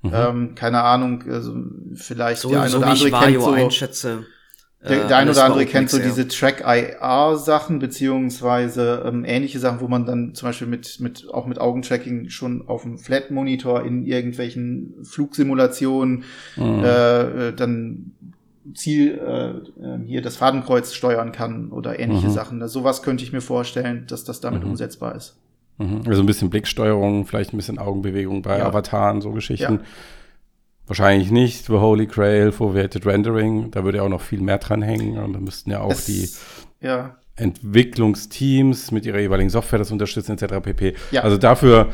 Mhm. 0.00 0.10
Ähm, 0.14 0.54
keine 0.54 0.80
Ahnung, 0.84 1.22
also 1.28 1.54
vielleicht 1.94 2.40
so, 2.40 2.48
der 2.48 2.62
eine 2.62 2.70
so 2.70 2.78
oder 2.78 2.86
andere 2.86 3.10
kennt 3.10 3.42
so 3.42 3.50
einschätze 3.50 4.24
der, 4.82 5.06
der 5.08 5.16
eine 5.18 5.32
oder 5.32 5.44
andere 5.44 5.66
kennt 5.66 5.90
so 5.90 5.98
ja. 5.98 6.04
diese 6.04 6.26
Track-IR-Sachen, 6.26 7.80
beziehungsweise 7.80 9.02
ähm, 9.06 9.24
ähnliche 9.26 9.58
Sachen, 9.58 9.80
wo 9.80 9.88
man 9.88 10.06
dann 10.06 10.34
zum 10.34 10.48
Beispiel 10.48 10.66
mit, 10.68 11.00
mit 11.00 11.28
auch 11.30 11.46
mit 11.46 11.60
Augentracking 11.60 12.30
schon 12.30 12.66
auf 12.66 12.82
dem 12.82 12.96
Flat-Monitor 12.96 13.84
in 13.84 14.06
irgendwelchen 14.06 14.94
Flugsimulationen 15.02 16.24
mhm. 16.56 16.82
äh, 16.82 17.48
äh 17.48 17.52
dann 17.52 18.12
Ziel 18.74 19.18
äh, 19.18 19.84
ähm, 19.84 20.04
hier 20.06 20.22
das 20.22 20.36
Fadenkreuz 20.36 20.94
steuern 20.94 21.32
kann 21.32 21.70
oder 21.70 21.98
ähnliche 21.98 22.28
mhm. 22.28 22.32
Sachen. 22.32 22.62
Also 22.62 22.80
sowas 22.80 23.02
könnte 23.02 23.24
ich 23.24 23.32
mir 23.32 23.40
vorstellen, 23.40 24.06
dass 24.08 24.24
das 24.24 24.40
damit 24.40 24.62
mhm. 24.64 24.70
umsetzbar 24.70 25.14
ist. 25.14 25.36
Mhm. 25.78 26.02
Also 26.06 26.22
ein 26.22 26.26
bisschen 26.26 26.50
Blicksteuerung, 26.50 27.26
vielleicht 27.26 27.52
ein 27.52 27.56
bisschen 27.56 27.78
Augenbewegung 27.78 28.42
bei 28.42 28.58
ja. 28.58 28.66
Avataren, 28.66 29.20
so 29.20 29.32
Geschichten. 29.32 29.74
Ja. 29.74 29.80
Wahrscheinlich 30.90 31.30
nicht. 31.30 31.66
The 31.66 31.74
Holy 31.74 32.08
Grail, 32.08 32.50
Foveated 32.50 33.06
Rendering, 33.06 33.70
da 33.70 33.84
würde 33.84 33.98
ja 33.98 34.02
auch 34.02 34.08
noch 34.08 34.22
viel 34.22 34.40
mehr 34.40 34.58
dran 34.58 34.82
hängen. 34.82 35.18
Und 35.18 35.34
da 35.34 35.38
müssten 35.38 35.70
ja 35.70 35.82
auch 35.82 35.92
es, 35.92 36.06
die 36.06 36.28
ja. 36.84 37.16
Entwicklungsteams 37.36 38.90
mit 38.90 39.06
ihrer 39.06 39.20
jeweiligen 39.20 39.50
Software 39.50 39.78
das 39.78 39.92
unterstützen, 39.92 40.32
etc. 40.32 40.54
pp. 40.60 40.96
Ja. 41.12 41.22
Also 41.22 41.38
dafür 41.38 41.92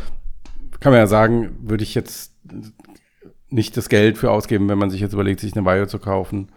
kann 0.80 0.92
man 0.92 1.00
ja 1.00 1.06
sagen, 1.06 1.59
würde 1.61 1.85
ich 1.85 1.94
jetzt 1.94 2.32
nicht 3.50 3.76
das 3.76 3.90
Geld 3.90 4.16
für 4.16 4.30
ausgeben, 4.30 4.66
wenn 4.70 4.78
man 4.78 4.88
sich 4.88 5.02
jetzt 5.02 5.12
überlegt, 5.12 5.40
sich 5.40 5.54
eine 5.54 5.70
Bio 5.70 5.85
zu 5.85 5.98
kaufen, 5.98 6.48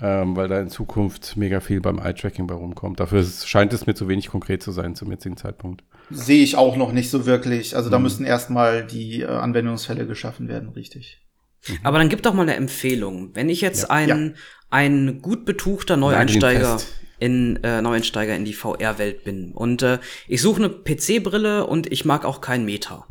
ähm, 0.00 0.34
weil 0.34 0.48
da 0.48 0.58
in 0.58 0.70
Zukunft 0.70 1.36
mega 1.36 1.60
viel 1.60 1.80
beim 1.80 2.00
Eye-Tracking 2.00 2.48
bei 2.48 2.56
rumkommt. 2.56 2.98
Dafür 2.98 3.20
ist, 3.20 3.48
scheint 3.48 3.72
es 3.72 3.86
mir 3.86 3.94
zu 3.94 4.08
wenig 4.08 4.26
konkret 4.26 4.60
zu 4.60 4.72
sein 4.72 4.96
zum 4.96 5.12
jetzigen 5.12 5.36
Zeitpunkt. 5.36 5.84
Sehe 6.10 6.42
ich 6.42 6.56
auch 6.56 6.76
noch 6.76 6.90
nicht 6.90 7.10
so 7.10 7.26
wirklich. 7.26 7.76
Also 7.76 7.90
da 7.90 7.98
mhm. 7.98 8.02
müssen 8.02 8.26
erstmal 8.26 8.84
die 8.84 9.22
äh, 9.22 9.26
Anwendungsfälle 9.26 10.04
geschaffen 10.04 10.48
werden, 10.48 10.70
richtig. 10.70 11.22
Mhm. 11.68 11.78
Aber 11.82 11.98
dann 11.98 12.08
gib 12.08 12.22
doch 12.22 12.34
mal 12.34 12.42
eine 12.42 12.56
Empfehlung. 12.56 13.30
Wenn 13.34 13.48
ich 13.48 13.60
jetzt 13.60 13.84
ja. 13.84 13.90
ein, 13.90 14.08
ja. 14.08 14.40
ein 14.70 15.22
gut 15.22 15.44
betuchter 15.44 15.96
Neueinsteiger 15.96 16.78
in 17.18 17.56
äh, 17.62 17.80
Neueinsteiger 17.80 18.34
in 18.36 18.44
die 18.44 18.52
VR-Welt 18.52 19.24
bin 19.24 19.52
und 19.52 19.82
äh, 19.82 19.98
ich 20.28 20.42
suche 20.42 20.62
eine 20.62 20.68
PC-Brille 20.68 21.66
und 21.66 21.90
ich 21.90 22.04
mag 22.04 22.24
auch 22.26 22.40
kein 22.40 22.64
Meta, 22.64 23.06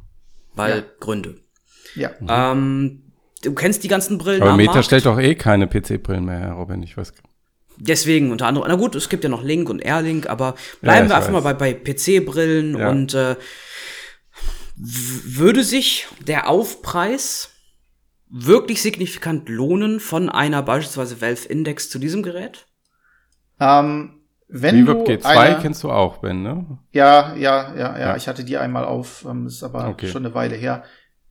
weil 0.54 0.78
ja. 0.78 0.84
Gründe. 1.00 1.38
Ja. 1.96 2.12
Ähm, 2.28 3.02
du 3.42 3.54
kennst 3.54 3.84
die 3.84 3.88
ganzen 3.88 4.18
Brillen. 4.18 4.44
Aber 4.44 4.56
Meta 4.56 4.74
Markt. 4.74 4.86
stellt 4.86 5.06
doch 5.06 5.20
eh 5.20 5.36
keine 5.36 5.68
PC-Brillen 5.68 6.24
mehr 6.24 6.38
her, 6.38 6.52
Robin, 6.52 6.84
ich 6.84 6.96
weiß. 6.98 7.14
Deswegen 7.78 8.32
unter 8.32 8.48
anderem, 8.48 8.68
na 8.70 8.76
gut, 8.76 8.96
es 8.96 9.10
gibt 9.10 9.24
ja 9.24 9.30
noch 9.30 9.44
Link 9.44 9.70
und 9.70 9.80
Airlink, 9.80 10.30
aber 10.30 10.56
bleiben 10.82 11.08
ja, 11.08 11.10
wir 11.10 11.16
einfach 11.18 11.34
weiß. 11.34 11.44
mal 11.44 11.54
bei, 11.54 11.74
bei 11.74 11.74
PC-Brillen 11.74 12.78
ja. 12.78 12.90
und 12.90 13.14
äh, 13.14 13.36
würde 14.78 15.64
sich 15.64 16.08
der 16.26 16.50
Aufpreis 16.50 17.50
wirklich 18.38 18.82
signifikant 18.82 19.48
lohnen 19.48 20.02
von 20.02 20.30
einer 20.30 20.62
beispielsweise 20.62 21.22
Valve 21.22 21.48
Index 21.48 21.90
zu 21.90 22.00
diesem 22.00 22.22
Gerät? 22.22 22.68
Ähm, 23.62 24.20
wenn 24.50 24.76
Reverb 24.76 25.08
G2 25.08 25.26
eine, 25.26 25.60
kennst 25.62 25.84
du 25.84 25.90
auch, 25.90 26.18
Ben, 26.18 26.44
ne? 26.44 26.66
Ja, 26.92 27.34
ja, 27.36 27.74
ja, 27.74 27.78
ja, 27.78 28.00
ja. 28.00 28.16
Ich 28.18 28.28
hatte 28.28 28.44
die 28.44 28.58
einmal 28.58 28.84
auf, 28.84 29.26
ähm, 29.28 29.48
ist 29.48 29.64
aber 29.64 29.88
okay. 29.88 30.10
schon 30.10 30.26
eine 30.26 30.36
Weile 30.36 30.56
her. 30.56 30.84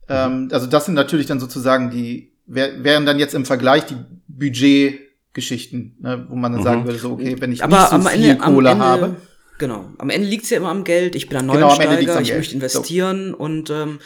Ähm, 0.09 0.49
also 0.51 0.65
das 0.65 0.85
sind 0.85 0.95
natürlich 0.95 1.27
dann 1.27 1.39
sozusagen 1.39 1.91
die, 1.91 2.33
wär, 2.47 2.83
wären 2.83 3.05
dann 3.05 3.19
jetzt 3.19 3.35
im 3.35 3.45
Vergleich 3.45 3.85
die 3.85 3.97
Budgetgeschichten, 4.27 5.97
ne, 6.01 6.25
wo 6.27 6.35
man 6.35 6.53
dann 6.53 6.61
mhm. 6.61 6.65
sagen 6.65 6.85
würde, 6.85 6.97
so, 6.97 7.11
okay, 7.11 7.35
wenn 7.39 7.51
ich 7.51 7.63
aber 7.63 7.77
nicht 7.77 7.89
so 7.89 7.95
am 7.95 8.07
viel 8.07 8.31
Ende, 8.31 8.37
Kohle 8.43 8.69
Ende, 8.71 8.83
habe. 8.83 9.15
Genau. 9.59 9.91
Am 9.99 10.09
Ende 10.09 10.27
liegt's 10.27 10.49
ja 10.49 10.57
immer 10.57 10.69
am 10.69 10.83
Geld. 10.83 11.15
Ich 11.15 11.29
bin 11.29 11.37
ein 11.37 11.45
Neuensteiger, 11.45 11.97
genau, 11.97 12.19
ich 12.19 12.27
Geld. 12.27 12.39
möchte 12.39 12.55
investieren 12.55 13.29
so. 13.31 13.37
und 13.37 13.69
ähm, 13.69 13.99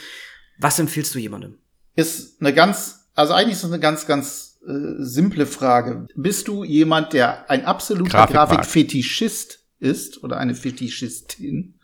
was 0.58 0.78
empfiehlst 0.78 1.14
du 1.14 1.18
jemandem? 1.18 1.56
Ist 2.00 2.40
eine 2.40 2.52
ganz, 2.52 3.10
also 3.14 3.32
eigentlich 3.32 3.52
ist 3.52 3.64
es 3.64 3.70
eine 3.70 3.80
ganz, 3.80 4.06
ganz 4.06 4.58
äh, 4.66 5.02
simple 5.02 5.46
Frage. 5.46 6.06
Bist 6.14 6.48
du 6.48 6.64
jemand, 6.64 7.12
der 7.12 7.50
ein 7.50 7.64
absoluter 7.64 8.26
Grafikfetischist 8.26 9.60
ist 9.78 10.22
oder 10.22 10.38
eine 10.38 10.54
Fetischistin? 10.54 11.74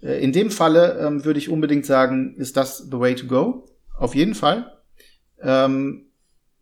Äh, 0.00 0.22
in 0.22 0.32
dem 0.32 0.50
Falle 0.50 0.98
ähm, 0.98 1.24
würde 1.24 1.38
ich 1.38 1.48
unbedingt 1.48 1.86
sagen, 1.86 2.34
ist 2.36 2.56
das 2.56 2.78
the 2.78 2.98
way 2.98 3.14
to 3.14 3.26
go? 3.26 3.68
Auf 3.96 4.14
jeden 4.14 4.34
Fall. 4.34 4.78
Ähm, 5.40 6.06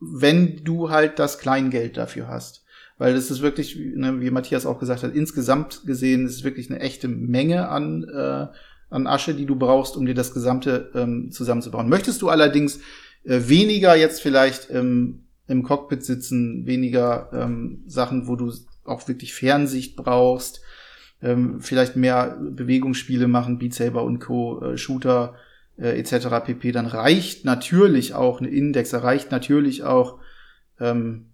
wenn 0.01 0.65
du 0.65 0.91
halt 0.91 1.19
das 1.19 1.39
Kleingeld 1.39 1.97
dafür 1.97 2.29
hast. 2.29 2.65
Weil 2.99 3.15
das 3.15 3.31
ist 3.31 3.43
wirklich, 3.43 3.77
ne, 3.77 4.21
wie 4.21 4.31
Matthias 4.31 4.65
auch 4.65 4.79
gesagt 4.79 5.03
hat, 5.03 5.15
insgesamt 5.15 5.85
gesehen 5.85 6.27
ist 6.27 6.37
es 6.37 6.45
wirklich 6.45 6.71
eine 6.71 6.81
echte 6.81 7.09
Menge 7.09 7.69
an 7.69 8.05
äh, 8.05 8.47
an 8.91 9.07
Asche, 9.07 9.35
die 9.35 9.47
du 9.47 9.57
brauchst, 9.57 9.97
um 9.97 10.07
dir 10.07 10.15
das 10.15 10.33
Gesamte 10.33 10.91
ähm, 10.95 11.31
zusammenzubauen. 11.31 11.89
Möchtest 11.89 12.23
du 12.23 12.29
allerdings 12.29 12.79
äh, 13.25 13.41
weniger 13.49 13.97
jetzt 13.97 14.23
vielleicht 14.23 14.71
ähm, 14.71 15.27
im 15.49 15.63
Cockpit 15.63 16.05
sitzen, 16.05 16.67
weniger 16.67 17.31
ähm, 17.33 17.83
Sachen, 17.87 18.29
wo 18.29 18.37
du 18.37 18.53
auch 18.85 19.07
wirklich 19.09 19.35
Fernsicht 19.35 19.97
brauchst, 19.97 20.61
ähm, 21.23 21.61
vielleicht 21.61 21.97
mehr 21.97 22.39
Bewegungsspiele 22.41 23.27
machen, 23.29 23.59
Beat 23.59 23.75
Saber 23.75 24.05
und 24.05 24.21
Co., 24.21 24.63
äh, 24.63 24.79
Shooter 24.79 25.35
äh, 25.77 25.99
etc. 25.99 26.45
pp. 26.45 26.73
Dann 26.73 26.87
reicht 26.87 27.45
natürlich 27.45 28.15
auch 28.15 28.41
eine 28.41 28.49
Index, 28.49 28.95
reicht 28.95 29.31
natürlich 29.31 29.83
auch 29.85 30.19
ähm, 30.79 31.31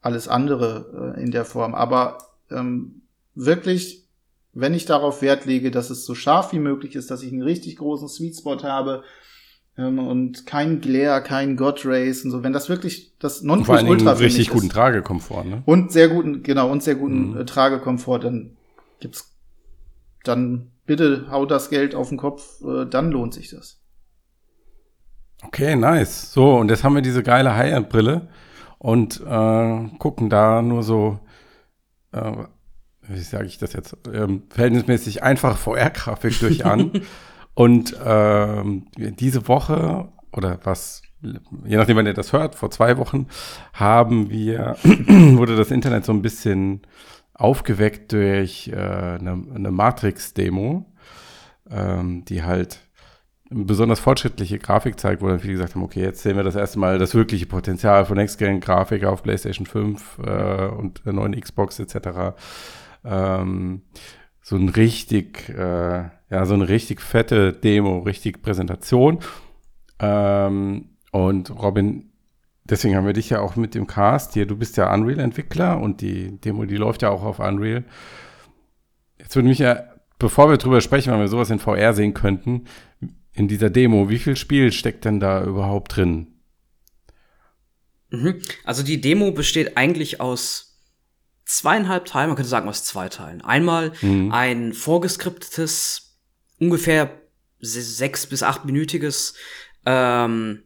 alles 0.00 0.28
andere 0.28 1.14
äh, 1.16 1.22
in 1.22 1.30
der 1.30 1.44
Form. 1.44 1.74
Aber 1.74 2.18
ähm, 2.50 3.02
wirklich, 3.34 4.01
wenn 4.52 4.74
ich 4.74 4.84
darauf 4.84 5.22
Wert 5.22 5.46
lege, 5.46 5.70
dass 5.70 5.90
es 5.90 6.04
so 6.04 6.14
scharf 6.14 6.52
wie 6.52 6.58
möglich 6.58 6.94
ist, 6.94 7.10
dass 7.10 7.22
ich 7.22 7.32
einen 7.32 7.42
richtig 7.42 7.76
großen 7.76 8.08
Sweet 8.08 8.36
Spot 8.36 8.62
habe, 8.62 9.02
ähm, 9.78 9.98
und 9.98 10.46
kein 10.46 10.80
Glare, 10.80 11.22
kein 11.22 11.56
God 11.56 11.84
Race 11.84 12.24
und 12.24 12.30
so. 12.30 12.42
Wenn 12.42 12.52
das 12.52 12.68
wirklich 12.68 13.16
das 13.18 13.42
Nonplusultra 13.42 14.16
für 14.16 14.24
richtig 14.24 14.50
guten 14.50 14.68
Tragekomfort, 14.68 15.44
ne? 15.44 15.62
Und 15.64 15.92
sehr 15.92 16.08
guten, 16.08 16.42
genau, 16.42 16.70
und 16.70 16.82
sehr 16.82 16.94
guten 16.94 17.30
mhm. 17.30 17.40
äh, 17.40 17.44
Tragekomfort, 17.44 18.20
dann 18.20 18.56
gibt's, 19.00 19.34
dann 20.24 20.72
bitte 20.84 21.26
hau 21.30 21.46
das 21.46 21.70
Geld 21.70 21.94
auf 21.94 22.10
den 22.10 22.18
Kopf, 22.18 22.60
äh, 22.62 22.84
dann 22.86 23.10
lohnt 23.10 23.34
sich 23.34 23.50
das. 23.50 23.80
Okay, 25.44 25.74
nice. 25.74 26.32
So, 26.32 26.56
und 26.56 26.70
jetzt 26.70 26.84
haben 26.84 26.94
wir 26.94 27.02
diese 27.02 27.22
geile 27.22 27.56
High-End-Brille 27.56 28.28
und 28.78 29.20
äh, 29.26 29.88
gucken 29.98 30.28
da 30.28 30.62
nur 30.62 30.82
so, 30.82 31.18
äh, 32.12 32.44
wie 33.08 33.20
sage 33.20 33.46
ich 33.46 33.58
das 33.58 33.72
jetzt, 33.72 33.96
ähm, 34.12 34.44
verhältnismäßig 34.50 35.22
einfach 35.22 35.56
VR-Grafik 35.58 36.38
durch 36.40 36.64
an. 36.64 36.92
Und 37.54 37.96
ähm, 38.04 38.86
diese 38.96 39.46
Woche 39.46 40.08
oder 40.32 40.58
was, 40.64 41.02
je 41.20 41.76
nachdem, 41.76 41.98
wann 41.98 42.06
ihr 42.06 42.14
das 42.14 42.32
hört, 42.32 42.54
vor 42.54 42.70
zwei 42.70 42.96
Wochen 42.96 43.26
haben 43.74 44.30
wir, 44.30 44.76
wurde 44.82 45.56
das 45.56 45.70
Internet 45.70 46.06
so 46.06 46.12
ein 46.12 46.22
bisschen 46.22 46.80
aufgeweckt 47.34 48.12
durch 48.12 48.68
äh, 48.68 48.76
eine, 48.76 49.44
eine 49.54 49.70
Matrix-Demo, 49.70 50.86
ähm, 51.70 52.24
die 52.24 52.42
halt 52.42 52.80
besonders 53.50 54.00
fortschrittliche 54.00 54.58
Grafik 54.58 54.98
zeigt, 54.98 55.22
wo 55.22 55.28
dann 55.28 55.40
viele 55.40 55.54
gesagt 55.54 55.74
haben, 55.74 55.82
okay, 55.82 56.00
jetzt 56.00 56.22
sehen 56.22 56.36
wir 56.36 56.42
das 56.42 56.56
erste 56.56 56.78
Mal 56.78 56.98
das 56.98 57.14
wirkliche 57.14 57.46
Potenzial 57.46 58.06
von 58.06 58.16
Next-Gen-Grafik 58.16 59.04
auf 59.04 59.22
PlayStation 59.22 59.66
5 59.66 60.18
äh, 60.24 60.66
und 60.68 61.04
der 61.04 61.12
neuen 61.12 61.38
Xbox 61.38 61.78
etc. 61.78 62.34
Ähm, 63.04 63.82
so 64.40 64.56
ein 64.56 64.68
richtig, 64.68 65.48
äh, 65.48 66.04
ja, 66.30 66.46
so 66.46 66.54
eine 66.54 66.68
richtig 66.68 67.00
fette 67.00 67.52
Demo, 67.52 68.00
richtig 68.00 68.42
Präsentation. 68.42 69.20
Ähm, 69.98 70.90
und 71.12 71.50
Robin, 71.50 72.10
deswegen 72.64 72.96
haben 72.96 73.06
wir 73.06 73.12
dich 73.12 73.30
ja 73.30 73.40
auch 73.40 73.56
mit 73.56 73.74
dem 73.74 73.86
Cast 73.86 74.34
hier. 74.34 74.46
Du 74.46 74.56
bist 74.56 74.76
ja 74.76 74.92
Unreal-Entwickler 74.92 75.80
und 75.80 76.00
die 76.00 76.40
Demo, 76.40 76.64
die 76.64 76.76
läuft 76.76 77.02
ja 77.02 77.10
auch 77.10 77.22
auf 77.22 77.38
Unreal. 77.38 77.84
Jetzt 79.18 79.36
würde 79.36 79.48
mich 79.48 79.58
ja, 79.58 79.84
bevor 80.18 80.50
wir 80.50 80.56
drüber 80.56 80.80
sprechen, 80.80 81.12
wenn 81.12 81.20
wir 81.20 81.28
sowas 81.28 81.50
in 81.50 81.60
VR 81.60 81.92
sehen 81.94 82.14
könnten, 82.14 82.64
in 83.32 83.48
dieser 83.48 83.70
Demo, 83.70 84.10
wie 84.10 84.18
viel 84.18 84.36
Spiel 84.36 84.72
steckt 84.72 85.04
denn 85.04 85.20
da 85.20 85.44
überhaupt 85.44 85.96
drin? 85.96 86.28
Mhm. 88.10 88.40
Also 88.64 88.82
die 88.82 89.00
Demo 89.00 89.32
besteht 89.32 89.76
eigentlich 89.76 90.20
aus 90.20 90.71
zweieinhalb 91.44 92.06
Teilen, 92.06 92.28
man 92.28 92.36
könnte 92.36 92.48
sagen 92.48 92.68
aus 92.68 92.84
zwei 92.84 93.08
Teilen. 93.08 93.42
Einmal 93.42 93.92
mhm. 94.00 94.32
ein 94.32 94.72
vorgeskriptetes, 94.72 96.18
ungefähr 96.58 97.10
sechs 97.60 98.26
bis 98.26 98.42
achtminütiges 98.42 99.34
ähm, 99.86 100.62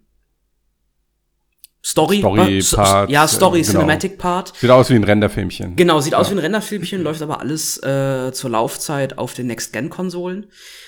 Story, 1.86 2.18
Story 2.18 2.58
äh, 2.58 2.62
Part, 2.74 3.10
ja, 3.10 3.28
Story, 3.28 3.60
genau. 3.60 3.72
Cinematic 3.72 4.18
Part. 4.18 4.56
Sieht 4.56 4.70
aus 4.70 4.90
wie 4.90 4.96
ein 4.96 5.04
Renderfilmchen. 5.04 5.76
Genau, 5.76 6.00
sieht 6.00 6.14
ja. 6.14 6.18
aus 6.18 6.30
wie 6.30 6.34
ein 6.34 6.40
Renderfilmchen, 6.40 7.00
läuft 7.00 7.22
aber 7.22 7.40
alles 7.40 7.80
äh, 7.80 8.32
zur 8.32 8.50
Laufzeit 8.50 9.18
auf 9.18 9.34
den 9.34 9.46
Next-Gen-Konsolen. 9.46 10.46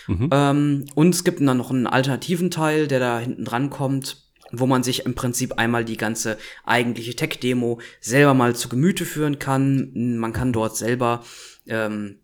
Mhm. 0.09 0.29
Ähm, 0.33 0.87
und 0.97 1.15
es 1.15 1.23
gibt 1.23 1.41
dann 1.41 1.57
noch 1.57 1.71
einen 1.71 1.87
alternativen 1.87 2.51
Teil, 2.51 2.89
der 2.89 2.99
da 2.99 3.21
hinten 3.21 3.45
dran 3.45 3.71
kommt, 3.71 4.28
wo 4.51 4.67
man 4.67 4.83
sich 4.83 5.05
im 5.05 5.15
Prinzip 5.15 5.59
einmal 5.59 5.85
die 5.85 5.97
ganze 5.97 6.39
eigentliche 6.65 7.15
Tech-Demo 7.15 7.81
selber 8.01 8.35
mal 8.35 8.57
zu 8.57 8.69
Gemüte 8.69 9.05
führen 9.05 9.39
kann. 9.39 10.17
Man 10.19 10.33
kann 10.33 10.53
dort 10.53 10.77
selber 10.77 11.25
ähm, 11.67 12.21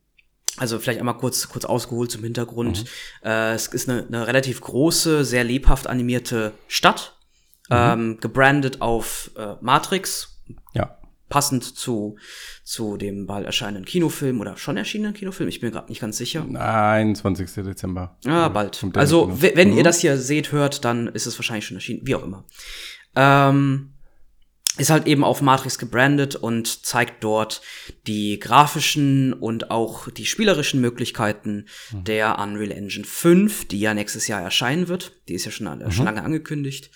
also 0.56 0.78
vielleicht 0.78 1.00
einmal 1.00 1.16
kurz, 1.16 1.48
kurz 1.48 1.64
ausgeholt 1.64 2.10
zum 2.10 2.22
Hintergrund. 2.22 2.84
Mhm. 2.84 3.28
Äh, 3.28 3.54
es 3.54 3.66
ist 3.68 3.88
eine, 3.88 4.06
eine 4.06 4.26
relativ 4.26 4.60
große, 4.60 5.24
sehr 5.24 5.44
lebhaft 5.44 5.86
animierte 5.86 6.52
Stadt, 6.68 7.18
mhm. 7.68 7.76
ähm, 7.76 8.18
gebrandet 8.20 8.80
auf 8.80 9.30
äh, 9.36 9.56
Matrix. 9.60 10.33
Passend 11.34 11.64
zu, 11.64 12.16
zu 12.62 12.96
dem 12.96 13.26
bald 13.26 13.44
erscheinenden 13.44 13.84
Kinofilm 13.84 14.40
oder 14.40 14.56
schon 14.56 14.76
erschienenen 14.76 15.14
Kinofilm. 15.14 15.48
Ich 15.48 15.58
bin 15.58 15.72
gerade 15.72 15.88
nicht 15.88 16.00
ganz 16.00 16.16
sicher. 16.16 16.46
21. 16.48 17.50
Dezember. 17.64 18.16
Ah, 18.24 18.48
bald. 18.50 18.86
Also, 18.94 19.36
wenn 19.40 19.72
mhm. 19.72 19.78
ihr 19.78 19.82
das 19.82 19.98
hier 19.98 20.16
seht, 20.16 20.52
hört, 20.52 20.84
dann 20.84 21.08
ist 21.08 21.26
es 21.26 21.36
wahrscheinlich 21.36 21.66
schon 21.66 21.76
erschienen, 21.76 22.02
wie 22.04 22.14
auch 22.14 22.22
immer. 22.22 22.44
Ähm, 23.16 23.94
ist 24.78 24.90
halt 24.90 25.08
eben 25.08 25.24
auf 25.24 25.42
Matrix 25.42 25.76
gebrandet 25.76 26.36
und 26.36 26.86
zeigt 26.86 27.24
dort 27.24 27.62
die 28.06 28.38
grafischen 28.38 29.32
und 29.32 29.72
auch 29.72 30.08
die 30.08 30.26
spielerischen 30.26 30.80
Möglichkeiten 30.80 31.66
mhm. 31.90 32.04
der 32.04 32.38
Unreal 32.38 32.70
Engine 32.70 33.04
5, 33.04 33.66
die 33.66 33.80
ja 33.80 33.92
nächstes 33.92 34.28
Jahr 34.28 34.40
erscheinen 34.40 34.86
wird. 34.86 35.16
Die 35.26 35.34
ist 35.34 35.46
ja 35.46 35.50
schon, 35.50 35.66
mhm. 35.66 35.90
schon 35.90 36.04
lange 36.04 36.22
angekündigt. 36.22 36.92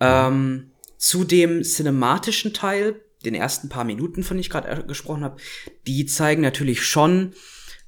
Ähm, 0.00 0.70
zu 0.96 1.24
dem 1.24 1.62
cinematischen 1.62 2.54
Teil 2.54 3.02
den 3.26 3.34
ersten 3.34 3.68
paar 3.68 3.84
Minuten, 3.84 4.22
von 4.22 4.36
denen 4.36 4.42
ich 4.42 4.50
gerade 4.50 4.68
äh, 4.68 4.82
gesprochen 4.82 5.24
habe, 5.24 5.40
die 5.86 6.06
zeigen 6.06 6.42
natürlich 6.42 6.82
schon, 6.84 7.32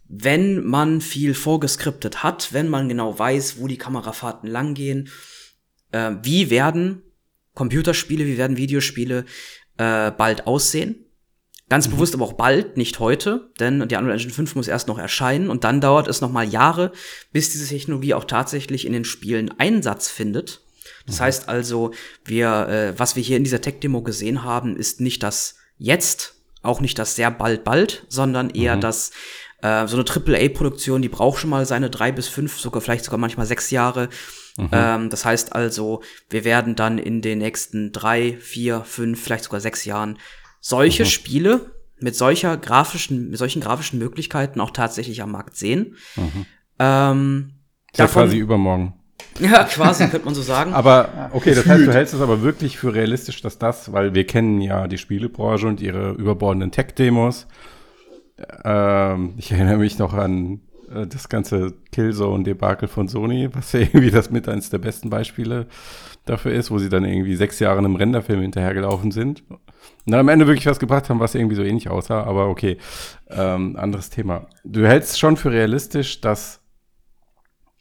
wenn 0.08 0.64
man 0.64 1.00
viel 1.00 1.34
vorgeskriptet 1.34 2.22
hat, 2.22 2.52
wenn 2.52 2.68
man 2.68 2.88
genau 2.88 3.18
weiß, 3.18 3.60
wo 3.60 3.66
die 3.66 3.78
Kamerafahrten 3.78 4.48
langgehen, 4.48 5.10
äh, 5.92 6.12
wie 6.22 6.50
werden 6.50 7.02
Computerspiele, 7.54 8.26
wie 8.26 8.38
werden 8.38 8.56
Videospiele 8.56 9.24
äh, 9.76 10.10
bald 10.10 10.46
aussehen. 10.46 11.04
Ganz 11.68 11.86
mhm. 11.86 11.92
bewusst 11.92 12.14
aber 12.14 12.24
auch 12.24 12.32
bald, 12.34 12.76
nicht 12.76 12.98
heute, 12.98 13.50
denn 13.60 13.86
die 13.88 13.96
Unreal 13.96 14.12
Engine 14.12 14.32
5 14.32 14.54
muss 14.54 14.68
erst 14.68 14.88
noch 14.88 14.98
erscheinen 14.98 15.50
und 15.50 15.64
dann 15.64 15.80
dauert 15.80 16.08
es 16.08 16.20
noch 16.20 16.32
mal 16.32 16.48
Jahre, 16.48 16.92
bis 17.32 17.50
diese 17.50 17.68
Technologie 17.68 18.14
auch 18.14 18.24
tatsächlich 18.24 18.86
in 18.86 18.92
den 18.92 19.04
Spielen 19.04 19.50
Einsatz 19.58 20.08
findet. 20.08 20.62
Das 21.08 21.20
heißt 21.20 21.48
also, 21.48 21.92
wir, 22.24 22.68
äh, 22.68 22.98
was 22.98 23.16
wir 23.16 23.22
hier 23.22 23.36
in 23.36 23.44
dieser 23.44 23.60
Tech-Demo 23.60 24.02
gesehen 24.02 24.44
haben, 24.44 24.76
ist 24.76 25.00
nicht 25.00 25.22
das 25.22 25.56
jetzt, 25.78 26.34
auch 26.62 26.80
nicht 26.80 26.98
das 26.98 27.16
sehr 27.16 27.30
bald 27.30 27.64
bald, 27.64 28.04
sondern 28.08 28.50
eher 28.50 28.76
mhm. 28.76 28.80
das 28.80 29.10
äh, 29.62 29.86
so 29.86 29.96
eine 29.96 30.04
AAA-Produktion, 30.08 31.02
die 31.02 31.08
braucht 31.08 31.40
schon 31.40 31.50
mal 31.50 31.66
seine 31.66 31.90
drei 31.90 32.12
bis 32.12 32.28
fünf, 32.28 32.58
sogar 32.58 32.80
vielleicht 32.80 33.04
sogar 33.04 33.18
manchmal 33.18 33.46
sechs 33.46 33.70
Jahre. 33.70 34.08
Mhm. 34.56 34.68
Ähm, 34.72 35.10
das 35.10 35.24
heißt 35.24 35.52
also, 35.52 36.02
wir 36.30 36.44
werden 36.44 36.76
dann 36.76 36.98
in 36.98 37.22
den 37.22 37.38
nächsten 37.38 37.92
drei, 37.92 38.36
vier, 38.40 38.82
fünf, 38.84 39.22
vielleicht 39.22 39.44
sogar 39.44 39.60
sechs 39.60 39.84
Jahren 39.84 40.18
solche 40.60 41.04
mhm. 41.04 41.08
Spiele 41.08 41.70
mit 42.00 42.14
solcher 42.14 42.56
grafischen, 42.56 43.30
mit 43.30 43.38
solchen 43.38 43.60
grafischen 43.60 43.98
Möglichkeiten 43.98 44.60
auch 44.60 44.70
tatsächlich 44.70 45.22
am 45.22 45.32
Markt 45.32 45.56
sehen. 45.56 45.96
Mhm. 46.16 46.46
Ähm, 46.78 47.52
ja 47.96 48.06
quasi 48.06 48.38
übermorgen. 48.38 48.94
Ja, 49.40 49.64
quasi, 49.70 50.06
könnte 50.08 50.24
man 50.24 50.34
so 50.34 50.42
sagen. 50.42 50.72
Aber 50.72 51.30
okay, 51.32 51.54
das 51.54 51.66
heißt, 51.66 51.86
du 51.86 51.92
hältst 51.92 52.14
es 52.14 52.20
aber 52.20 52.42
wirklich 52.42 52.78
für 52.78 52.94
realistisch, 52.94 53.40
dass 53.42 53.58
das, 53.58 53.92
weil 53.92 54.14
wir 54.14 54.26
kennen 54.26 54.60
ja 54.60 54.86
die 54.86 54.98
Spielebranche 54.98 55.66
und 55.66 55.80
ihre 55.80 56.12
überbordenden 56.12 56.70
Tech-Demos. 56.70 57.46
Ähm, 58.64 59.34
ich 59.36 59.50
erinnere 59.52 59.78
mich 59.78 59.98
noch 59.98 60.14
an 60.14 60.60
äh, 60.94 61.06
das 61.06 61.28
ganze 61.28 61.74
Killzone-Debakel 61.92 62.88
von 62.88 63.08
Sony, 63.08 63.48
was 63.52 63.72
ja 63.72 63.80
irgendwie 63.80 64.10
das 64.10 64.30
mit 64.30 64.48
eines 64.48 64.70
der 64.70 64.78
besten 64.78 65.10
Beispiele 65.10 65.66
dafür 66.24 66.52
ist, 66.52 66.70
wo 66.70 66.78
sie 66.78 66.88
dann 66.88 67.04
irgendwie 67.04 67.36
sechs 67.36 67.58
Jahre 67.58 67.78
einem 67.78 67.96
Renderfilm 67.96 68.40
hinterhergelaufen 68.40 69.10
sind. 69.10 69.42
Und 69.50 69.58
dann 70.12 70.20
am 70.20 70.28
Ende 70.28 70.46
wirklich 70.46 70.66
was 70.66 70.78
gebracht 70.78 71.08
haben, 71.10 71.20
was 71.20 71.34
irgendwie 71.34 71.56
so 71.56 71.62
ähnlich 71.62 71.88
aussah, 71.88 72.22
aber 72.24 72.48
okay, 72.48 72.78
ähm, 73.30 73.76
anderes 73.76 74.10
Thema. 74.10 74.46
Du 74.64 74.86
hältst 74.86 75.18
schon 75.18 75.36
für 75.36 75.50
realistisch, 75.50 76.20
dass 76.20 76.57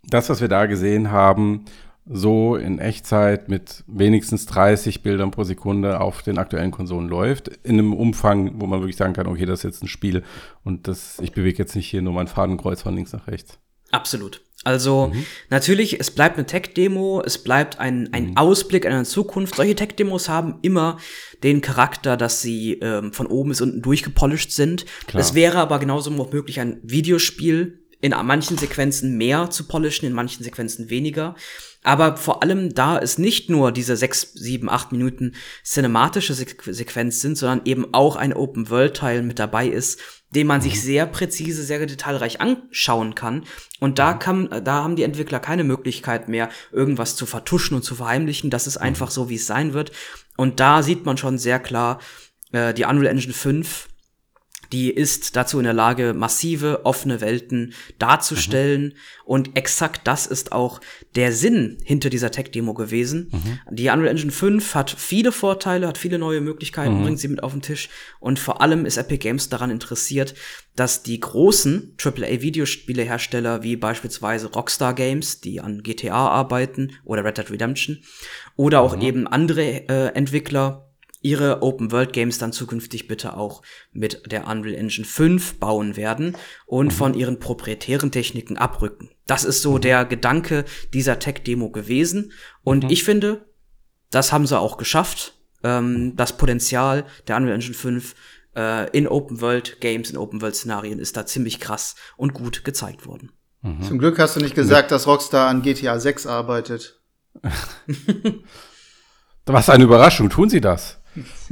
das, 0.08 0.30
was 0.30 0.42
wir 0.42 0.48
da 0.48 0.66
gesehen 0.66 1.12
haben, 1.12 1.66
so 2.10 2.56
in 2.56 2.80
Echtzeit 2.80 3.50
mit 3.50 3.84
wenigstens 3.88 4.46
30 4.46 5.04
Bildern 5.04 5.32
pro 5.32 5.44
Sekunde 5.44 6.00
auf 6.00 6.22
den 6.22 6.38
aktuellen 6.38 6.72
Konsolen 6.72 7.08
läuft, 7.08 7.50
in 7.64 7.74
einem 7.74 7.94
Umfang, 7.94 8.62
wo 8.62 8.66
man 8.66 8.80
wirklich 8.80 8.96
sagen 8.96 9.14
kann, 9.14 9.28
okay, 9.28 9.46
das 9.46 9.60
ist 9.60 9.64
jetzt 9.64 9.84
ein 9.84 9.88
Spiel 9.88 10.24
und 10.64 10.88
das, 10.88 11.20
ich 11.20 11.34
bewege 11.34 11.58
jetzt 11.58 11.76
nicht 11.76 11.90
hier 11.90 12.02
nur 12.02 12.14
mein 12.14 12.28
Fadenkreuz 12.28 12.82
von 12.82 12.96
links 12.96 13.12
nach 13.12 13.28
rechts. 13.28 13.60
Absolut. 13.92 14.42
Also 14.64 15.12
mhm. 15.14 15.26
natürlich, 15.50 16.00
es 16.00 16.12
bleibt 16.12 16.38
eine 16.38 16.46
Tech-Demo, 16.46 17.22
es 17.26 17.38
bleibt 17.38 17.80
ein, 17.80 18.12
ein 18.12 18.32
mhm. 18.32 18.38
Ausblick 18.38 18.86
in 18.86 18.92
eine 18.92 19.06
Zukunft. 19.06 19.56
Solche 19.56 19.76
Tech-Demos 19.76 20.30
haben 20.30 20.56
immer 20.62 20.98
den 21.44 21.62
Charakter, 21.62 22.18
dass 22.18 22.42
sie 22.42 22.74
ähm, 22.82 23.14
von 23.14 23.28
oben 23.28 23.50
bis 23.50 23.62
unten 23.62 23.82
durchgepolished 23.82 24.52
sind. 24.52 24.86
Es 25.14 25.36
wäre 25.36 25.60
aber 25.60 25.80
genauso 25.80 26.12
möglich 26.12 26.60
ein 26.60 26.80
Videospiel 26.84 27.87
in 28.00 28.12
manchen 28.12 28.58
Sequenzen 28.58 29.18
mehr 29.18 29.50
zu 29.50 29.66
polischen, 29.66 30.06
in 30.06 30.14
manchen 30.14 30.44
Sequenzen 30.44 30.90
weniger. 30.90 31.36
Aber 31.84 32.18
vor 32.18 32.44
allem, 32.44 32.74
da 32.74 33.00
es 33.00 33.18
nicht 33.18 33.50
nur 33.50 33.72
diese 33.72 33.96
sechs, 33.96 34.34
sieben, 34.34 34.70
acht 34.70 34.92
Minuten 34.92 35.34
cinematische 35.64 36.34
Sequenz 36.34 37.22
sind, 37.22 37.38
sondern 37.38 37.62
eben 37.66 37.94
auch 37.94 38.16
ein 38.18 38.34
Open-World-Teil 38.34 39.24
mit 39.24 39.40
dabei 39.40 39.68
ist, 39.68 40.00
den 40.32 40.48
man 40.48 40.60
sich 40.62 40.76
mhm. 40.76 40.80
sehr 40.80 41.06
präzise, 41.06 41.64
sehr 41.64 41.86
detailreich 41.86 42.42
anschauen 42.42 43.16
kann. 43.16 43.46
Und 43.80 44.00
da 44.00 44.14
mhm. 44.14 44.20
kann, 44.20 44.64
da 44.64 44.84
haben 44.84 44.96
die 44.96 45.04
Entwickler 45.04 45.40
keine 45.40 45.64
Möglichkeit 45.64 46.28
mehr, 46.28 46.50
irgendwas 46.72 47.16
zu 47.16 47.26
vertuschen 47.26 47.76
und 47.76 47.84
zu 47.84 47.96
verheimlichen. 47.96 48.50
Das 48.50 48.68
ist 48.68 48.78
einfach 48.78 49.08
mhm. 49.08 49.14
so, 49.14 49.30
wie 49.30 49.36
es 49.36 49.48
sein 49.48 49.74
wird. 49.74 49.92
Und 50.36 50.60
da 50.60 50.84
sieht 50.84 51.06
man 51.06 51.18
schon 51.18 51.38
sehr 51.38 51.60
klar, 51.60 52.00
äh, 52.52 52.74
die 52.74 52.84
Unreal 52.84 53.08
Engine 53.08 53.34
5 53.34 53.88
die 54.72 54.92
ist 54.92 55.36
dazu 55.36 55.58
in 55.58 55.64
der 55.64 55.74
Lage, 55.74 56.14
massive, 56.14 56.86
offene 56.86 57.22
Welten 57.22 57.74
darzustellen. 58.00 58.84
Mhm. 58.84 58.94
Und 59.26 59.58
exakt 59.58 60.08
das 60.08 60.26
ist 60.26 60.52
auch 60.52 60.82
der 61.16 61.34
Sinn 61.34 61.78
hinter 61.84 62.10
dieser 62.10 62.32
Tech-Demo 62.32 62.74
gewesen. 62.74 63.32
Mhm. 63.32 63.76
Die 63.76 63.90
Unreal 63.90 64.08
Engine 64.08 64.32
5 64.32 64.76
hat 64.76 64.92
viele 64.92 65.32
Vorteile, 65.32 65.88
hat 65.88 65.98
viele 65.98 66.18
neue 66.18 66.42
Möglichkeiten, 66.42 67.00
mhm. 67.00 67.04
bringt 67.04 67.20
sie 67.20 67.28
mit 67.28 67.44
auf 67.44 67.52
den 67.52 67.62
Tisch. 67.62 67.90
Und 68.20 68.40
vor 68.40 68.62
allem 68.62 68.86
ist 68.86 68.98
Epic 68.98 69.20
Games 69.20 69.50
daran 69.50 69.72
interessiert, 69.72 70.36
dass 70.76 71.04
die 71.04 71.20
großen 71.20 71.96
AAA-Videospielehersteller 71.98 73.64
wie 73.64 73.76
beispielsweise 73.76 74.48
Rockstar 74.48 74.94
Games, 74.94 75.42
die 75.42 75.60
an 75.60 75.82
GTA 75.82 76.28
arbeiten, 76.28 76.94
oder 77.04 77.26
Red 77.26 77.40
Dead 77.40 77.50
Redemption, 77.50 78.04
oder 78.56 78.82
auch 78.82 78.96
mhm. 78.96 79.02
eben 79.02 79.28
andere 79.28 79.90
äh, 79.90 80.14
Entwickler, 80.14 80.87
ihre 81.28 81.62
Open 81.62 81.92
World 81.92 82.14
Games 82.14 82.38
dann 82.38 82.54
zukünftig 82.54 83.10
bitte 83.10 83.36
auch 83.36 83.62
mit 83.92 84.32
der 84.32 84.48
Unreal 84.48 84.76
Engine 84.76 85.06
5 85.06 85.60
bauen 85.60 85.98
werden 85.98 86.38
und 86.66 86.88
mhm. 86.88 86.92
von 86.92 87.14
ihren 87.14 87.40
proprietären 87.40 88.12
Techniken 88.12 88.58
abrücken. 88.58 89.10
Das 89.26 89.44
ist 89.44 89.62
so 89.62 89.74
mhm. 89.74 89.82
der 89.82 90.06
Gedanke 90.06 90.64
dieser 90.94 91.20
Tech-Demo 91.20 91.70
gewesen. 91.70 92.32
Und 92.64 92.86
mhm. 92.86 92.90
ich 92.90 93.04
finde, 93.04 93.46
das 94.10 94.32
haben 94.32 94.48
sie 94.48 94.58
auch 94.58 94.78
geschafft. 94.78 95.34
Ähm, 95.64 96.16
das 96.16 96.38
Potenzial 96.38 97.06
der 97.28 97.36
Unreal 97.36 97.56
Engine 97.56 97.74
5 97.74 98.16
äh, 98.56 98.90
in 98.98 99.06
Open 99.06 99.42
World 99.42 99.82
Games, 99.82 100.10
in 100.10 100.16
Open 100.16 100.42
World 100.42 100.56
Szenarien 100.56 101.00
ist 101.00 101.18
da 101.18 101.26
ziemlich 101.26 101.60
krass 101.60 101.96
und 102.16 102.34
gut 102.34 102.64
gezeigt 102.64 103.06
worden. 103.06 103.34
Mhm. 103.64 103.82
Zum 103.82 104.00
Glück 104.00 104.18
hast 104.18 104.38
du 104.38 104.40
nicht 104.40 104.56
gesagt, 104.56 104.92
dass 104.92 105.08
Rockstar 105.08 105.50
an 105.50 105.62
GTA 105.62 106.00
6 106.00 106.26
arbeitet. 106.26 107.02
Was 109.46 109.70
eine 109.70 109.84
Überraschung, 109.84 110.30
tun 110.30 110.50
sie 110.50 110.62
das? 110.62 110.97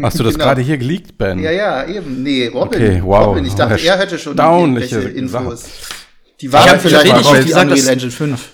Hast 0.02 0.20
du 0.20 0.24
das 0.24 0.34
genau. 0.36 0.46
gerade 0.46 0.62
hier 0.62 0.78
geleakt, 0.78 1.18
Ben? 1.18 1.40
Ja, 1.40 1.52
ja, 1.52 1.88
eben. 1.88 2.24
Nee, 2.24 2.48
Robin. 2.48 2.82
Okay, 2.82 3.02
wow. 3.04 3.28
Robin. 3.28 3.46
Ich 3.46 3.56
dachte, 3.56 3.86
er 3.86 3.98
hätte 3.98 4.20
schon 4.20 4.38
irgendwelche 4.38 5.00
Infos. 5.02 5.66
Die 6.42 6.52
waren 6.52 6.80
vielleicht 6.80 7.14
auch 7.14 7.26
auf 7.26 7.46
die 7.46 7.54
Unreal 7.54 7.88
Engine 7.88 8.12
5. 8.12 8.50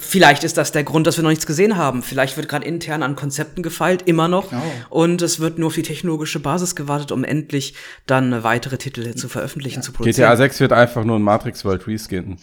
Vielleicht 0.00 0.42
ist 0.42 0.56
das 0.56 0.72
der 0.72 0.82
Grund, 0.82 1.06
dass 1.06 1.18
wir 1.18 1.22
noch 1.22 1.30
nichts 1.30 1.46
gesehen 1.46 1.76
haben. 1.76 2.02
Vielleicht 2.02 2.36
wird 2.36 2.48
gerade 2.48 2.66
intern 2.66 3.04
an 3.04 3.14
Konzepten 3.14 3.62
gefeilt, 3.62 4.02
immer 4.06 4.26
noch. 4.26 4.52
Oh. 4.52 5.02
Und 5.04 5.22
es 5.22 5.38
wird 5.38 5.58
nur 5.58 5.68
auf 5.68 5.74
die 5.74 5.82
technologische 5.82 6.40
Basis 6.40 6.74
gewartet, 6.74 7.12
um 7.12 7.22
endlich 7.22 7.74
dann 8.06 8.42
weitere 8.42 8.76
Titel 8.76 9.14
zu 9.14 9.28
veröffentlichen, 9.28 9.76
ja. 9.76 9.82
zu 9.82 9.92
produzieren. 9.92 10.30
GTA 10.30 10.36
6 10.36 10.60
wird 10.60 10.72
einfach 10.72 11.04
nur 11.04 11.16
ein 11.16 11.22
Matrix 11.22 11.64
World 11.64 11.86
Reskin. 11.86 12.38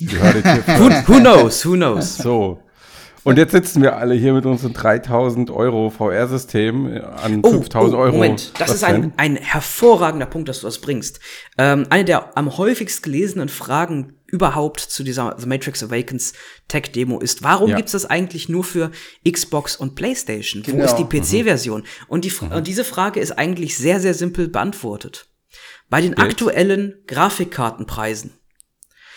who, 0.00 0.90
who 1.06 1.20
knows, 1.20 1.64
who 1.64 1.74
knows. 1.74 2.16
So. 2.16 2.62
Und 3.24 3.36
jetzt 3.36 3.52
sitzen 3.52 3.82
wir 3.82 3.96
alle 3.96 4.14
hier 4.14 4.32
mit 4.32 4.46
unseren 4.46 4.72
3000 4.72 5.50
Euro 5.50 5.90
VR-System 5.90 7.00
an 7.02 7.40
oh, 7.42 7.50
5000 7.50 7.94
oh, 7.94 7.98
Euro. 7.98 8.12
Moment, 8.12 8.52
das 8.58 8.68
Was 8.68 8.76
ist 8.76 8.84
ein, 8.84 9.12
ein 9.16 9.36
hervorragender 9.36 10.26
Punkt, 10.26 10.48
dass 10.48 10.60
du 10.60 10.66
das 10.66 10.78
bringst. 10.78 11.20
Ähm, 11.56 11.86
eine 11.90 12.04
der 12.04 12.36
am 12.36 12.56
häufigst 12.56 13.02
gelesenen 13.02 13.48
Fragen 13.48 14.14
überhaupt 14.26 14.80
zu 14.80 15.02
dieser 15.02 15.36
The 15.38 15.46
Matrix 15.46 15.82
Awakens 15.82 16.34
Tech 16.68 16.92
Demo 16.92 17.18
ist, 17.18 17.42
warum 17.42 17.70
ja. 17.70 17.76
gibt's 17.76 17.92
das 17.92 18.06
eigentlich 18.06 18.48
nur 18.48 18.62
für 18.62 18.90
Xbox 19.28 19.76
und 19.76 19.94
PlayStation? 19.94 20.62
Genau. 20.62 20.78
Wo 20.78 20.84
ist 20.84 20.96
die 20.96 21.04
PC-Version? 21.04 21.80
Mhm. 21.80 21.86
Und, 22.08 22.24
die, 22.24 22.32
mhm. 22.40 22.52
und 22.52 22.66
diese 22.66 22.84
Frage 22.84 23.20
ist 23.20 23.32
eigentlich 23.32 23.76
sehr, 23.76 24.00
sehr 24.00 24.14
simpel 24.14 24.48
beantwortet. 24.48 25.28
Bei 25.90 26.00
den 26.00 26.14
Bild. 26.14 26.28
aktuellen 26.28 26.94
Grafikkartenpreisen 27.06 28.32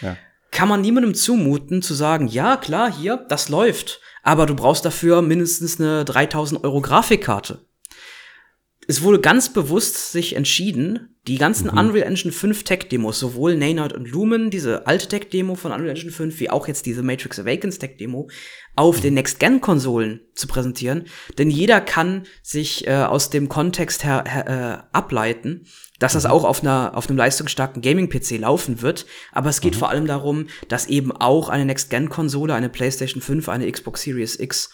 ja 0.02 0.18
kann 0.52 0.70
man 0.70 0.82
niemandem 0.82 1.14
zumuten 1.14 1.82
zu 1.82 1.94
sagen, 1.94 2.28
ja 2.28 2.58
klar, 2.58 2.92
hier, 2.92 3.26
das 3.30 3.50
läuft, 3.50 4.02
aber 4.22 4.46
du 4.46 4.56
brauchst 4.56 4.86
dafür 4.86 5.22
mindestens 5.22 5.80
eine 5.80 6.06
3000 6.06 6.64
Euro 6.64 6.82
Grafikkarte. 6.82 7.66
Es 8.88 9.02
wurde 9.02 9.22
ganz 9.22 9.54
bewusst 9.54 10.12
sich 10.12 10.36
entschieden, 10.36 11.16
die 11.28 11.38
ganzen 11.38 11.72
mhm. 11.72 11.78
Unreal 11.78 12.08
Engine 12.08 12.34
5 12.34 12.64
Tech-Demos, 12.64 13.20
sowohl 13.20 13.56
Nanite 13.56 13.96
und 13.96 14.10
Lumen, 14.10 14.50
diese 14.50 14.88
alte 14.88 15.08
Tech-Demo 15.08 15.56
von 15.56 15.72
Unreal 15.72 15.92
Engine 15.92 16.12
5, 16.12 16.40
wie 16.40 16.50
auch 16.50 16.68
jetzt 16.68 16.86
diese 16.88 17.04
Matrix 17.04 17.40
Awakens 17.40 17.78
Tech-Demo, 17.78 18.30
auf 18.76 18.98
mhm. 18.98 19.02
den 19.02 19.14
Next-Gen-Konsolen 19.14 20.22
zu 20.34 20.48
präsentieren. 20.48 21.06
Denn 21.38 21.52
jeder 21.52 21.80
kann 21.80 22.24
sich 22.42 22.88
äh, 22.88 23.04
aus 23.04 23.30
dem 23.30 23.50
Kontext 23.50 24.04
her, 24.04 24.24
her 24.28 24.48
äh, 24.94 24.98
ableiten, 24.98 25.68
dass 26.02 26.14
das 26.14 26.24
mhm. 26.24 26.32
auch 26.32 26.44
auf, 26.44 26.62
einer, 26.62 26.92
auf 26.96 27.08
einem 27.08 27.18
leistungsstarken 27.18 27.82
Gaming-PC 27.82 28.40
laufen 28.40 28.82
wird. 28.82 29.06
Aber 29.32 29.50
es 29.50 29.62
geht 29.62 29.76
mhm. 29.76 29.80
vor 29.80 29.90
allem 29.90 30.08
darum, 30.08 30.48
dass 30.68 30.88
eben 30.88 31.12
auch 31.12 31.48
eine 31.48 31.64
Next-Gen-Konsole, 31.64 32.56
eine 32.56 32.70
PlayStation 32.70 33.22
5, 33.22 33.48
eine 33.48 33.72
Xbox 33.72 34.02
Series 34.02 34.38
X 34.40 34.72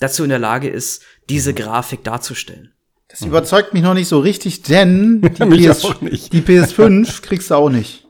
dazu 0.00 0.24
in 0.24 0.30
der 0.30 0.40
Lage 0.40 0.68
ist, 0.68 1.02
diese 1.30 1.52
mhm. 1.52 1.56
Grafik 1.56 2.02
darzustellen. 2.02 2.72
Das 3.06 3.20
überzeugt 3.20 3.72
mich 3.72 3.84
noch 3.84 3.94
nicht 3.94 4.08
so 4.08 4.18
richtig, 4.18 4.62
denn 4.62 5.20
die, 5.22 5.28
PS, 5.28 5.94
die 6.32 6.40
PS5 6.40 7.22
kriegst 7.22 7.50
du 7.50 7.54
auch 7.54 7.70
nicht. 7.70 8.08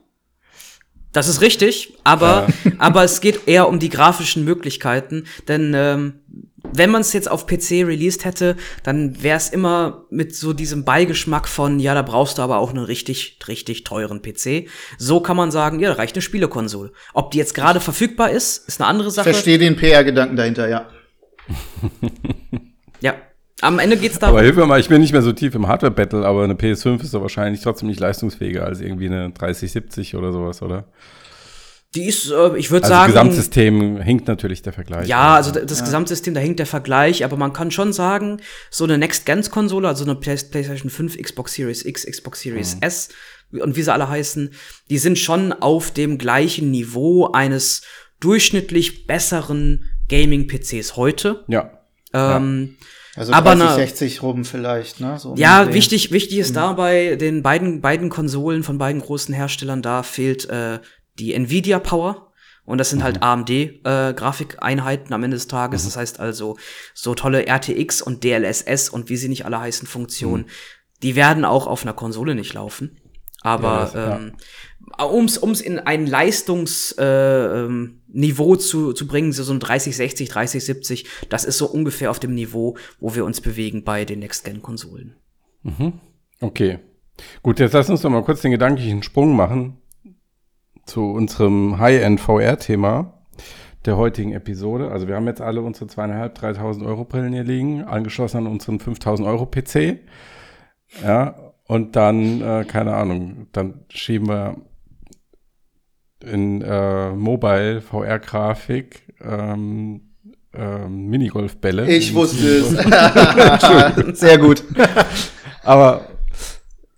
Das 1.12 1.28
ist 1.28 1.42
richtig, 1.42 1.92
aber, 2.02 2.48
ja. 2.64 2.72
aber 2.78 3.04
es 3.04 3.20
geht 3.20 3.46
eher 3.46 3.68
um 3.68 3.78
die 3.78 3.90
grafischen 3.90 4.44
Möglichkeiten, 4.44 5.26
denn 5.48 5.74
ähm, 5.76 6.14
wenn 6.76 6.90
man 6.90 7.02
es 7.02 7.12
jetzt 7.12 7.30
auf 7.30 7.46
PC 7.46 7.86
released 7.86 8.24
hätte, 8.24 8.56
dann 8.82 9.22
wäre 9.22 9.36
es 9.36 9.48
immer 9.48 10.04
mit 10.10 10.34
so 10.34 10.52
diesem 10.52 10.84
Beigeschmack 10.84 11.48
von, 11.48 11.78
ja, 11.78 11.94
da 11.94 12.02
brauchst 12.02 12.38
du 12.38 12.42
aber 12.42 12.58
auch 12.58 12.70
einen 12.70 12.84
richtig, 12.84 13.38
richtig 13.46 13.84
teuren 13.84 14.22
PC. 14.22 14.68
So 14.98 15.20
kann 15.20 15.36
man 15.36 15.50
sagen, 15.50 15.78
ja, 15.80 15.90
da 15.90 15.94
reicht 15.94 16.16
eine 16.16 16.22
Spielekonsole. 16.22 16.92
Ob 17.12 17.30
die 17.30 17.38
jetzt 17.38 17.54
gerade 17.54 17.80
verfügbar 17.80 18.30
ist, 18.30 18.68
ist 18.68 18.80
eine 18.80 18.88
andere 18.88 19.10
Sache. 19.10 19.30
Ich 19.30 19.36
verstehe 19.36 19.58
den 19.58 19.76
PR-Gedanken 19.76 20.36
dahinter, 20.36 20.68
ja. 20.68 20.88
ja. 23.00 23.14
Am 23.60 23.78
Ende 23.78 23.96
geht's 23.96 24.18
darum. 24.18 24.36
Aber 24.36 24.44
hilf 24.44 24.56
mir 24.56 24.66
mal, 24.66 24.80
ich 24.80 24.88
bin 24.88 25.00
nicht 25.00 25.12
mehr 25.12 25.22
so 25.22 25.32
tief 25.32 25.54
im 25.54 25.68
Hardware-Battle, 25.68 26.26
aber 26.26 26.44
eine 26.44 26.54
PS5 26.54 27.02
ist 27.02 27.14
doch 27.14 27.22
wahrscheinlich 27.22 27.62
trotzdem 27.62 27.88
nicht 27.88 28.00
leistungsfähiger 28.00 28.64
als 28.64 28.80
irgendwie 28.80 29.06
eine 29.06 29.30
3070 29.30 30.16
oder 30.16 30.32
sowas, 30.32 30.60
oder? 30.60 30.86
Die 31.94 32.06
ist, 32.06 32.30
äh, 32.30 32.56
ich 32.56 32.70
würde 32.70 32.84
also 32.84 32.94
sagen. 32.94 33.14
Das 33.14 33.22
Gesamtsystem 33.22 34.00
hinkt 34.00 34.26
natürlich 34.28 34.62
der 34.62 34.72
Vergleich. 34.72 35.08
Ja, 35.08 35.34
also 35.34 35.52
das 35.52 35.78
ja. 35.78 35.84
Gesamtsystem, 35.84 36.34
da 36.34 36.40
hinkt 36.40 36.58
der 36.58 36.66
Vergleich, 36.66 37.24
aber 37.24 37.36
man 37.36 37.52
kann 37.52 37.70
schon 37.70 37.92
sagen, 37.92 38.40
so 38.70 38.84
eine 38.84 38.98
Next-Gens-Konsole, 38.98 39.86
also 39.86 40.04
eine 40.04 40.16
PlayStation 40.16 40.90
5, 40.90 41.16
Xbox 41.18 41.54
Series 41.54 41.84
X, 41.84 42.06
Xbox 42.06 42.40
Series 42.40 42.76
mhm. 42.76 42.82
S 42.82 43.08
und 43.52 43.76
wie 43.76 43.82
sie 43.82 43.92
alle 43.92 44.08
heißen, 44.08 44.50
die 44.90 44.98
sind 44.98 45.18
schon 45.18 45.52
auf 45.52 45.90
dem 45.92 46.18
gleichen 46.18 46.70
Niveau 46.70 47.30
eines 47.32 47.82
durchschnittlich 48.20 49.06
besseren 49.06 49.90
Gaming-PCs 50.08 50.96
heute. 50.96 51.44
Ja. 51.48 51.70
Ähm, 52.12 52.76
ja. 52.80 52.86
Also 53.16 53.30
30, 53.30 53.46
aber 53.62 53.74
60 53.74 54.22
rum 54.22 54.44
vielleicht, 54.44 54.98
ne? 54.98 55.18
So 55.20 55.36
ja, 55.36 55.72
wichtig, 55.72 56.10
wichtig 56.10 56.38
ist 56.38 56.50
mhm. 56.50 56.54
dabei 56.54 57.14
den 57.14 57.44
beiden, 57.44 57.80
beiden 57.80 58.08
Konsolen 58.08 58.64
von 58.64 58.76
beiden 58.78 59.00
großen 59.00 59.32
Herstellern, 59.32 59.82
da 59.82 60.02
fehlt 60.02 60.48
äh, 60.50 60.80
die 61.18 61.34
Nvidia 61.34 61.78
Power. 61.78 62.32
Und 62.64 62.78
das 62.78 62.90
sind 62.90 63.02
halt 63.02 63.16
mhm. 63.16 63.24
halt 63.24 63.50
AMD-Grafikeinheiten 63.50 65.10
äh, 65.10 65.14
am 65.14 65.22
Ende 65.22 65.36
des 65.36 65.48
Tages. 65.48 65.82
Mhm. 65.82 65.88
Das 65.88 65.96
heißt 65.96 66.20
also, 66.20 66.56
so 66.94 67.14
tolle 67.14 67.46
RTX 67.46 68.00
und 68.00 68.24
DLSS 68.24 68.88
und 68.88 69.10
wie 69.10 69.16
sie 69.16 69.28
nicht 69.28 69.44
alle 69.44 69.60
heißen 69.60 69.86
Funktionen, 69.86 70.44
mhm. 70.44 70.48
die 71.02 71.14
werden 71.14 71.44
auch 71.44 71.66
auf 71.66 71.82
einer 71.82 71.92
Konsole 71.92 72.34
nicht 72.34 72.54
laufen. 72.54 72.98
Aber 73.42 73.90
ja, 73.94 74.16
ähm, 74.16 74.32
ja. 74.98 75.04
um's 75.04 75.36
ums 75.36 75.60
in 75.60 75.78
ein 75.78 76.06
Leistungsniveau 76.06 76.94
äh, 77.02 78.54
ähm, 78.54 78.58
zu, 78.58 78.94
zu 78.94 79.06
bringen, 79.06 79.32
so 79.32 79.52
ein 79.52 79.60
3060, 79.60 80.30
3070, 80.30 81.06
das 81.28 81.44
ist 81.44 81.58
so 81.58 81.66
ungefähr 81.66 82.10
auf 82.10 82.18
dem 82.18 82.34
Niveau, 82.34 82.78
wo 83.00 83.14
wir 83.14 83.26
uns 83.26 83.42
bewegen 83.42 83.84
bei 83.84 84.06
den 84.06 84.20
Next-Gen-Konsolen. 84.20 85.16
Mhm. 85.62 86.00
Okay. 86.40 86.78
Gut, 87.42 87.60
jetzt 87.60 87.74
lass 87.74 87.90
uns 87.90 88.00
doch 88.00 88.08
mal 88.08 88.24
kurz 88.24 88.40
den 88.40 88.50
gedanklichen 88.50 89.02
Sprung 89.02 89.36
machen 89.36 89.76
zu 90.86 91.10
unserem 91.10 91.78
High-End-VR-Thema 91.78 93.14
der 93.84 93.96
heutigen 93.96 94.32
Episode. 94.32 94.90
Also 94.90 95.08
wir 95.08 95.16
haben 95.16 95.26
jetzt 95.26 95.40
alle 95.40 95.60
unsere 95.60 95.86
zweieinhalb, 95.86 96.34
dreitausend 96.34 96.86
Euro 96.86 97.04
Brillen 97.04 97.32
hier 97.32 97.44
liegen, 97.44 97.84
angeschlossen 97.84 98.38
an 98.38 98.46
unseren 98.46 98.80
5000 98.80 99.28
Euro 99.28 99.46
PC. 99.46 99.98
Ja, 101.02 101.34
und 101.66 101.96
dann, 101.96 102.40
äh, 102.40 102.64
keine 102.64 102.94
Ahnung, 102.94 103.48
dann 103.52 103.84
schieben 103.88 104.28
wir 104.28 104.56
in 106.24 106.62
äh, 106.62 107.10
Mobile 107.10 107.80
VR-Grafik 107.80 109.14
ähm, 109.22 110.14
ähm, 110.54 111.06
Minigolfbälle. 111.06 111.86
Ich 111.86 112.14
wusste 112.14 112.46
es. 112.46 112.70
Sehr 114.20 114.38
gut. 114.38 114.64
Aber 115.62 116.06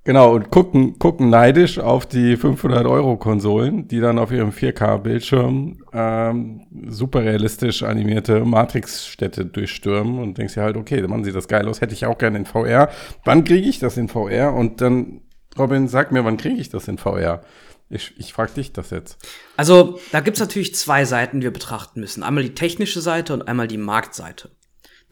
Genau, 0.07 0.37
und 0.37 0.53
gucken, 0.53 1.01
gucken 1.01 1.31
neidisch 1.31 1.81
auf 1.81 2.07
die 2.07 2.37
500-Euro-Konsolen, 2.37 3.89
die 3.89 3.99
dann 3.99 4.21
auf 4.21 4.31
ihrem 4.31 4.51
4K-Bildschirm 4.51 5.83
ähm, 5.93 6.67
super 6.87 7.25
realistisch 7.25 7.83
animierte 7.83 8.45
Matrix-Städte 8.45 9.45
durchstürmen 9.47 10.21
und 10.21 10.39
denkst 10.39 10.55
dir 10.55 10.63
halt, 10.63 10.77
okay, 10.77 11.01
dann 11.01 11.11
machen 11.11 11.25
sie 11.25 11.33
das 11.33 11.49
geil 11.49 11.67
aus, 11.67 11.81
hätte 11.81 11.93
ich 11.93 12.07
auch 12.07 12.19
gerne 12.19 12.39
in 12.39 12.47
VR. 12.47 12.89
Wann 13.25 13.43
kriege 13.43 13.69
ich 13.69 13.81
das 13.81 13.97
in 13.97 14.07
VR? 14.07 14.55
Und 14.55 14.81
dann, 14.81 15.23
Robin, 15.59 15.89
sag 15.89 16.13
mir, 16.13 16.25
wann 16.25 16.37
kriege 16.37 16.61
ich 16.61 16.69
das 16.69 16.87
in 16.87 16.99
VR? 16.99 17.43
Ich, 17.91 18.15
ich 18.17 18.33
frage 18.33 18.53
dich 18.53 18.73
das 18.73 18.91
jetzt. 18.91 19.19
Also, 19.57 19.99
da 20.13 20.21
gibt's 20.21 20.39
natürlich 20.39 20.73
zwei 20.77 21.05
Seiten, 21.05 21.41
die 21.41 21.47
wir 21.47 21.53
betrachten 21.53 21.99
müssen. 21.99 22.23
Einmal 22.23 22.45
die 22.45 22.55
technische 22.55 23.01
Seite 23.01 23.35
und 23.35 23.49
einmal 23.49 23.67
die 23.67 23.77
Marktseite. 23.77 24.51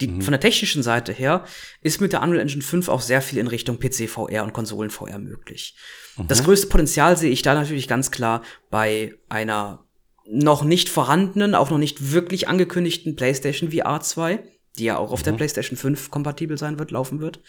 Die, 0.01 0.09
mhm. 0.09 0.23
Von 0.23 0.33
der 0.33 0.41
technischen 0.41 0.83
Seite 0.83 1.13
her 1.13 1.45
ist 1.81 2.01
mit 2.01 2.13
der 2.13 2.23
Unreal 2.23 2.41
Engine 2.41 2.63
5 2.63 2.89
auch 2.89 3.01
sehr 3.01 3.23
viel 3.23 3.39
in 3.39 3.47
Richtung 3.47 3.79
PC 3.79 4.09
VR 4.09 4.43
und 4.43 4.53
Konsolen 4.53 4.91
VR 4.91 5.19
möglich. 5.19 5.77
Mhm. 6.17 6.27
Das 6.29 6.43
größte 6.43 6.67
Potenzial 6.67 7.17
sehe 7.17 7.31
ich 7.31 7.43
da 7.43 7.55
natürlich 7.55 7.87
ganz 7.87 8.11
klar 8.11 8.43
bei 8.71 9.15
einer 9.29 9.85
noch 10.27 10.65
nicht 10.65 10.89
vorhandenen, 10.89 11.55
auch 11.55 11.71
noch 11.71 11.79
nicht 11.79 12.13
wirklich 12.13 12.49
angekündigten 12.49 13.15
PlayStation 13.15 13.71
VR 13.71 14.01
2, 14.01 14.43
die 14.79 14.85
ja 14.85 14.97
auch 14.97 15.13
auf 15.13 15.21
mhm. 15.21 15.25
der 15.25 15.33
PlayStation 15.33 15.77
5 15.77 16.11
kompatibel 16.11 16.59
sein 16.59 16.79
wird, 16.79 16.91
laufen 16.91 17.21
wird. 17.21 17.41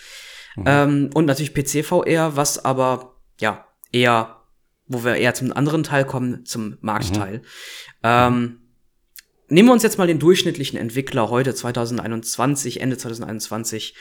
Mhm. 0.56 0.64
Ähm, 0.68 1.10
und 1.14 1.26
natürlich 1.26 1.54
PC 1.54 1.86
VR, 1.86 2.36
was 2.36 2.64
aber 2.64 3.16
ja 3.40 3.66
eher, 3.92 4.42
wo 4.88 5.04
wir 5.04 5.16
eher 5.16 5.34
zum 5.34 5.52
anderen 5.52 5.84
Teil 5.84 6.06
kommen, 6.06 6.46
zum 6.46 6.78
Marktteil. 6.82 7.38
Mhm. 7.38 7.44
Ähm, 8.04 8.60
nehmen 9.50 9.70
wir 9.70 9.74
uns 9.74 9.84
jetzt 9.84 9.98
mal 9.98 10.08
den 10.08 10.20
durchschnittlichen 10.20 10.78
Entwickler 10.80 11.30
heute 11.30 11.54
2021, 11.54 12.82
Ende 12.82 12.98
2021. 12.98 13.96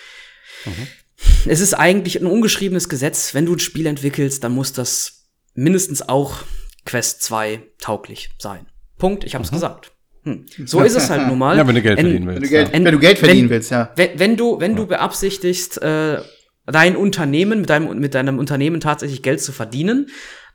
Mhm. 0.65 0.87
Es 1.47 1.61
ist 1.61 1.75
eigentlich 1.75 2.21
ein 2.21 2.27
ungeschriebenes 2.27 2.89
Gesetz, 2.89 3.35
wenn 3.35 3.47
du 3.47 3.55
ein 3.55 3.61
Spiel 3.61 3.87
entwickelst, 3.87 4.43
dann 4.43 4.53
muss 4.53 4.73
das 4.73 5.29
mindestens 5.55 6.09
auch 6.09 6.39
Quest 6.85 7.23
2 7.23 7.63
tauglich 7.79 8.31
sein. 8.39 8.67
Punkt, 8.99 9.25
ich 9.25 9.35
hab's 9.35 9.51
mhm. 9.51 9.57
gesagt. 9.57 9.93
Hm. 10.25 10.47
So 10.65 10.81
ist 10.81 10.97
es 10.97 11.11
halt 11.11 11.29
nun 11.29 11.39
mal. 11.39 11.57
Ja, 11.57 11.67
wenn 11.67 11.75
du 11.75 11.83
Geld 11.83 12.01
verdienen 12.01 12.27
willst. 12.27 12.37
Wenn 12.37 12.43
du 12.43 12.49
Geld, 12.49 12.69
ja. 12.69 12.73
wenn 12.73 12.85
du 12.93 12.99
Geld 12.99 13.19
verdienen 13.19 13.43
wenn, 13.43 13.51
willst, 13.51 13.71
ja. 13.71 13.93
Wenn, 13.95 14.19
wenn 14.19 14.37
du, 14.37 14.59
wenn 14.59 14.71
ja. 14.73 14.77
du 14.79 14.87
beabsichtigst, 14.87 15.83
äh, 15.83 16.23
dein 16.67 16.97
Unternehmen, 16.97 17.61
mit 17.61 17.71
deinem, 17.71 17.99
mit 17.99 18.15
deinem 18.15 18.39
Unternehmen 18.39 18.81
tatsächlich 18.81 19.23
Geld 19.23 19.43
zu 19.43 19.53
verdienen, 19.53 20.09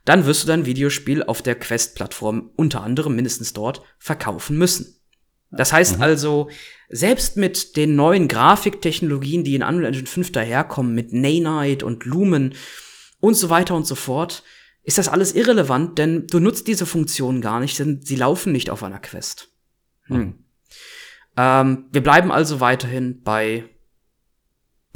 dann 0.04 0.26
wirst 0.26 0.42
du 0.42 0.46
dein 0.48 0.66
Videospiel 0.66 1.22
auf 1.22 1.42
der 1.42 1.54
Quest-Plattform 1.54 2.50
unter 2.56 2.82
anderem 2.82 3.14
mindestens 3.14 3.52
dort 3.52 3.82
verkaufen 3.98 4.56
müssen. 4.56 5.00
Das 5.50 5.72
heißt 5.72 5.96
mhm. 5.96 6.02
also, 6.02 6.48
selbst 6.88 7.36
mit 7.36 7.76
den 7.76 7.96
neuen 7.96 8.28
Grafiktechnologien, 8.28 9.44
die 9.44 9.54
in 9.54 9.62
Unreal 9.62 9.86
Engine 9.86 10.06
5 10.06 10.32
daherkommen, 10.32 10.94
mit 10.94 11.12
Nanite 11.12 11.84
und 11.84 12.04
Lumen 12.04 12.54
und 13.20 13.34
so 13.34 13.50
weiter 13.50 13.74
und 13.74 13.86
so 13.86 13.94
fort, 13.94 14.42
ist 14.82 14.98
das 14.98 15.08
alles 15.08 15.34
irrelevant, 15.34 15.98
denn 15.98 16.26
du 16.26 16.38
nutzt 16.38 16.66
diese 16.66 16.86
Funktionen 16.86 17.40
gar 17.40 17.60
nicht, 17.60 17.78
denn 17.78 18.00
sie 18.02 18.16
laufen 18.16 18.52
nicht 18.52 18.70
auf 18.70 18.82
einer 18.82 19.00
Quest. 19.00 19.48
Hm. 20.04 20.16
Mhm. 20.16 20.44
Ähm, 21.36 21.84
wir 21.92 22.02
bleiben 22.02 22.30
also 22.30 22.60
weiterhin 22.60 23.22
bei 23.22 23.68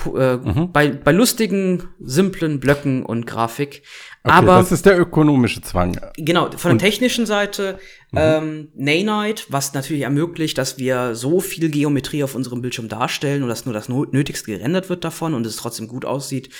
äh, 0.06 0.36
mhm. 0.36 0.72
bei, 0.72 0.88
bei 0.88 1.12
lustigen, 1.12 1.88
simplen 2.00 2.60
Blöcken 2.60 3.04
und 3.04 3.26
Grafik. 3.26 3.82
Okay, 4.22 4.34
Aber 4.34 4.56
das 4.56 4.72
ist 4.72 4.86
der 4.86 4.98
ökonomische 4.98 5.60
Zwang. 5.60 6.00
Genau, 6.16 6.50
von 6.56 6.72
und, 6.72 6.80
der 6.80 6.90
technischen 6.90 7.26
Seite 7.26 7.78
mhm. 8.12 8.18
ähm, 8.18 8.68
Nanite, 8.74 9.44
was 9.48 9.74
natürlich 9.74 10.02
ermöglicht, 10.02 10.56
dass 10.58 10.78
wir 10.78 11.14
so 11.14 11.40
viel 11.40 11.70
Geometrie 11.70 12.24
auf 12.24 12.34
unserem 12.34 12.62
Bildschirm 12.62 12.88
darstellen 12.88 13.42
und 13.42 13.48
dass 13.48 13.66
nur 13.66 13.74
das 13.74 13.88
Nötigste 13.88 14.52
gerendert 14.52 14.88
wird 14.88 15.04
davon 15.04 15.34
und 15.34 15.46
es 15.46 15.56
trotzdem 15.56 15.88
gut 15.88 16.04
aussieht. 16.04 16.50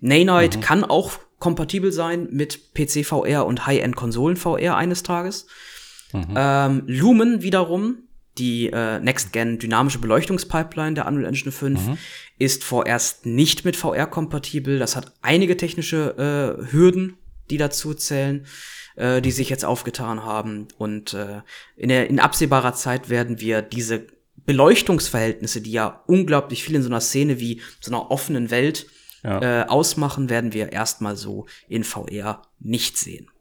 Nanite 0.00 0.58
mhm. 0.58 0.62
kann 0.62 0.84
auch 0.84 1.12
kompatibel 1.38 1.92
sein 1.92 2.28
mit 2.30 2.72
PC 2.74 3.04
VR 3.04 3.46
und 3.46 3.66
High-End 3.66 3.96
Konsolen 3.96 4.36
VR 4.36 4.76
eines 4.76 5.02
Tages. 5.02 5.46
Mhm. 6.12 6.34
Ähm, 6.36 6.82
Lumen 6.86 7.42
wiederum 7.42 7.98
die 8.38 8.70
äh, 8.70 8.98
Next-Gen 8.98 9.58
dynamische 9.58 9.98
Beleuchtungspipeline 9.98 10.94
der 10.94 11.06
Unreal 11.06 11.26
Engine 11.26 11.52
5 11.52 11.86
mhm. 11.86 11.98
ist 12.38 12.64
vorerst 12.64 13.26
nicht 13.26 13.64
mit 13.64 13.76
VR 13.76 14.06
kompatibel. 14.06 14.78
Das 14.78 14.96
hat 14.96 15.12
einige 15.20 15.56
technische 15.56 16.58
äh, 16.62 16.72
Hürden, 16.72 17.18
die 17.50 17.58
dazu 17.58 17.94
zählen, 17.94 18.46
äh, 18.96 19.20
die 19.20 19.30
sich 19.32 19.50
jetzt 19.50 19.64
aufgetan 19.64 20.24
haben. 20.24 20.68
Und 20.78 21.12
äh, 21.14 21.42
in, 21.76 21.90
der, 21.90 22.08
in 22.08 22.20
absehbarer 22.20 22.74
Zeit 22.74 23.10
werden 23.10 23.40
wir 23.40 23.60
diese 23.60 24.06
Beleuchtungsverhältnisse, 24.46 25.60
die 25.60 25.72
ja 25.72 26.02
unglaublich 26.06 26.64
viel 26.64 26.74
in 26.74 26.82
so 26.82 26.88
einer 26.88 27.00
Szene 27.00 27.38
wie 27.38 27.60
so 27.80 27.90
einer 27.90 28.10
offenen 28.10 28.50
Welt 28.50 28.86
ja. 29.22 29.62
äh, 29.62 29.66
ausmachen, 29.68 30.30
werden 30.30 30.52
wir 30.52 30.72
erstmal 30.72 31.16
so 31.16 31.46
in 31.68 31.84
VR 31.84 32.42
nicht 32.58 32.96
sehen. 32.96 33.31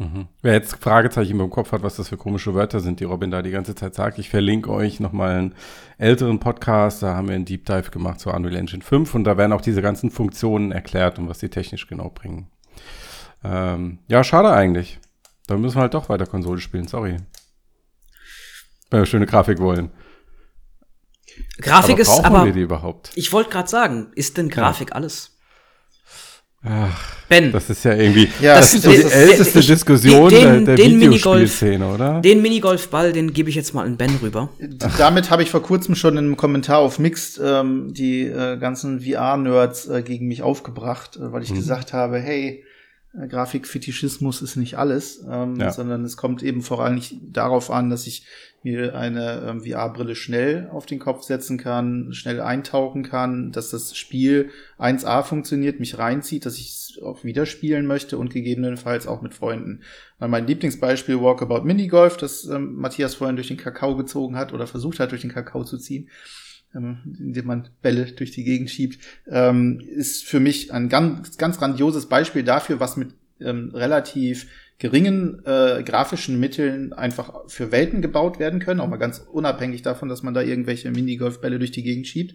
Mhm. 0.00 0.28
Wer 0.40 0.54
jetzt 0.54 0.76
Fragezeichen 0.76 1.38
im 1.38 1.50
Kopf 1.50 1.72
hat, 1.72 1.82
was 1.82 1.96
das 1.96 2.08
für 2.08 2.16
komische 2.16 2.54
Wörter 2.54 2.80
sind, 2.80 3.00
die 3.00 3.04
Robin 3.04 3.30
da 3.30 3.42
die 3.42 3.50
ganze 3.50 3.74
Zeit 3.74 3.94
sagt, 3.94 4.18
ich 4.18 4.30
verlinke 4.30 4.70
euch 4.70 4.98
nochmal 4.98 5.36
einen 5.36 5.54
älteren 5.98 6.40
Podcast, 6.40 7.02
da 7.02 7.14
haben 7.14 7.28
wir 7.28 7.34
einen 7.34 7.44
Deep 7.44 7.66
Dive 7.66 7.90
gemacht 7.90 8.18
zur 8.18 8.32
Unreal 8.32 8.56
Engine 8.56 8.82
5 8.82 9.14
und 9.14 9.24
da 9.24 9.36
werden 9.36 9.52
auch 9.52 9.60
diese 9.60 9.82
ganzen 9.82 10.10
Funktionen 10.10 10.72
erklärt 10.72 11.18
und 11.18 11.28
was 11.28 11.38
die 11.40 11.50
technisch 11.50 11.86
genau 11.86 12.08
bringen. 12.08 12.50
Ähm, 13.44 13.98
ja, 14.08 14.24
schade 14.24 14.50
eigentlich. 14.50 14.98
Da 15.46 15.58
müssen 15.58 15.76
wir 15.76 15.82
halt 15.82 15.92
doch 15.92 16.08
weiter 16.08 16.24
Konsole 16.24 16.62
spielen, 16.62 16.88
sorry. 16.88 17.18
Wenn 18.88 19.00
wir 19.00 19.06
schöne 19.06 19.26
Grafik 19.26 19.58
wollen. 19.58 19.90
Grafik 21.58 21.92
aber 21.92 22.00
ist 22.00 22.24
aber. 22.24 22.44
Wir 22.46 22.52
die 22.54 22.62
überhaupt? 22.62 23.12
Ich 23.16 23.34
wollte 23.34 23.50
gerade 23.50 23.68
sagen, 23.68 24.12
ist 24.14 24.38
denn 24.38 24.48
Grafik 24.48 24.90
ja. 24.90 24.94
alles? 24.94 25.38
Ach, 26.62 27.16
ben. 27.26 27.52
Das 27.52 27.70
ist 27.70 27.84
ja 27.84 27.94
irgendwie, 27.94 28.28
ja, 28.42 28.56
das, 28.56 28.74
ist 28.74 28.82
so 28.82 28.90
die 28.90 29.02
älteste 29.02 29.60
ich, 29.60 29.66
Diskussion 29.66 30.28
den, 30.28 30.66
der, 30.66 30.76
der 30.76 30.76
den 30.76 31.00
Videospielszene, 31.00 31.86
oder? 31.86 32.20
Den 32.20 32.42
Minigolfball, 32.42 33.12
den 33.12 33.32
gebe 33.32 33.48
ich 33.48 33.54
jetzt 33.56 33.72
mal 33.72 33.86
an 33.86 33.96
Ben 33.96 34.14
rüber. 34.22 34.50
Damit 34.98 35.30
habe 35.30 35.42
ich 35.42 35.50
vor 35.50 35.62
kurzem 35.62 35.94
schon 35.94 36.18
in 36.18 36.26
einem 36.26 36.36
Kommentar 36.36 36.80
auf 36.80 36.98
Mixed 36.98 37.40
ähm, 37.42 37.94
die 37.94 38.24
äh, 38.24 38.58
ganzen 38.58 39.00
VR-Nerds 39.00 39.88
äh, 39.88 40.02
gegen 40.02 40.28
mich 40.28 40.42
aufgebracht, 40.42 41.16
äh, 41.16 41.32
weil 41.32 41.42
ich 41.42 41.50
mhm. 41.50 41.56
gesagt 41.56 41.94
habe, 41.94 42.18
hey, 42.18 42.62
äh, 42.62 42.69
Grafikfetischismus 43.12 44.40
ist 44.40 44.54
nicht 44.54 44.78
alles, 44.78 45.24
ähm, 45.28 45.56
ja. 45.56 45.72
sondern 45.72 46.04
es 46.04 46.16
kommt 46.16 46.44
eben 46.44 46.62
vor 46.62 46.84
allem 46.84 46.94
nicht 46.94 47.16
darauf 47.32 47.70
an, 47.70 47.90
dass 47.90 48.06
ich 48.06 48.24
mir 48.62 48.94
eine 48.94 49.42
ähm, 49.48 49.64
VR-Brille 49.64 50.14
schnell 50.14 50.68
auf 50.70 50.86
den 50.86 51.00
Kopf 51.00 51.22
setzen 51.22 51.58
kann, 51.58 52.12
schnell 52.12 52.40
eintauchen 52.40 53.02
kann, 53.02 53.50
dass 53.50 53.70
das 53.70 53.96
Spiel 53.96 54.50
1A 54.78 55.24
funktioniert, 55.24 55.80
mich 55.80 55.98
reinzieht, 55.98 56.46
dass 56.46 56.58
ich 56.58 56.68
es 56.68 57.02
auch 57.02 57.24
wieder 57.24 57.46
spielen 57.46 57.86
möchte 57.86 58.16
und 58.16 58.32
gegebenenfalls 58.32 59.08
auch 59.08 59.22
mit 59.22 59.34
Freunden. 59.34 59.80
Weil 60.18 60.28
mein 60.28 60.46
Lieblingsbeispiel 60.46 61.20
Walkabout 61.20 61.64
Minigolf, 61.64 62.16
das 62.16 62.44
ähm, 62.44 62.74
Matthias 62.74 63.14
vorhin 63.14 63.36
durch 63.36 63.48
den 63.48 63.56
Kakao 63.56 63.96
gezogen 63.96 64.36
hat 64.36 64.52
oder 64.52 64.68
versucht 64.68 65.00
hat, 65.00 65.10
durch 65.10 65.22
den 65.22 65.32
Kakao 65.32 65.64
zu 65.64 65.78
ziehen, 65.78 66.10
indem 66.72 67.46
man 67.46 67.68
Bälle 67.82 68.06
durch 68.06 68.30
die 68.30 68.44
Gegend 68.44 68.70
schiebt, 68.70 69.04
ähm, 69.28 69.80
ist 69.80 70.24
für 70.24 70.40
mich 70.40 70.72
ein 70.72 70.88
ganz, 70.88 71.36
ganz 71.36 71.58
grandioses 71.58 72.06
Beispiel 72.06 72.44
dafür, 72.44 72.80
was 72.80 72.96
mit 72.96 73.14
ähm, 73.40 73.70
relativ 73.74 74.46
geringen 74.78 75.44
äh, 75.44 75.82
grafischen 75.82 76.40
Mitteln 76.40 76.92
einfach 76.94 77.42
für 77.48 77.70
Welten 77.70 78.00
gebaut 78.00 78.38
werden 78.38 78.60
können, 78.60 78.80
auch 78.80 78.88
mal 78.88 78.96
ganz 78.96 79.18
unabhängig 79.18 79.82
davon, 79.82 80.08
dass 80.08 80.22
man 80.22 80.32
da 80.32 80.40
irgendwelche 80.40 80.90
Minigolfbälle 80.90 81.58
durch 81.58 81.70
die 81.70 81.82
Gegend 81.82 82.06
schiebt. 82.06 82.34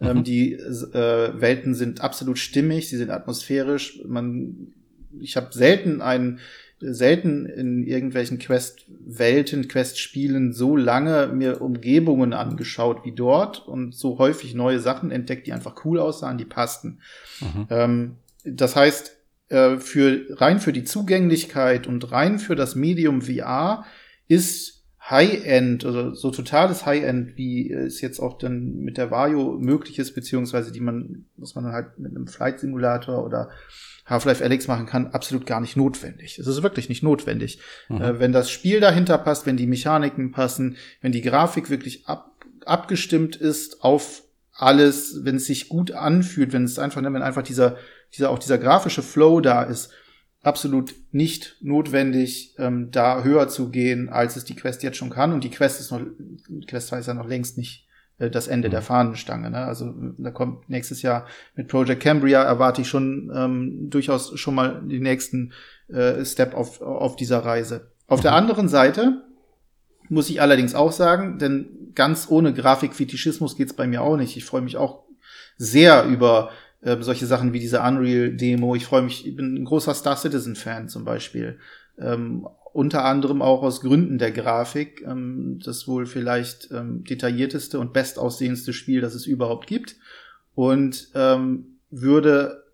Ähm, 0.00 0.08
mhm. 0.08 0.16
Ähm, 0.18 0.24
die 0.24 0.52
äh, 0.52 1.40
Welten 1.40 1.74
sind 1.74 2.02
absolut 2.02 2.38
stimmig, 2.38 2.88
sie 2.88 2.98
sind 2.98 3.10
atmosphärisch. 3.10 4.00
Man, 4.06 4.74
ich 5.20 5.36
habe 5.36 5.48
selten 5.52 6.02
einen 6.02 6.38
selten 6.80 7.46
in 7.46 7.86
irgendwelchen 7.86 8.38
Quest-Welten, 8.38 9.68
Quest-Spielen 9.68 10.52
so 10.52 10.76
lange 10.76 11.28
mir 11.28 11.62
Umgebungen 11.62 12.32
angeschaut 12.32 13.04
wie 13.04 13.12
dort 13.12 13.66
und 13.66 13.94
so 13.94 14.18
häufig 14.18 14.54
neue 14.54 14.80
Sachen 14.80 15.10
entdeckt, 15.10 15.46
die 15.46 15.52
einfach 15.52 15.84
cool 15.84 15.98
aussahen, 15.98 16.38
die 16.38 16.44
passten. 16.44 17.00
Mhm. 17.40 17.66
Ähm, 17.70 18.16
das 18.44 18.76
heißt, 18.76 19.16
äh, 19.48 19.78
für 19.78 20.26
rein 20.40 20.60
für 20.60 20.72
die 20.72 20.84
Zugänglichkeit 20.84 21.86
und 21.86 22.10
rein 22.12 22.38
für 22.38 22.56
das 22.56 22.74
Medium 22.74 23.22
VR 23.22 23.84
ist 24.28 24.75
High-End, 25.08 25.84
also 25.84 26.14
so 26.14 26.30
totales 26.30 26.84
High-End, 26.84 27.36
wie 27.36 27.72
es 27.72 28.00
jetzt 28.00 28.18
auch 28.18 28.38
dann 28.38 28.76
mit 28.80 28.96
der 28.96 29.10
Vario 29.10 29.56
möglich 29.58 29.98
ist, 29.98 30.14
beziehungsweise 30.14 30.72
die 30.72 30.80
man, 30.80 31.26
was 31.36 31.54
man 31.54 31.64
dann 31.64 31.72
halt 31.72 31.98
mit 31.98 32.10
einem 32.10 32.26
Flight-Simulator 32.26 33.24
oder 33.24 33.50
Half-Life 34.04 34.44
Alyx 34.44 34.68
machen 34.68 34.86
kann, 34.86 35.08
absolut 35.08 35.46
gar 35.46 35.60
nicht 35.60 35.76
notwendig. 35.76 36.38
Es 36.38 36.46
ist 36.46 36.62
wirklich 36.62 36.88
nicht 36.88 37.02
notwendig. 37.02 37.60
Mhm. 37.88 38.00
Äh, 38.00 38.20
wenn 38.20 38.32
das 38.32 38.50
Spiel 38.50 38.80
dahinter 38.80 39.18
passt, 39.18 39.46
wenn 39.46 39.56
die 39.56 39.66
Mechaniken 39.66 40.32
passen, 40.32 40.76
wenn 41.00 41.12
die 41.12 41.22
Grafik 41.22 41.70
wirklich 41.70 42.06
ab, 42.06 42.32
abgestimmt 42.64 43.36
ist 43.36 43.82
auf 43.82 44.22
alles, 44.52 45.20
wenn 45.24 45.36
es 45.36 45.46
sich 45.46 45.68
gut 45.68 45.92
anfühlt, 45.92 46.52
wenn 46.52 46.64
es 46.64 46.78
einfach, 46.78 47.02
wenn 47.02 47.22
einfach 47.22 47.42
dieser 47.42 47.76
dieser, 48.14 48.30
auch 48.30 48.38
dieser 48.38 48.58
grafische 48.58 49.02
Flow 49.02 49.40
da 49.40 49.62
ist, 49.62 49.92
absolut 50.46 50.94
nicht 51.10 51.56
notwendig, 51.60 52.54
ähm, 52.58 52.90
da 52.92 53.24
höher 53.24 53.48
zu 53.48 53.70
gehen, 53.70 54.08
als 54.08 54.36
es 54.36 54.44
die 54.44 54.54
Quest 54.54 54.82
jetzt 54.84 54.96
schon 54.96 55.10
kann. 55.10 55.32
Und 55.32 55.42
die 55.42 55.50
Quest 55.50 55.80
ist 55.80 55.90
noch, 55.90 56.00
Quest 56.68 56.88
2 56.88 56.98
ist 57.00 57.06
ja 57.08 57.14
noch 57.14 57.26
längst 57.26 57.58
nicht 57.58 57.88
äh, 58.18 58.30
das 58.30 58.46
Ende 58.46 58.68
mhm. 58.68 58.72
der 58.72 58.82
Fahnenstange. 58.82 59.50
Ne? 59.50 59.58
Also 59.58 59.92
da 60.18 60.30
kommt 60.30 60.70
nächstes 60.70 61.02
Jahr 61.02 61.26
mit 61.56 61.66
Project 61.66 62.00
Cambria 62.00 62.44
erwarte 62.44 62.82
ich 62.82 62.88
schon 62.88 63.32
ähm, 63.34 63.90
durchaus 63.90 64.38
schon 64.38 64.54
mal 64.54 64.82
den 64.82 65.02
nächsten 65.02 65.52
äh, 65.88 66.24
Step 66.24 66.54
auf, 66.54 66.80
auf 66.80 67.16
dieser 67.16 67.40
Reise. 67.40 67.90
Auf 68.06 68.20
mhm. 68.20 68.22
der 68.22 68.34
anderen 68.34 68.68
Seite 68.68 69.24
muss 70.08 70.30
ich 70.30 70.40
allerdings 70.40 70.76
auch 70.76 70.92
sagen, 70.92 71.40
denn 71.40 71.90
ganz 71.96 72.28
ohne 72.30 72.54
Grafikfetischismus 72.54 73.56
geht's 73.56 73.72
bei 73.72 73.88
mir 73.88 74.02
auch 74.02 74.16
nicht. 74.16 74.36
Ich 74.36 74.44
freue 74.44 74.62
mich 74.62 74.76
auch 74.76 75.02
sehr 75.56 76.04
über 76.04 76.50
äh, 76.80 76.96
solche 77.00 77.26
Sachen 77.26 77.52
wie 77.52 77.60
diese 77.60 77.80
Unreal-Demo. 77.80 78.74
Ich 78.74 78.86
freue 78.86 79.02
mich, 79.02 79.26
ich 79.26 79.36
bin 79.36 79.54
ein 79.54 79.64
großer 79.64 79.94
Star 79.94 80.16
Citizen-Fan 80.16 80.88
zum 80.88 81.04
Beispiel. 81.04 81.58
Ähm, 81.98 82.46
unter 82.72 83.06
anderem 83.06 83.40
auch 83.40 83.62
aus 83.62 83.80
Gründen 83.80 84.18
der 84.18 84.32
Grafik. 84.32 85.02
Ähm, 85.06 85.58
das 85.64 85.88
wohl 85.88 86.04
vielleicht 86.06 86.70
ähm, 86.70 87.04
detaillierteste 87.04 87.78
und 87.78 87.92
bestaussehendste 87.92 88.72
Spiel, 88.72 89.00
das 89.00 89.14
es 89.14 89.26
überhaupt 89.26 89.66
gibt. 89.66 89.96
Und 90.54 91.08
ähm, 91.14 91.78
würde, 91.90 92.64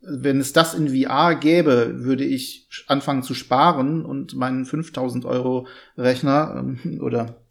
wenn 0.00 0.40
es 0.40 0.52
das 0.52 0.74
in 0.74 0.88
VR 0.88 1.34
gäbe, 1.34 2.02
würde 2.02 2.24
ich 2.24 2.68
anfangen 2.86 3.22
zu 3.22 3.34
sparen 3.34 4.04
und 4.04 4.34
meinen 4.34 4.64
5000 4.64 5.26
Euro 5.26 5.66
Rechner 5.98 6.54
ähm, 6.58 7.00
oder 7.02 7.41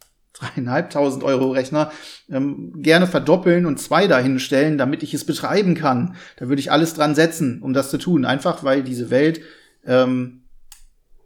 dreieinhalbtausend 0.42 1.24
Euro 1.24 1.52
Rechner 1.52 1.92
ähm, 2.30 2.74
gerne 2.82 3.08
verdoppeln 3.08 3.66
und 3.66 3.80
zwei 3.80 4.08
dahinstellen, 4.08 4.78
damit 4.78 5.04
ich 5.04 5.14
es 5.14 5.26
betreiben 5.26 5.76
kann. 5.76 6.16
Da 6.38 6.50
würde 6.50 6.60
ich 6.60 6.72
alles 6.72 6.94
dran 6.94 7.16
setzen, 7.16 7.62
um 7.62 7.74
das 7.74 7.89
zu 7.89 7.98
tun. 7.98 8.26
Einfach 8.26 8.64
weil 8.64 8.84
diese 8.84 9.10
Welt, 9.10 9.42
ähm, 9.86 10.42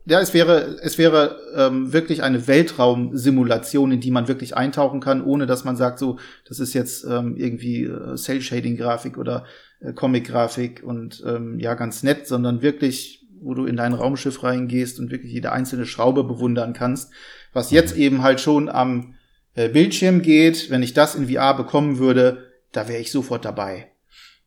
ja, 0.07 0.19
es 0.19 0.33
wäre, 0.33 0.77
es 0.83 0.97
wäre 0.97 1.39
ähm, 1.55 1.91
wirklich 1.91 2.21
eine 2.21 2.47
Weltraumsimulation, 2.47 3.91
in 3.91 4.01
die 4.01 4.11
man 4.11 4.27
wirklich 4.27 4.55
eintauchen 4.55 4.99
kann, 4.99 5.23
ohne 5.23 5.47
dass 5.47 5.63
man 5.63 5.75
sagt, 5.75 5.97
so, 5.97 6.19
das 6.47 6.59
ist 6.59 6.73
jetzt 6.73 7.05
ähm, 7.05 7.35
irgendwie 7.37 7.85
äh, 7.85 8.15
Cell-Shading-Grafik 8.15 9.17
oder 9.17 9.45
äh, 9.79 9.93
Comic-Grafik 9.93 10.83
und 10.85 11.23
ähm, 11.25 11.59
ja, 11.59 11.73
ganz 11.73 12.03
nett, 12.03 12.27
sondern 12.27 12.61
wirklich 12.61 13.25
wo 13.41 13.53
du 13.53 13.65
in 13.65 13.75
dein 13.75 13.93
Raumschiff 13.93 14.43
reingehst 14.43 14.99
und 14.99 15.11
wirklich 15.11 15.31
jede 15.31 15.51
einzelne 15.51 15.85
Schraube 15.85 16.23
bewundern 16.23 16.73
kannst 16.73 17.11
was 17.55 17.71
jetzt 17.71 17.95
eben 17.95 18.21
halt 18.21 18.41
schon 18.41 18.67
am 18.67 19.15
äh, 19.55 19.69
Bildschirm 19.69 20.21
geht, 20.21 20.69
wenn 20.69 20.83
ich 20.83 20.93
das 20.93 21.15
in 21.15 21.29
VR 21.29 21.55
bekommen 21.55 21.97
würde, 21.97 22.51
da 22.73 22.89
wäre 22.89 23.01
ich 23.01 23.11
sofort 23.11 23.45
dabei. 23.45 23.87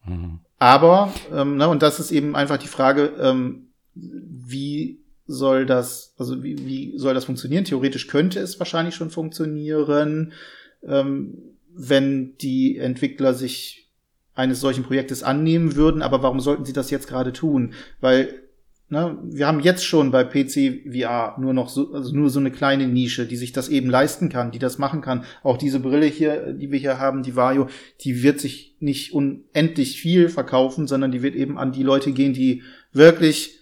Mhm. 0.04 0.40
Aber, 0.58 1.12
ähm, 1.32 1.56
ne, 1.56 1.68
und 1.68 1.82
das 1.82 2.00
ist 2.00 2.10
eben 2.10 2.36
einfach 2.36 2.58
die 2.58 2.68
Frage, 2.68 3.14
ähm, 3.18 3.68
wie 3.94 5.00
soll 5.26 5.64
das, 5.64 6.14
also 6.18 6.42
wie, 6.42 6.58
wie 6.66 6.98
soll 6.98 7.14
das 7.14 7.24
funktionieren? 7.24 7.64
Theoretisch 7.64 8.08
könnte 8.08 8.40
es 8.40 8.58
wahrscheinlich 8.58 8.94
schon 8.94 9.10
funktionieren, 9.10 10.32
ähm, 10.86 11.38
wenn 11.74 12.36
die 12.38 12.76
Entwickler 12.76 13.32
sich 13.32 13.88
eines 14.34 14.60
solchen 14.60 14.84
Projektes 14.84 15.22
annehmen 15.22 15.76
würden, 15.76 16.02
aber 16.02 16.22
warum 16.22 16.40
sollten 16.40 16.66
sie 16.66 16.72
das 16.74 16.90
jetzt 16.90 17.08
gerade 17.08 17.32
tun? 17.32 17.72
Weil 18.00 18.47
Ne, 18.90 19.18
wir 19.22 19.46
haben 19.46 19.60
jetzt 19.60 19.84
schon 19.84 20.10
bei 20.10 20.24
PC 20.24 20.90
VR 20.90 21.36
nur 21.38 21.52
noch 21.52 21.68
so, 21.68 21.92
also 21.92 22.16
nur 22.16 22.30
so 22.30 22.40
eine 22.40 22.50
kleine 22.50 22.88
Nische, 22.88 23.26
die 23.26 23.36
sich 23.36 23.52
das 23.52 23.68
eben 23.68 23.90
leisten 23.90 24.30
kann, 24.30 24.50
die 24.50 24.58
das 24.58 24.78
machen 24.78 25.02
kann. 25.02 25.24
Auch 25.42 25.58
diese 25.58 25.78
Brille 25.78 26.06
hier, 26.06 26.54
die 26.54 26.72
wir 26.72 26.78
hier 26.78 26.98
haben, 26.98 27.22
die 27.22 27.36
Vario, 27.36 27.68
die 28.00 28.22
wird 28.22 28.40
sich 28.40 28.76
nicht 28.80 29.12
unendlich 29.12 30.00
viel 30.00 30.30
verkaufen, 30.30 30.86
sondern 30.86 31.12
die 31.12 31.22
wird 31.22 31.34
eben 31.34 31.58
an 31.58 31.72
die 31.72 31.82
Leute 31.82 32.12
gehen, 32.12 32.32
die 32.32 32.62
wirklich 32.92 33.60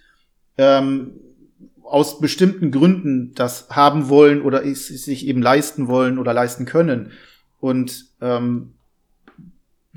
ähm, 0.58 1.14
aus 1.82 2.20
bestimmten 2.20 2.70
Gründen 2.70 3.32
das 3.34 3.68
haben 3.70 4.08
wollen 4.08 4.42
oder 4.42 4.64
es 4.64 4.86
sich 4.86 5.26
eben 5.26 5.42
leisten 5.42 5.88
wollen 5.88 6.18
oder 6.18 6.34
leisten 6.34 6.66
können. 6.66 7.10
Und 7.58 8.06
ähm, 8.20 8.74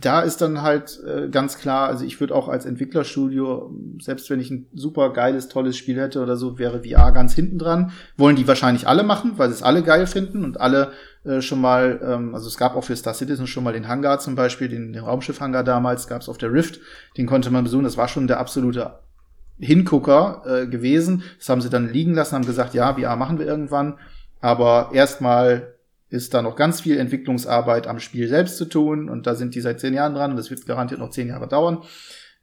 da 0.01 0.21
ist 0.21 0.41
dann 0.41 0.61
halt 0.61 0.99
äh, 1.05 1.29
ganz 1.29 1.57
klar, 1.57 1.87
also 1.87 2.05
ich 2.05 2.19
würde 2.19 2.35
auch 2.35 2.47
als 2.47 2.65
Entwicklerstudio, 2.65 3.73
selbst 3.99 4.29
wenn 4.29 4.39
ich 4.39 4.51
ein 4.51 4.67
super 4.73 5.11
geiles, 5.11 5.49
tolles 5.49 5.77
Spiel 5.77 5.99
hätte 5.99 6.21
oder 6.21 6.37
so, 6.37 6.59
wäre 6.59 6.83
VR 6.83 7.11
ganz 7.11 7.33
hinten 7.33 7.57
dran. 7.57 7.91
Wollen 8.17 8.35
die 8.35 8.47
wahrscheinlich 8.47 8.87
alle 8.87 9.03
machen, 9.03 9.33
weil 9.37 9.49
sie 9.49 9.55
es 9.55 9.63
alle 9.63 9.83
geil 9.83 10.07
finden 10.07 10.43
und 10.43 10.59
alle 10.61 10.91
äh, 11.25 11.41
schon 11.41 11.61
mal, 11.61 11.99
ähm, 12.03 12.35
also 12.35 12.47
es 12.47 12.57
gab 12.57 12.75
auch 12.75 12.83
für 12.83 12.95
Star 12.95 13.13
Citizen 13.13 13.47
schon 13.47 13.63
mal 13.63 13.73
den 13.73 13.87
Hangar 13.87 14.19
zum 14.19 14.35
Beispiel, 14.35 14.69
den, 14.69 14.93
den 14.93 15.03
Raumschiff-Hangar 15.03 15.63
damals, 15.63 16.07
gab 16.07 16.21
es 16.21 16.29
auf 16.29 16.37
der 16.37 16.53
Rift, 16.53 16.79
den 17.17 17.25
konnte 17.25 17.51
man 17.51 17.63
besuchen, 17.63 17.83
das 17.83 17.97
war 17.97 18.07
schon 18.07 18.27
der 18.27 18.39
absolute 18.39 18.99
Hingucker 19.59 20.43
äh, 20.45 20.67
gewesen. 20.67 21.23
Das 21.37 21.49
haben 21.49 21.61
sie 21.61 21.69
dann 21.69 21.91
liegen 21.91 22.13
lassen, 22.13 22.35
haben 22.35 22.45
gesagt, 22.45 22.73
ja, 22.73 22.93
VR 22.93 23.15
machen 23.15 23.39
wir 23.39 23.45
irgendwann, 23.45 23.97
aber 24.39 24.91
erstmal 24.93 25.73
ist 26.09 26.33
da 26.33 26.41
noch 26.41 26.55
ganz 26.55 26.81
viel 26.81 26.97
Entwicklungsarbeit 26.97 27.87
am 27.87 27.99
Spiel 27.99 28.27
selbst 28.27 28.57
zu 28.57 28.65
tun 28.65 29.09
und 29.09 29.27
da 29.27 29.35
sind 29.35 29.55
die 29.55 29.61
seit 29.61 29.79
zehn 29.79 29.93
Jahren 29.93 30.15
dran 30.15 30.31
und 30.31 30.37
das 30.37 30.49
wird 30.49 30.65
garantiert 30.65 30.99
noch 30.99 31.11
zehn 31.11 31.27
Jahre 31.27 31.47
dauern. 31.47 31.83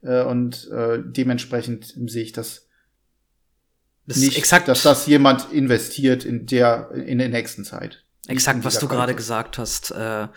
Äh, 0.01 0.23
und 0.23 0.69
äh, 0.71 0.99
dementsprechend 1.03 1.93
sehe 2.07 2.23
ich 2.23 2.31
das, 2.31 2.67
das 4.05 4.17
nicht, 4.17 4.37
exakt, 4.37 4.67
dass 4.67 4.83
das 4.83 5.05
jemand 5.07 5.51
investiert 5.51 6.23
in 6.23 6.45
der 6.45 6.91
in 6.91 7.17
der 7.17 7.29
nächsten 7.29 7.65
Zeit. 7.65 8.03
Exakt, 8.27 8.63
was 8.63 8.79
du 8.79 8.87
gerade 8.87 9.15
gesagt 9.15 9.57
hast. 9.57 9.91
Äh, 9.91 10.27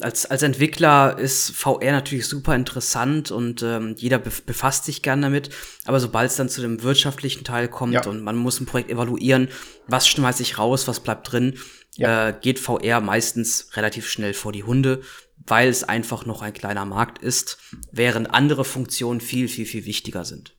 als, 0.00 0.26
als 0.26 0.42
Entwickler 0.42 1.16
ist 1.18 1.50
VR 1.54 1.92
natürlich 1.92 2.26
super 2.26 2.54
interessant 2.56 3.30
und 3.30 3.62
ähm, 3.62 3.94
jeder 3.96 4.18
befasst 4.18 4.84
sich 4.84 5.02
gern 5.02 5.22
damit. 5.22 5.50
Aber 5.84 6.00
sobald 6.00 6.30
es 6.30 6.36
dann 6.36 6.48
zu 6.48 6.60
dem 6.60 6.82
wirtschaftlichen 6.82 7.44
Teil 7.44 7.68
kommt 7.68 7.94
ja. 7.94 8.06
und 8.06 8.22
man 8.22 8.36
muss 8.36 8.60
ein 8.60 8.66
Projekt 8.66 8.90
evaluieren, 8.90 9.48
was 9.86 10.08
schmeißt 10.08 10.38
sich 10.38 10.58
raus, 10.58 10.88
was 10.88 11.00
bleibt 11.00 11.30
drin, 11.30 11.54
ja. 11.96 12.28
äh, 12.28 12.34
geht 12.40 12.58
VR 12.58 13.00
meistens 13.00 13.68
relativ 13.76 14.08
schnell 14.08 14.34
vor 14.34 14.52
die 14.52 14.64
Hunde, 14.64 15.02
weil 15.46 15.68
es 15.68 15.84
einfach 15.84 16.26
noch 16.26 16.42
ein 16.42 16.52
kleiner 16.52 16.84
Markt 16.84 17.22
ist, 17.22 17.58
während 17.90 18.32
andere 18.32 18.64
Funktionen 18.64 19.20
viel, 19.20 19.48
viel, 19.48 19.66
viel 19.66 19.84
wichtiger 19.86 20.24
sind. 20.24 20.54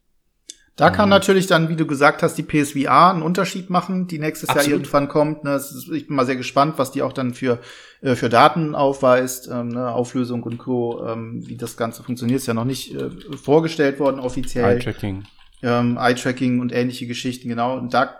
Da 0.75 0.89
kann 0.89 1.05
mhm. 1.05 1.11
natürlich 1.11 1.45
dann, 1.45 1.69
wie 1.69 1.75
du 1.75 1.85
gesagt 1.85 2.23
hast, 2.23 2.35
die 2.35 2.43
PSVR 2.43 3.11
einen 3.11 3.21
Unterschied 3.21 3.69
machen, 3.69 4.07
die 4.07 4.17
nächstes 4.17 4.49
Absolut. 4.49 4.67
Jahr 4.67 4.79
irgendwann 4.79 5.07
kommt. 5.07 5.43
Ne? 5.43 5.61
Ich 5.93 6.07
bin 6.07 6.15
mal 6.15 6.25
sehr 6.25 6.35
gespannt, 6.35 6.75
was 6.77 6.91
die 6.91 7.03
auch 7.03 7.13
dann 7.13 7.35
für, 7.35 7.59
äh, 8.01 8.15
für 8.15 8.27
Daten 8.27 8.73
aufweist, 8.73 9.49
ähm, 9.51 9.67
ne? 9.67 9.91
Auflösung 9.91 10.41
und 10.41 10.57
Co., 10.57 11.05
ähm, 11.05 11.43
wie 11.45 11.57
das 11.57 11.77
Ganze 11.77 12.01
funktioniert, 12.01 12.39
ist 12.39 12.47
ja 12.47 12.55
noch 12.55 12.65
nicht 12.65 12.95
äh, 12.95 13.11
vorgestellt 13.37 13.99
worden 13.99 14.19
offiziell. 14.19 14.77
Eye-Tracking. 14.77 15.25
Ähm, 15.61 15.97
Eye-Tracking 16.01 16.59
und 16.59 16.73
ähnliche 16.73 17.05
Geschichten, 17.05 17.49
genau. 17.49 17.77
Und 17.77 17.93
da 17.93 18.19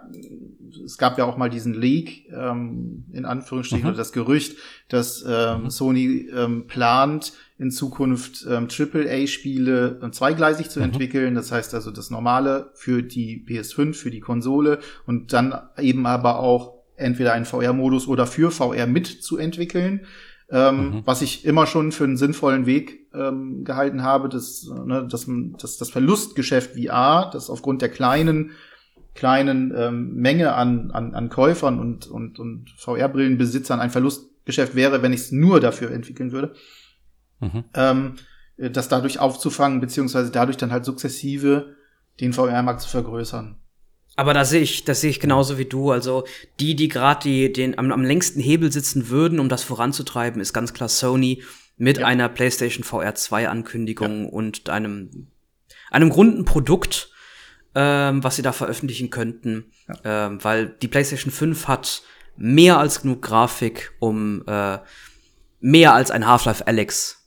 es 0.86 0.98
gab 0.98 1.18
ja 1.18 1.26
auch 1.26 1.38
mal 1.38 1.50
diesen 1.50 1.74
Leak, 1.74 2.30
ähm, 2.32 3.06
in 3.12 3.26
Anführungsstrichen, 3.26 3.86
mhm. 3.86 3.90
oder 3.90 3.98
das 3.98 4.12
Gerücht, 4.12 4.58
dass 4.90 5.24
ähm, 5.28 5.64
mhm. 5.64 5.70
Sony 5.70 6.30
ähm, 6.36 6.68
plant, 6.68 7.34
in 7.60 7.72
Zukunft 7.72 8.46
ähm, 8.50 8.68
AAA-Spiele 8.68 10.00
äh, 10.02 10.12
zweigleisig 10.12 10.70
zu 10.70 10.80
mhm. 10.80 10.86
entwickeln. 10.86 11.36
Das 11.36 11.52
heißt 11.52 11.74
also 11.74 11.92
das 11.92 12.10
Normale 12.10 12.72
für 12.74 13.04
die 13.04 13.46
PS5, 13.48 13.94
für 13.94 14.12
die 14.12 14.20
Konsole 14.20 14.80
und 15.06 15.34
dann 15.34 15.56
eben 15.80 16.06
aber 16.06 16.40
auch 16.40 16.74
entweder 16.96 17.34
einen 17.34 17.46
VR-Modus 17.46 18.08
oder 18.08 18.28
für 18.28 18.52
VR 18.52 18.88
mitzuentwickeln. 18.88 20.06
Ähm, 20.50 20.76
mhm. 20.76 21.02
Was 21.06 21.22
ich 21.22 21.46
immer 21.46 21.66
schon 21.66 21.92
für 21.92 22.04
einen 22.04 22.18
sinnvollen 22.18 22.66
Weg 22.66 23.08
ähm, 23.14 23.64
gehalten 23.64 24.04
habe, 24.04 24.30
dass, 24.30 24.70
ne, 24.86 25.08
dass, 25.10 25.28
dass 25.58 25.78
das 25.78 25.90
Verlustgeschäft 25.90 26.72
VR, 26.76 27.30
das 27.32 27.50
aufgrund 27.50 27.82
der 27.82 27.90
kleinen 27.90 28.52
kleinen 29.14 29.74
ähm, 29.76 30.16
Menge 30.16 30.54
an, 30.54 30.92
an, 30.92 31.14
an 31.14 31.30
Käufern 31.30 31.80
und, 31.80 32.08
und, 32.08 32.40
und 32.40 32.70
VR-Brillenbesitzern 32.78 33.80
ein 33.80 33.92
Verlustgeschäft 33.92 34.76
wäre, 34.76 35.02
wenn 35.02 35.14
ich 35.14 35.22
es 35.22 35.32
nur 35.32 35.60
dafür 35.60 35.92
entwickeln 35.92 36.32
würde. 36.32 36.54
Mhm. 37.40 37.64
Ähm, 37.74 38.16
das 38.58 38.88
dadurch 38.88 39.20
aufzufangen, 39.20 39.82
beziehungsweise 39.82 40.32
dadurch 40.32 40.58
dann 40.58 40.72
halt 40.72 40.86
sukzessive 40.86 41.76
den 42.20 42.34
VR-Markt 42.34 42.82
zu 42.82 42.90
vergrößern. 42.90 43.58
Aber 44.16 44.34
da 44.34 44.46
sehe 44.46 44.62
ich, 44.62 44.86
das 44.86 45.02
sehe 45.02 45.10
ich 45.10 45.20
genauso 45.20 45.58
wie 45.58 45.66
du. 45.66 45.92
Also 45.92 46.24
die, 46.60 46.76
die 46.76 46.88
gerade 46.88 47.24
die 47.24 47.52
den 47.52 47.78
am, 47.80 47.92
am 47.92 48.04
längsten 48.04 48.40
Hebel 48.40 48.72
sitzen 48.72 49.10
würden, 49.10 49.40
um 49.40 49.50
das 49.50 49.64
voranzutreiben, 49.64 50.40
ist 50.40 50.54
ganz 50.54 50.74
klar 50.74 50.90
Sony 50.90 51.42
mit 51.78 51.98
ja. 51.98 52.06
einer 52.06 52.30
PlayStation 52.30 52.84
VR 52.84 53.16
2 53.16 53.50
Ankündigung 53.50 54.26
ja. 54.26 54.30
und 54.30 54.70
einem 54.70 55.28
einem 55.90 56.12
runden 56.12 56.46
Produkt, 56.46 57.12
ähm, 57.76 58.24
was 58.24 58.36
sie 58.36 58.42
da 58.42 58.52
veröffentlichen 58.52 59.10
könnten, 59.10 59.66
ja. 59.88 60.28
ähm, 60.28 60.44
weil 60.44 60.68
die 60.68 60.88
PlayStation 60.88 61.32
5 61.32 61.68
hat 61.68 62.04
mehr 62.36 62.78
als 62.78 63.02
genug 63.02 63.22
Grafik, 63.22 63.92
um 64.00 64.44
äh, 64.48 64.80
mehr 65.60 65.94
als 65.94 66.12
ein 66.12 66.28
Half-Life 66.28 66.68
Alex 66.68 67.24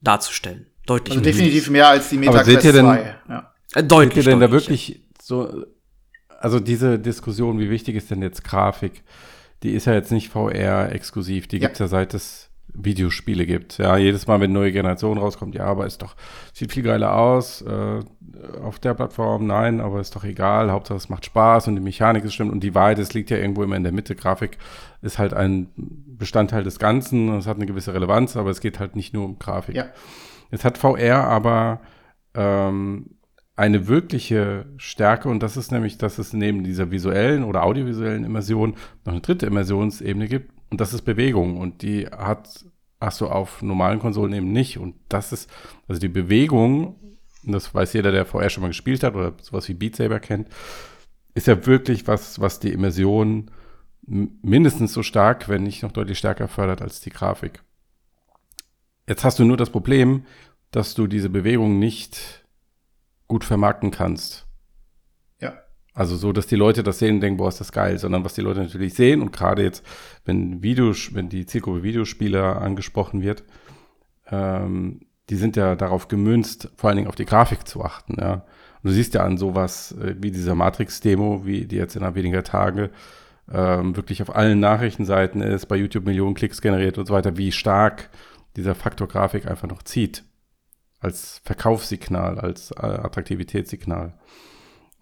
darzustellen. 0.00 0.66
Deutlich 0.86 1.18
also 1.18 1.24
definitiv 1.24 1.68
mehr 1.70 1.88
als 1.88 2.08
die 2.08 2.16
Meta 2.16 2.42
Quest 2.42 2.62
2. 2.62 3.16
Ja. 3.28 3.52
Äh, 3.74 3.84
deutlich. 3.84 4.24
Seht 4.24 4.26
ihr 4.26 4.30
denn 4.30 4.40
da 4.40 4.50
wirklich 4.50 5.02
so, 5.20 5.66
also 6.38 6.60
diese 6.60 6.98
Diskussion, 6.98 7.58
wie 7.58 7.70
wichtig 7.70 7.96
ist 7.96 8.10
denn 8.10 8.22
jetzt 8.22 8.44
Grafik? 8.44 9.02
Die 9.62 9.72
ist 9.72 9.86
ja 9.86 9.94
jetzt 9.94 10.12
nicht 10.12 10.30
VR-exklusiv, 10.30 11.48
die 11.48 11.56
ja. 11.56 11.66
gibt's 11.66 11.80
ja 11.80 11.88
seit 11.88 12.14
es 12.14 12.45
Videospiele 12.78 13.46
gibt. 13.46 13.78
Ja, 13.78 13.96
jedes 13.96 14.26
Mal, 14.26 14.40
wenn 14.40 14.50
eine 14.50 14.58
neue 14.58 14.72
Generation 14.72 15.18
rauskommt, 15.18 15.54
ja, 15.54 15.64
aber 15.64 15.86
ist 15.86 16.02
doch, 16.02 16.14
sieht 16.52 16.72
viel 16.72 16.82
geiler 16.82 17.16
aus, 17.16 17.62
äh, 17.62 18.00
auf 18.62 18.78
der 18.78 18.94
Plattform, 18.94 19.46
nein, 19.46 19.80
aber 19.80 20.00
ist 20.00 20.14
doch 20.14 20.24
egal, 20.24 20.70
Hauptsache 20.70 20.96
es 20.96 21.08
macht 21.08 21.24
Spaß 21.24 21.68
und 21.68 21.76
die 21.76 21.82
Mechanik 21.82 22.24
ist 22.24 22.34
stimmt 22.34 22.52
und 22.52 22.60
die 22.60 22.74
Wahrheit, 22.74 22.98
es 22.98 23.14
liegt 23.14 23.30
ja 23.30 23.38
irgendwo 23.38 23.62
immer 23.62 23.76
in 23.76 23.82
der 23.82 23.92
Mitte. 23.92 24.14
Grafik 24.14 24.58
ist 25.02 25.18
halt 25.18 25.34
ein 25.34 25.68
Bestandteil 25.76 26.64
des 26.64 26.78
Ganzen, 26.78 27.32
es 27.34 27.46
hat 27.46 27.56
eine 27.56 27.66
gewisse 27.66 27.94
Relevanz, 27.94 28.36
aber 28.36 28.50
es 28.50 28.60
geht 28.60 28.78
halt 28.78 28.96
nicht 28.96 29.14
nur 29.14 29.24
um 29.24 29.38
Grafik. 29.38 29.76
Ja. 29.76 29.86
Es 30.50 30.64
hat 30.64 30.78
VR 30.78 31.24
aber 31.24 31.80
ähm, 32.34 33.16
eine 33.56 33.88
wirkliche 33.88 34.66
Stärke 34.76 35.28
und 35.28 35.42
das 35.42 35.56
ist 35.56 35.72
nämlich, 35.72 35.98
dass 35.98 36.18
es 36.18 36.32
neben 36.32 36.62
dieser 36.62 36.90
visuellen 36.90 37.42
oder 37.42 37.64
audiovisuellen 37.64 38.24
Immersion 38.24 38.76
noch 39.04 39.12
eine 39.12 39.22
dritte 39.22 39.46
Immersionsebene 39.46 40.28
gibt 40.28 40.55
und 40.70 40.80
das 40.80 40.92
ist 40.92 41.02
Bewegung 41.02 41.58
und 41.58 41.82
die 41.82 42.06
hat 42.06 42.64
hast 43.00 43.20
du 43.20 43.26
auf 43.26 43.62
normalen 43.62 43.98
Konsolen 43.98 44.32
eben 44.32 44.52
nicht 44.52 44.78
und 44.78 44.94
das 45.08 45.32
ist 45.32 45.50
also 45.86 46.00
die 46.00 46.08
Bewegung, 46.08 46.96
das 47.42 47.74
weiß 47.74 47.92
jeder, 47.92 48.10
der 48.10 48.24
VR 48.24 48.50
schon 48.50 48.62
mal 48.62 48.68
gespielt 48.68 49.02
hat 49.02 49.14
oder 49.14 49.34
sowas 49.42 49.68
wie 49.68 49.74
Beat 49.74 49.96
Saber 49.96 50.18
kennt, 50.18 50.48
ist 51.34 51.46
ja 51.46 51.66
wirklich 51.66 52.06
was, 52.08 52.40
was 52.40 52.58
die 52.58 52.72
Immersion 52.72 53.50
mindestens 54.06 54.92
so 54.92 55.02
stark, 55.02 55.48
wenn 55.48 55.64
nicht 55.64 55.82
noch 55.82 55.92
deutlich 55.92 56.18
stärker 56.18 56.48
fördert 56.48 56.80
als 56.80 57.00
die 57.00 57.10
Grafik. 57.10 57.62
Jetzt 59.08 59.24
hast 59.24 59.38
du 59.38 59.44
nur 59.44 59.56
das 59.56 59.70
Problem, 59.70 60.24
dass 60.70 60.94
du 60.94 61.06
diese 61.06 61.28
Bewegung 61.28 61.78
nicht 61.78 62.44
gut 63.28 63.44
vermarkten 63.44 63.90
kannst. 63.90 64.45
Also 65.96 66.16
so, 66.16 66.30
dass 66.32 66.46
die 66.46 66.56
Leute 66.56 66.82
das 66.82 66.98
sehen 66.98 67.14
und 67.14 67.20
denken, 67.22 67.38
boah, 67.38 67.48
ist 67.48 67.58
das 67.58 67.72
geil, 67.72 67.98
sondern 67.98 68.22
was 68.22 68.34
die 68.34 68.42
Leute 68.42 68.60
natürlich 68.60 68.92
sehen 68.92 69.22
und 69.22 69.32
gerade 69.32 69.62
jetzt, 69.62 69.82
wenn 70.26 70.62
Videos, 70.62 71.14
wenn 71.14 71.30
die 71.30 71.46
Zielgruppe 71.46 71.82
Videospieler 71.82 72.60
angesprochen 72.60 73.22
wird, 73.22 73.44
ähm, 74.30 75.00
die 75.30 75.36
sind 75.36 75.56
ja 75.56 75.74
darauf 75.74 76.08
gemünzt, 76.08 76.70
vor 76.76 76.90
allen 76.90 76.98
Dingen 76.98 77.08
auf 77.08 77.14
die 77.14 77.24
Grafik 77.24 77.66
zu 77.66 77.82
achten, 77.82 78.16
ja. 78.20 78.34
Und 78.82 78.90
du 78.90 78.90
siehst 78.90 79.14
ja 79.14 79.24
an 79.24 79.38
sowas 79.38 79.92
äh, 79.92 80.14
wie 80.18 80.30
dieser 80.30 80.54
Matrix-Demo, 80.54 81.46
wie 81.46 81.64
die 81.64 81.76
jetzt 81.76 81.96
innerhalb 81.96 82.14
weniger 82.14 82.44
Tage 82.44 82.90
ähm, 83.50 83.96
wirklich 83.96 84.20
auf 84.20 84.36
allen 84.36 84.60
Nachrichtenseiten 84.60 85.40
ist, 85.40 85.64
bei 85.64 85.76
YouTube 85.76 86.04
Millionen 86.04 86.34
Klicks 86.34 86.60
generiert 86.60 86.98
und 86.98 87.06
so 87.06 87.14
weiter, 87.14 87.38
wie 87.38 87.52
stark 87.52 88.10
dieser 88.54 88.74
Faktor 88.74 89.08
Grafik 89.08 89.46
einfach 89.46 89.66
noch 89.66 89.82
zieht 89.82 90.24
als 91.00 91.40
Verkaufssignal, 91.42 92.38
als 92.38 92.70
äh, 92.72 92.84
Attraktivitätssignal. 92.84 94.12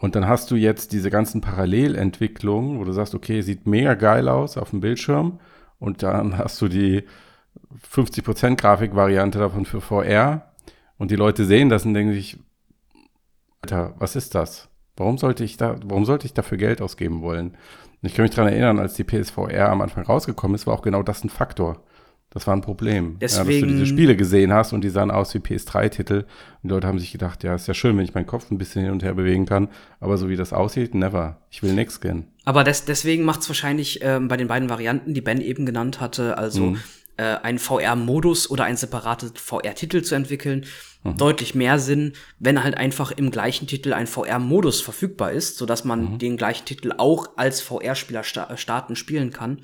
Und 0.05 0.17
dann 0.17 0.29
hast 0.29 0.51
du 0.51 0.57
jetzt 0.57 0.93
diese 0.93 1.09
ganzen 1.09 1.41
Parallelentwicklungen, 1.41 2.79
wo 2.79 2.85
du 2.85 2.93
sagst, 2.93 3.15
okay, 3.15 3.41
sieht 3.41 3.67
mega 3.67 3.95
geil 3.95 4.29
aus 4.29 4.59
auf 4.59 4.69
dem 4.69 4.81
Bildschirm 4.81 5.41
und 5.79 6.03
dann 6.03 6.37
hast 6.37 6.61
du 6.61 6.69
die 6.69 7.05
50% 7.91 8.57
Grafikvariante 8.57 9.39
davon 9.39 9.65
für 9.65 9.81
VR 9.81 10.53
und 10.99 11.11
die 11.11 11.17
Leute 11.17 11.47
sehen 11.47 11.71
das 11.71 11.87
und 11.87 11.95
denken 11.95 12.13
sich, 12.13 12.39
Alter, 13.63 13.95
was 13.97 14.15
ist 14.15 14.35
das? 14.35 14.69
Warum 14.95 15.17
sollte 15.17 15.43
ich 15.43 15.57
da, 15.57 15.77
warum 15.87 16.05
sollte 16.05 16.27
ich 16.27 16.35
dafür 16.35 16.59
Geld 16.59 16.83
ausgeben 16.83 17.23
wollen? 17.23 17.57
Und 18.03 18.07
ich 18.07 18.13
kann 18.13 18.25
mich 18.25 18.35
daran 18.35 18.53
erinnern, 18.53 18.79
als 18.81 18.93
die 18.93 19.05
PSVR 19.05 19.71
am 19.71 19.81
Anfang 19.81 20.05
rausgekommen 20.05 20.55
ist, 20.55 20.67
war 20.67 20.75
auch 20.75 20.83
genau 20.83 21.03
das 21.03 21.25
ein 21.25 21.31
Faktor. 21.31 21.83
Das 22.35 22.49
war 22.49 22.57
ein 22.57 22.63
Problem. 22.63 23.17
Deswegen, 23.21 23.49
ja, 23.49 23.61
dass 23.61 23.61
du 23.61 23.67
diese 23.75 23.87
Spiele 23.87 24.17
gesehen 24.17 24.53
hast 24.53 24.73
und 24.73 24.83
die 24.83 24.89
sahen 24.91 25.13
aus 25.13 25.33
wie 25.35 25.39
PS3-Titel. 25.39 26.25
Und 26.25 26.27
die 26.65 26.69
Leute 26.69 26.89
haben 26.89 26.99
sich 26.99 27.13
gedacht, 27.13 27.45
ja, 27.45 27.55
ist 27.55 27.69
ja 27.69 27.75
schön, 27.75 27.97
wenn 27.97 28.05
ich 28.05 28.13
meinen 28.13 28.27
Kopf 28.27 28.51
ein 28.51 28.59
bisschen 28.59 28.83
hin 28.83 28.91
und 28.91 29.05
her 29.05 29.15
bewegen 29.15 29.47
kann. 29.47 29.69
Aber 30.01 30.19
so 30.19 30.29
wie 30.29 30.35
das 30.35 30.53
aussieht, 30.53 30.95
never. 30.95 31.41
Ich 31.51 31.63
will 31.63 31.73
nix 31.73 32.01
gern. 32.01 32.27
Aber 32.45 32.65
des, 32.65 32.87
deswegen 32.87 33.25
macht 33.25 33.43
es 33.43 33.49
wahrscheinlich 33.49 34.01
ähm, 34.03 34.27
bei 34.27 34.37
den 34.37 34.49
beiden 34.49 34.69
Varianten, 34.69 35.15
die 35.15 35.21
Ben 35.21 35.41
eben 35.41 35.65
genannt 35.65 36.01
hatte, 36.01 36.37
also 36.37 36.63
mhm. 36.63 36.81
äh, 37.19 37.23
einen 37.23 37.61
VR-Modus 37.61 38.51
oder 38.51 38.65
einen 38.65 38.77
separaten 38.77 39.31
VR-Titel 39.37 40.03
zu 40.03 40.17
entwickeln, 40.17 40.67
mhm. 41.05 41.17
deutlich 41.17 41.55
mehr 41.55 41.79
Sinn, 41.79 42.15
wenn 42.41 42.65
halt 42.65 42.77
einfach 42.77 43.13
im 43.13 43.31
gleichen 43.31 43.69
Titel 43.69 43.93
ein 43.93 44.09
VR-Modus 44.09 44.81
verfügbar 44.81 45.31
ist, 45.31 45.57
sodass 45.57 45.85
man 45.85 46.15
mhm. 46.15 46.19
den 46.19 46.37
gleichen 46.37 46.65
Titel 46.65 46.95
auch 46.99 47.29
als 47.37 47.61
VR-Spieler 47.61 48.25
sta 48.25 48.57
starten 48.57 48.97
spielen 48.97 49.31
kann 49.31 49.61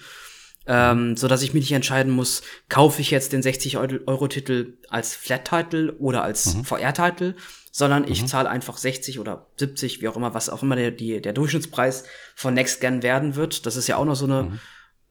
ähm, 0.67 1.17
so 1.17 1.27
dass 1.27 1.43
ich 1.43 1.55
mich 1.55 1.65
nicht 1.65 1.73
entscheiden 1.73 2.13
muss, 2.13 2.43
kaufe 2.69 3.01
ich 3.01 3.11
jetzt 3.11 3.33
den 3.33 3.43
60 3.43 3.79
Euro 3.79 4.29
Titel 4.29 4.75
als 4.89 5.15
Flat-Title 5.15 5.95
oder 5.99 6.23
als 6.23 6.55
mhm. 6.55 6.65
VR-Title, 6.65 7.35
sondern 7.73 8.07
ich 8.07 8.23
mhm. 8.23 8.27
zahle 8.27 8.51
einfach 8.51 8.77
60 8.77 9.19
oder 9.19 9.47
70, 9.57 10.03
wie 10.03 10.09
auch 10.09 10.17
immer, 10.17 10.35
was 10.35 10.51
auch 10.51 10.63
immer 10.63 10.77
der, 10.77 10.91
die, 10.91 11.21
der 11.21 11.33
Durchschnittspreis 11.33 12.05
von 12.35 12.55
Next 12.55 12.81
Gen 12.81 13.03
werden 13.03 13.37
wird. 13.37 13.65
Das 13.67 13.77
ist 13.77 13.87
ja 13.87 13.97
auch 13.97 14.05
noch 14.05 14.17
so 14.17 14.27
eine 14.27 14.61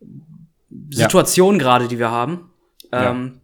mhm. 0.01 0.89
Situation 0.91 1.55
ja. 1.55 1.59
gerade, 1.59 1.87
die 1.87 1.99
wir 1.99 2.11
haben. 2.11 2.51
Ähm, 2.91 3.33
ja. 3.33 3.41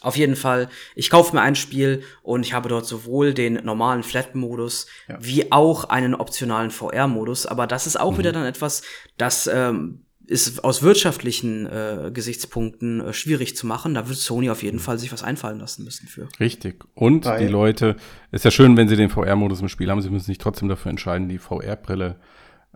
Auf 0.00 0.16
jeden 0.16 0.36
Fall, 0.36 0.68
ich 0.94 1.10
kaufe 1.10 1.34
mir 1.34 1.42
ein 1.42 1.56
Spiel 1.56 2.02
und 2.22 2.46
ich 2.46 2.52
habe 2.52 2.68
dort 2.68 2.86
sowohl 2.86 3.34
den 3.34 3.54
normalen 3.64 4.02
Flat-Modus 4.02 4.86
ja. 5.08 5.18
wie 5.20 5.50
auch 5.50 5.84
einen 5.84 6.14
optionalen 6.14 6.70
VR-Modus. 6.70 7.46
Aber 7.46 7.66
das 7.66 7.86
ist 7.86 7.98
auch 7.98 8.12
mhm. 8.12 8.18
wieder 8.18 8.32
dann 8.32 8.46
etwas, 8.46 8.82
das 9.18 9.48
ähm, 9.52 10.05
ist 10.26 10.64
aus 10.64 10.82
wirtschaftlichen 10.82 11.66
äh, 11.66 12.10
Gesichtspunkten 12.12 13.00
äh, 13.00 13.12
schwierig 13.12 13.56
zu 13.56 13.66
machen. 13.66 13.94
Da 13.94 14.08
wird 14.08 14.18
Sony 14.18 14.50
auf 14.50 14.62
jeden 14.62 14.78
Fall 14.78 14.98
sich 14.98 15.12
was 15.12 15.22
einfallen 15.22 15.60
lassen 15.60 15.84
müssen 15.84 16.08
für. 16.08 16.28
Richtig. 16.40 16.84
Und 16.94 17.24
Weil 17.24 17.46
die 17.46 17.52
Leute, 17.52 17.96
ist 18.32 18.44
ja 18.44 18.50
schön, 18.50 18.76
wenn 18.76 18.88
sie 18.88 18.96
den 18.96 19.10
VR-Modus 19.10 19.60
im 19.60 19.68
Spiel 19.68 19.90
haben, 19.90 20.00
sie 20.02 20.10
müssen 20.10 20.26
sich 20.26 20.38
trotzdem 20.38 20.68
dafür 20.68 20.90
entscheiden, 20.90 21.28
die 21.28 21.38
VR-Brille 21.38 22.16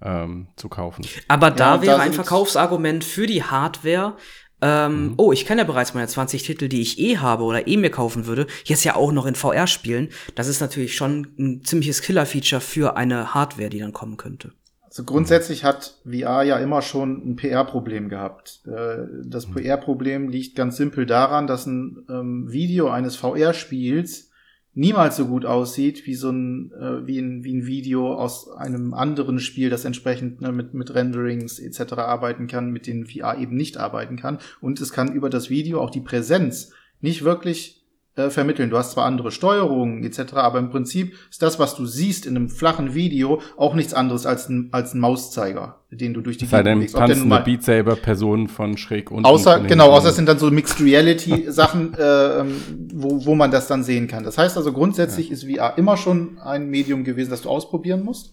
ähm, 0.03 0.49
zu 0.57 0.69
kaufen. 0.69 1.05
Aber 1.29 1.51
da 1.51 1.77
ja, 1.77 1.83
wäre 1.83 1.97
da 1.97 2.03
ein 2.03 2.13
Verkaufsargument 2.13 3.05
für 3.05 3.27
die 3.27 3.43
Hardware, 3.43 4.17
ähm, 4.63 5.05
mhm. 5.05 5.15
oh, 5.17 5.33
ich 5.33 5.47
kenne 5.47 5.63
ja 5.63 5.67
bereits 5.67 5.95
meine 5.95 6.07
20 6.07 6.43
Titel, 6.43 6.69
die 6.69 6.83
ich 6.83 6.99
eh 6.99 7.19
habe 7.19 7.45
oder 7.45 7.67
eh 7.67 7.77
mir 7.77 7.91
kaufen 7.91 8.27
würde, 8.27 8.47
jetzt 8.65 8.85
ja 8.85 8.95
auch 8.95 9.13
noch 9.13 9.27
in 9.27 9.35
VR 9.35 9.67
spielen. 9.67 10.11
Das 10.35 10.49
ist 10.49 10.61
natürlich 10.61 10.95
schon 10.95 11.29
ein 11.39 11.65
ziemliches 11.65 12.03
Killer-Feature 12.03 12.61
für 12.61 12.97
eine 12.97 13.35
Hardware, 13.35 13.71
die 13.71 13.79
dann 13.79 13.93
kommen 13.93 14.17
könnte. 14.17 14.53
Also 14.91 15.05
grundsätzlich 15.05 15.63
hat 15.63 15.99
VR 16.05 16.43
ja 16.43 16.59
immer 16.59 16.83
schon 16.83 17.31
ein 17.31 17.37
PR-Problem 17.37 18.09
gehabt. 18.09 18.61
Äh, 18.67 19.07
das 19.25 19.47
mhm. 19.47 19.55
PR-Problem 19.55 20.29
liegt 20.29 20.57
ganz 20.57 20.77
simpel 20.77 21.07
daran, 21.07 21.47
dass 21.47 21.67
ein 21.67 22.05
ähm, 22.11 22.51
Video 22.51 22.91
eines 22.91 23.15
VR-Spiels 23.15 24.31
niemals 24.75 25.17
so 25.17 25.27
gut 25.27 25.47
aussieht 25.47 26.07
wie 26.07 26.17
so 26.17 26.31
ein, 26.31 26.73
äh, 26.73 27.07
wie 27.07 27.21
ein, 27.21 27.45
wie 27.45 27.55
ein 27.55 27.67
Video 27.67 28.15
aus 28.15 28.51
einem 28.51 28.93
anderen 28.93 29.39
Spiel, 29.39 29.71
das 29.71 29.85
entsprechend 29.85 30.41
ne, 30.41 30.51
mit, 30.51 30.75
mit 30.75 30.93
Renderings 30.93 31.61
etc. 31.61 31.93
arbeiten 31.95 32.49
kann, 32.49 32.73
mit 32.73 32.89
denen 32.89 33.07
VR 33.07 33.39
eben 33.39 33.55
nicht 33.55 33.77
arbeiten 33.77 34.17
kann. 34.17 34.39
Und 34.61 34.81
es 34.81 34.93
kann 34.93 35.13
über 35.13 35.31
das 35.31 35.51
Video 35.51 35.81
auch 35.81 35.91
die 35.91 36.01
Präsenz 36.01 36.73
nicht 37.01 37.25
wirklich 37.25 37.80
äh, 38.21 38.31
vermitteln. 38.31 38.71
Du 38.71 38.77
hast 38.77 38.93
zwar 38.93 39.07
andere 39.07 39.31
Steuerungen 39.31 40.05
etc., 40.05 40.35
aber 40.35 40.59
im 40.59 40.71
Prinzip 40.71 41.15
ist 41.31 41.43
das, 41.43 41.59
was 41.59 41.75
du 41.75 41.87
siehst 41.87 42.27
in 42.27 42.37
einem 42.37 42.49
flachen 42.49 42.95
Video, 42.95 43.41
auch 43.57 43.75
nichts 43.75 43.95
anderes 43.95 44.27
als 44.27 44.49
ein, 44.49 44.69
als 44.73 44.95
ein 44.95 45.01
Mauszeiger, 45.01 45.81
den 45.91 46.15
du 46.15 46.21
durch 46.21 46.37
die 46.37 46.47
Gegend 46.47 46.65
bewegst. 46.65 46.95
tanzende 46.95 47.41
Beat 47.41 47.63
Saber 47.63 47.97
Personen 47.97 48.49
von 48.49 48.77
schräg 48.77 49.11
unten. 49.11 49.25
Außer, 49.25 49.61
genau, 49.61 49.91
außer 49.91 50.11
es 50.11 50.17
sind 50.17 50.29
dann 50.29 50.39
so 50.39 50.51
Mixed 50.51 50.81
Reality 50.81 51.47
Sachen, 51.51 51.95
äh, 51.95 52.45
wo, 52.93 53.25
wo 53.27 53.35
man 53.35 53.51
das 53.51 53.67
dann 53.67 53.83
sehen 53.83 54.07
kann. 54.07 54.25
Das 54.25 54.39
heißt 54.39 54.57
also 54.57 54.73
grundsätzlich 54.73 55.29
ja. 55.29 55.35
ist 55.35 55.45
VR 55.45 55.79
immer 55.79 55.97
schon 55.97 56.39
ein 56.39 56.69
Medium 56.69 57.05
gewesen, 57.05 57.31
das 57.31 57.43
du 57.43 57.49
ausprobieren 57.49 58.05
musst. 58.05 58.33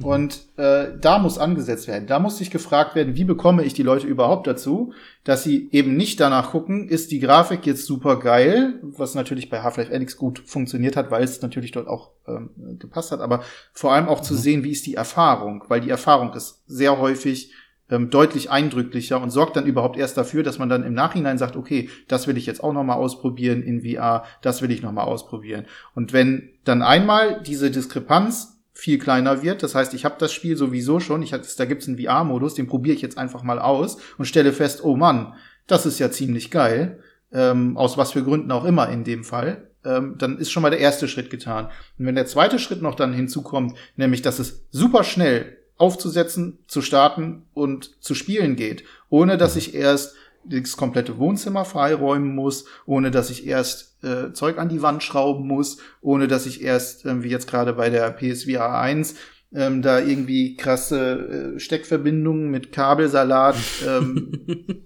Mhm. 0.00 0.04
Und 0.04 0.40
äh, 0.56 0.88
da 1.00 1.18
muss 1.18 1.38
angesetzt 1.38 1.88
werden. 1.88 2.06
Da 2.06 2.18
muss 2.18 2.38
sich 2.38 2.50
gefragt 2.50 2.94
werden, 2.94 3.16
wie 3.16 3.24
bekomme 3.24 3.64
ich 3.64 3.74
die 3.74 3.82
Leute 3.82 4.06
überhaupt 4.06 4.46
dazu, 4.46 4.92
dass 5.24 5.44
sie 5.44 5.68
eben 5.72 5.96
nicht 5.96 6.20
danach 6.20 6.50
gucken, 6.50 6.88
ist 6.88 7.10
die 7.10 7.20
Grafik 7.20 7.66
jetzt 7.66 7.86
super 7.86 8.18
geil, 8.18 8.80
was 8.82 9.14
natürlich 9.14 9.50
bei 9.50 9.62
Half-Life 9.62 9.92
Alyx 9.92 10.16
gut 10.16 10.42
funktioniert 10.44 10.96
hat, 10.96 11.10
weil 11.10 11.22
es 11.22 11.42
natürlich 11.42 11.72
dort 11.72 11.88
auch 11.88 12.10
ähm, 12.26 12.50
gepasst 12.78 13.12
hat, 13.12 13.20
aber 13.20 13.42
vor 13.72 13.92
allem 13.92 14.08
auch 14.08 14.20
mhm. 14.20 14.24
zu 14.24 14.34
sehen, 14.34 14.64
wie 14.64 14.72
ist 14.72 14.86
die 14.86 14.94
Erfahrung, 14.94 15.64
weil 15.68 15.80
die 15.80 15.90
Erfahrung 15.90 16.32
ist 16.34 16.62
sehr 16.66 16.98
häufig 16.98 17.52
ähm, 17.90 18.10
deutlich 18.10 18.50
eindrücklicher 18.50 19.20
und 19.20 19.30
sorgt 19.30 19.56
dann 19.56 19.66
überhaupt 19.66 19.96
erst 19.96 20.16
dafür, 20.16 20.42
dass 20.42 20.58
man 20.58 20.68
dann 20.68 20.84
im 20.84 20.94
Nachhinein 20.94 21.38
sagt, 21.38 21.56
okay, 21.56 21.90
das 22.08 22.26
will 22.26 22.36
ich 22.36 22.46
jetzt 22.46 22.62
auch 22.62 22.72
noch 22.72 22.84
mal 22.84 22.94
ausprobieren 22.94 23.62
in 23.62 23.82
VR, 23.82 24.24
das 24.42 24.62
will 24.62 24.70
ich 24.70 24.82
noch 24.82 24.92
mal 24.92 25.04
ausprobieren. 25.04 25.66
Und 25.94 26.12
wenn 26.12 26.50
dann 26.64 26.82
einmal 26.82 27.42
diese 27.42 27.70
Diskrepanz 27.70 28.59
viel 28.80 28.98
kleiner 28.98 29.42
wird. 29.42 29.62
Das 29.62 29.74
heißt, 29.74 29.92
ich 29.94 30.04
habe 30.04 30.16
das 30.18 30.32
Spiel 30.32 30.56
sowieso 30.56 31.00
schon. 31.00 31.22
Ich, 31.22 31.30
da 31.30 31.64
gibt's 31.66 31.86
einen 31.86 31.98
VR-Modus, 31.98 32.54
den 32.54 32.66
probiere 32.66 32.96
ich 32.96 33.02
jetzt 33.02 33.18
einfach 33.18 33.42
mal 33.42 33.58
aus 33.58 33.98
und 34.16 34.24
stelle 34.24 34.52
fest, 34.52 34.82
oh 34.82 34.96
Mann, 34.96 35.34
das 35.66 35.86
ist 35.86 35.98
ja 35.98 36.10
ziemlich 36.10 36.50
geil. 36.50 37.00
Ähm, 37.32 37.76
aus 37.76 37.96
was 37.96 38.12
für 38.12 38.24
Gründen 38.24 38.50
auch 38.50 38.64
immer 38.64 38.88
in 38.88 39.04
dem 39.04 39.22
Fall. 39.22 39.70
Ähm, 39.84 40.16
dann 40.18 40.38
ist 40.38 40.50
schon 40.50 40.62
mal 40.62 40.70
der 40.70 40.80
erste 40.80 41.08
Schritt 41.08 41.30
getan. 41.30 41.66
Und 41.98 42.06
wenn 42.06 42.16
der 42.16 42.26
zweite 42.26 42.58
Schritt 42.58 42.82
noch 42.82 42.94
dann 42.94 43.12
hinzukommt, 43.12 43.76
nämlich 43.96 44.22
dass 44.22 44.38
es 44.38 44.66
super 44.70 45.04
schnell 45.04 45.58
aufzusetzen, 45.76 46.58
zu 46.66 46.82
starten 46.82 47.44
und 47.54 48.02
zu 48.02 48.14
spielen 48.14 48.56
geht, 48.56 48.84
ohne 49.08 49.36
dass 49.36 49.56
ich 49.56 49.74
erst 49.74 50.16
das 50.44 50.76
komplette 50.76 51.18
Wohnzimmer 51.18 51.64
freiräumen 51.64 52.34
muss, 52.34 52.64
ohne 52.86 53.10
dass 53.10 53.30
ich 53.30 53.46
erst 53.46 54.02
äh, 54.02 54.32
Zeug 54.32 54.58
an 54.58 54.68
die 54.68 54.82
Wand 54.82 55.02
schrauben 55.02 55.46
muss, 55.46 55.78
ohne 56.00 56.28
dass 56.28 56.46
ich 56.46 56.62
erst, 56.62 57.04
ähm, 57.04 57.22
wie 57.22 57.28
jetzt 57.28 57.48
gerade 57.48 57.74
bei 57.74 57.90
der 57.90 58.10
PSVR 58.10 58.78
1, 58.80 59.14
ähm, 59.52 59.82
da 59.82 60.00
irgendwie 60.00 60.56
krasse 60.56 61.54
äh, 61.56 61.60
Steckverbindungen 61.60 62.50
mit 62.50 62.72
Kabelsalat 62.72 63.56
ähm, 63.86 64.32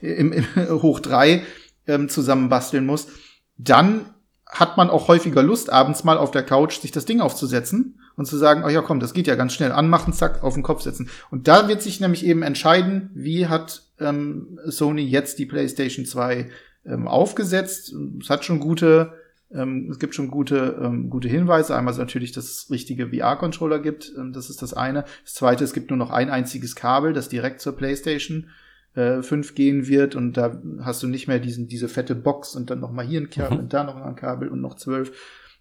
im, 0.00 0.32
im 0.32 0.44
hoch 0.82 1.00
drei 1.00 1.42
ähm, 1.86 2.08
zusammen 2.08 2.48
basteln 2.48 2.86
muss, 2.86 3.08
dann 3.56 4.06
hat 4.46 4.76
man 4.76 4.90
auch 4.90 5.08
häufiger 5.08 5.42
Lust, 5.42 5.70
abends 5.70 6.04
mal 6.04 6.18
auf 6.18 6.30
der 6.30 6.44
Couch 6.44 6.78
sich 6.78 6.92
das 6.92 7.04
Ding 7.04 7.20
aufzusetzen 7.20 8.00
und 8.16 8.26
zu 8.26 8.36
sagen, 8.36 8.62
oh 8.64 8.68
ja, 8.68 8.80
komm, 8.80 9.00
das 9.00 9.12
geht 9.12 9.26
ja 9.26 9.34
ganz 9.34 9.52
schnell. 9.52 9.72
Anmachen, 9.72 10.12
zack, 10.12 10.42
auf 10.44 10.54
den 10.54 10.62
Kopf 10.62 10.82
setzen. 10.82 11.10
Und 11.30 11.48
da 11.48 11.68
wird 11.68 11.82
sich 11.82 12.00
nämlich 12.00 12.24
eben 12.24 12.42
entscheiden, 12.42 13.10
wie 13.14 13.48
hat 13.48 13.82
ähm, 14.00 14.58
Sony 14.66 15.02
jetzt 15.02 15.38
die 15.38 15.46
PlayStation 15.46 16.06
2 16.06 16.48
ähm, 16.84 17.08
aufgesetzt. 17.08 17.94
Es 18.20 18.30
hat 18.30 18.44
schon 18.44 18.60
gute, 18.60 19.12
ähm, 19.52 19.88
es 19.90 19.98
gibt 19.98 20.14
schon 20.14 20.30
gute, 20.30 20.78
ähm, 20.82 21.10
gute 21.10 21.28
Hinweise. 21.28 21.76
Einmal 21.76 21.94
natürlich, 21.94 22.32
dass 22.32 22.44
es 22.44 22.70
richtige 22.70 23.08
VR-Controller 23.08 23.78
gibt. 23.78 24.12
Ähm, 24.16 24.32
das 24.32 24.50
ist 24.50 24.62
das 24.62 24.74
eine. 24.74 25.04
Das 25.24 25.34
zweite, 25.34 25.64
es 25.64 25.72
gibt 25.72 25.90
nur 25.90 25.98
noch 25.98 26.10
ein 26.10 26.30
einziges 26.30 26.76
Kabel, 26.76 27.12
das 27.12 27.28
direkt 27.28 27.60
zur 27.60 27.76
PlayStation 27.76 28.48
äh, 28.94 29.22
5 29.22 29.54
gehen 29.54 29.86
wird 29.86 30.14
und 30.14 30.36
da 30.36 30.60
hast 30.80 31.02
du 31.02 31.06
nicht 31.06 31.28
mehr 31.28 31.38
diesen, 31.38 31.68
diese 31.68 31.88
fette 31.88 32.14
Box 32.14 32.56
und 32.56 32.70
dann 32.70 32.80
noch 32.80 32.92
mal 32.92 33.06
hier 33.06 33.20
ein 33.20 33.30
Kabel 33.30 33.58
mhm. 33.58 33.64
und 33.64 33.72
da 33.72 33.84
noch 33.84 33.96
ein 33.96 34.16
Kabel 34.16 34.48
und 34.48 34.60
noch 34.60 34.76
zwölf 34.76 35.12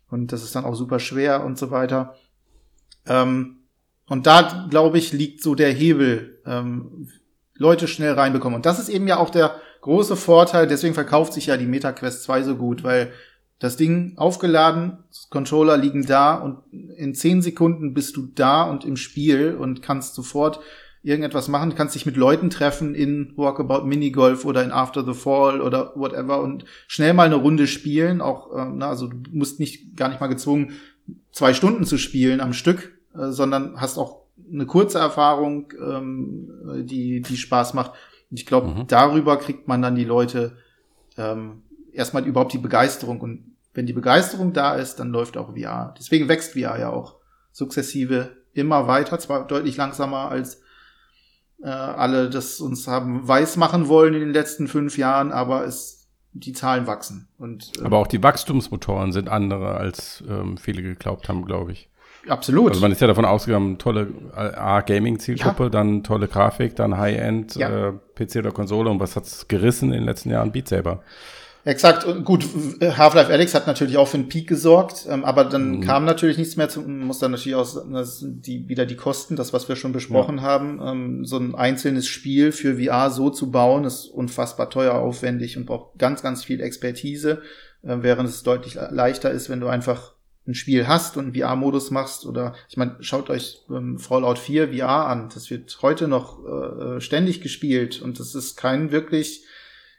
und 0.09 0.31
das 0.31 0.43
ist 0.43 0.55
dann 0.55 0.65
auch 0.65 0.75
super 0.75 0.99
schwer 0.99 1.43
und 1.43 1.57
so 1.57 1.71
weiter. 1.71 2.15
Ähm, 3.05 3.57
und 4.07 4.27
da, 4.27 4.67
glaube 4.69 4.97
ich, 4.97 5.13
liegt 5.13 5.41
so 5.41 5.55
der 5.55 5.71
Hebel, 5.71 6.39
ähm, 6.45 7.09
Leute 7.57 7.87
schnell 7.87 8.13
reinbekommen. 8.13 8.57
Und 8.57 8.65
das 8.65 8.79
ist 8.79 8.89
eben 8.89 9.07
ja 9.07 9.17
auch 9.17 9.29
der 9.29 9.55
große 9.81 10.15
Vorteil, 10.15 10.67
deswegen 10.67 10.93
verkauft 10.93 11.33
sich 11.33 11.45
ja 11.45 11.57
die 11.57 11.67
MetaQuest 11.67 12.23
2 12.23 12.43
so 12.43 12.55
gut, 12.55 12.83
weil 12.83 13.11
das 13.59 13.77
Ding 13.77 14.13
aufgeladen, 14.17 14.97
Controller 15.29 15.77
liegen 15.77 16.05
da 16.05 16.35
und 16.35 16.57
in 16.71 17.15
zehn 17.15 17.41
Sekunden 17.41 17.93
bist 17.93 18.17
du 18.17 18.27
da 18.33 18.63
und 18.63 18.83
im 18.83 18.97
Spiel 18.97 19.55
und 19.55 19.81
kannst 19.81 20.15
sofort 20.15 20.59
irgendetwas 21.03 21.47
machen, 21.47 21.75
kannst 21.75 21.93
dich 21.93 22.05
mit 22.07 22.17
Leuten 22.17 22.49
treffen 22.49 22.95
in 22.95 23.33
Walkabout 23.37 23.85
Minigolf 23.85 24.43
oder 24.43 24.63
in 24.63 24.71
After 24.71 25.05
the 25.05 25.13
Fall 25.13 25.61
oder 25.61 25.93
whatever 25.95 26.41
und 26.41 26.65
schnell 26.87 27.13
mal 27.13 27.27
eine 27.27 27.35
Runde 27.35 27.67
spielen, 27.67 28.21
auch, 28.21 28.51
äh, 28.53 28.65
na, 28.73 28.89
also 28.89 29.07
du 29.07 29.19
musst 29.31 29.59
nicht, 29.59 29.95
gar 29.95 30.09
nicht 30.09 30.19
mal 30.19 30.27
gezwungen, 30.27 30.73
zwei 31.31 31.53
Stunden 31.53 31.85
zu 31.85 31.97
spielen 31.99 32.41
am 32.41 32.53
Stück, 32.53 32.97
äh, 33.13 33.29
sondern 33.29 33.79
hast 33.79 33.99
auch 33.99 34.24
eine 34.51 34.65
kurze 34.65 34.99
Erfahrung, 34.99 35.73
ähm, 35.79 36.85
die, 36.85 37.21
die 37.21 37.37
Spaß 37.37 37.73
macht. 37.73 37.91
Und 38.29 38.39
ich 38.39 38.45
glaube, 38.45 38.67
mhm. 38.67 38.87
darüber 38.87 39.37
kriegt 39.37 39.67
man 39.67 39.81
dann 39.81 39.95
die 39.95 40.03
Leute 40.03 40.57
ähm, 41.17 41.63
erstmal 41.91 42.25
überhaupt 42.25 42.53
die 42.53 42.57
Begeisterung. 42.57 43.21
Und 43.21 43.55
wenn 43.73 43.85
die 43.85 43.93
Begeisterung 43.93 44.53
da 44.53 44.75
ist, 44.75 44.99
dann 44.99 45.09
läuft 45.09 45.37
auch 45.37 45.55
VR. 45.55 45.93
Deswegen 45.97 46.27
wächst 46.27 46.53
VR 46.53 46.79
ja 46.79 46.89
auch 46.89 47.15
sukzessive 47.51 48.31
immer 48.53 48.87
weiter, 48.87 49.19
zwar 49.19 49.47
deutlich 49.47 49.77
langsamer 49.77 50.29
als 50.29 50.61
äh, 51.61 51.69
alle 51.69 52.29
das 52.29 52.59
uns 52.59 52.87
haben 52.87 53.27
weiß 53.27 53.57
machen 53.57 53.87
wollen 53.87 54.13
in 54.13 54.21
den 54.21 54.33
letzten 54.33 54.67
fünf 54.67 54.97
Jahren, 54.97 55.31
aber 55.31 55.65
es 55.65 56.07
die 56.33 56.53
Zahlen 56.53 56.85
wachsen. 56.85 57.29
Und, 57.37 57.71
äh, 57.79 57.85
aber 57.85 57.97
auch 57.97 58.07
die 58.07 58.21
Wachstumsmotoren 58.21 59.11
sind 59.11 59.29
andere, 59.29 59.75
als 59.75 60.23
ähm, 60.27 60.57
viele 60.57 60.81
geglaubt 60.81 61.29
haben, 61.29 61.45
glaube 61.45 61.71
ich. 61.71 61.89
Absolut. 62.27 62.69
Also 62.69 62.81
man 62.81 62.91
ist 62.91 63.01
ja 63.01 63.07
davon 63.07 63.25
ausgegangen, 63.25 63.77
tolle 63.77 64.07
A-Gaming-Zielgruppe, 64.33 65.63
ja. 65.63 65.69
dann 65.69 66.03
tolle 66.03 66.27
Grafik, 66.27 66.75
dann 66.75 66.97
High-End, 66.97 67.55
ja. 67.55 67.89
äh, 67.89 67.93
PC 68.15 68.37
oder 68.37 68.51
Konsole 68.51 68.89
und 68.89 68.99
was 68.99 69.15
hat's 69.15 69.47
gerissen 69.47 69.89
in 69.89 69.99
den 69.99 70.05
letzten 70.05 70.31
Jahren? 70.31 70.51
Beat 70.51 70.67
Saber. 70.67 71.01
Exakt. 71.65 72.05
Und 72.05 72.23
gut, 72.25 72.47
Half-Life 72.79 73.31
Alex 73.31 73.55
hat 73.55 73.65
natürlich 73.65 73.97
auch 73.97 74.07
für 74.07 74.17
einen 74.17 74.29
Peak 74.29 74.47
gesorgt, 74.47 75.07
ähm, 75.09 75.25
aber 75.25 75.43
dann 75.45 75.77
mhm. 75.77 75.81
kam 75.81 76.05
natürlich 76.05 76.37
nichts 76.37 76.57
mehr 76.57 76.69
zu, 76.69 76.81
muss 76.81 77.17
dann 77.17 77.31
natürlich 77.31 77.55
auch 77.55 77.67
die, 78.21 78.69
wieder 78.69 78.85
die 78.85 78.95
Kosten, 78.95 79.35
das, 79.35 79.51
was 79.51 79.67
wir 79.67 79.75
schon 79.75 79.91
besprochen 79.91 80.37
ja. 80.37 80.43
haben. 80.43 80.79
Ähm, 80.83 81.25
so 81.25 81.37
ein 81.37 81.55
einzelnes 81.55 82.07
Spiel 82.07 82.51
für 82.51 82.77
VR 82.77 83.09
so 83.09 83.31
zu 83.31 83.49
bauen, 83.49 83.83
ist 83.83 84.05
unfassbar 84.05 84.69
teuer, 84.69 84.93
aufwendig 84.93 85.57
und 85.57 85.65
braucht 85.65 85.97
ganz, 85.97 86.21
ganz 86.21 86.43
viel 86.43 86.61
Expertise, 86.61 87.41
äh, 87.81 87.97
während 88.01 88.29
es 88.29 88.43
deutlich 88.43 88.77
leichter 88.91 89.31
ist, 89.31 89.49
wenn 89.49 89.59
du 89.59 89.67
einfach 89.67 90.14
ein 90.47 90.53
Spiel 90.53 90.87
hast 90.87 91.17
und 91.17 91.25
einen 91.25 91.35
VR-Modus 91.35 91.91
machst 91.91 92.25
oder 92.25 92.53
ich 92.69 92.77
meine, 92.77 92.97
schaut 92.99 93.29
euch 93.29 93.61
ähm, 93.69 93.97
Fallout 93.97 94.37
4 94.37 94.73
VR 94.73 95.07
an. 95.07 95.29
Das 95.33 95.49
wird 95.49 95.77
heute 95.81 96.07
noch 96.07 96.39
äh, 96.45 97.01
ständig 97.01 97.41
gespielt 97.41 98.01
und 98.01 98.19
das 98.19 98.35
ist 98.35 98.55
kein 98.55 98.91
wirklich 98.91 99.43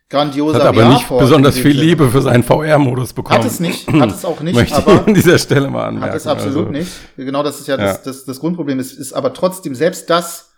grandioser 0.08 0.60
Hat 0.60 0.66
aber 0.66 0.88
nicht 0.88 1.08
besonders 1.08 1.58
viel 1.58 1.78
Liebe 1.78 2.08
für 2.10 2.22
seinen 2.22 2.44
VR-Modus 2.44 3.12
bekommen. 3.12 3.40
Hat 3.40 3.46
es 3.46 3.58
nicht, 3.58 3.88
hat 3.88 4.10
es 4.10 4.24
auch 4.24 4.40
nicht, 4.40 4.54
Möchte 4.54 4.76
aber 4.76 5.06
an 5.06 5.14
dieser 5.14 5.38
Stelle 5.38 5.68
mal 5.68 5.86
anmerken. 5.86 6.10
Hat 6.10 6.16
es 6.16 6.26
absolut 6.26 6.68
also. 6.68 6.70
nicht. 6.70 6.92
Genau, 7.16 7.42
das 7.42 7.60
ist 7.60 7.66
ja, 7.66 7.76
ja. 7.76 7.84
Das, 7.84 8.02
das, 8.02 8.24
das 8.24 8.40
Grundproblem. 8.40 8.78
Es 8.78 8.92
ist 8.92 9.12
aber 9.12 9.34
trotzdem, 9.34 9.74
selbst 9.74 10.08
das 10.08 10.52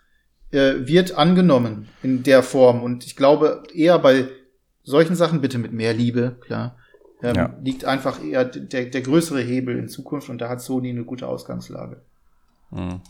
äh, 0.51 0.73
wird 0.81 1.17
angenommen 1.17 1.87
in 2.03 2.21
der 2.21 2.43
Form. 2.43 2.83
Und 2.83 3.05
ich 3.05 3.15
glaube, 3.15 3.63
eher 3.73 3.97
bei 3.97 4.27
solchen 4.83 5.15
Sachen, 5.15 5.41
bitte 5.41 5.57
mit 5.57 5.73
mehr 5.73 5.93
Liebe, 5.93 6.37
klar, 6.41 6.77
ähm, 7.21 7.35
ja. 7.35 7.55
liegt 7.61 7.85
einfach 7.85 8.23
eher 8.23 8.45
der, 8.45 8.85
der 8.85 9.01
größere 9.01 9.41
Hebel 9.41 9.77
in 9.77 9.89
Zukunft 9.89 10.29
und 10.29 10.39
da 10.39 10.49
hat 10.49 10.61
Sony 10.61 10.89
eine 10.89 11.03
gute 11.03 11.27
Ausgangslage. 11.27 12.01
Mhm. 12.71 13.01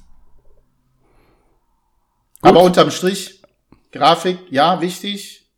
Aber 2.42 2.64
unterm 2.64 2.92
Strich, 2.92 3.42
Grafik, 3.92 4.40
ja, 4.50 4.82
wichtig, 4.82 5.50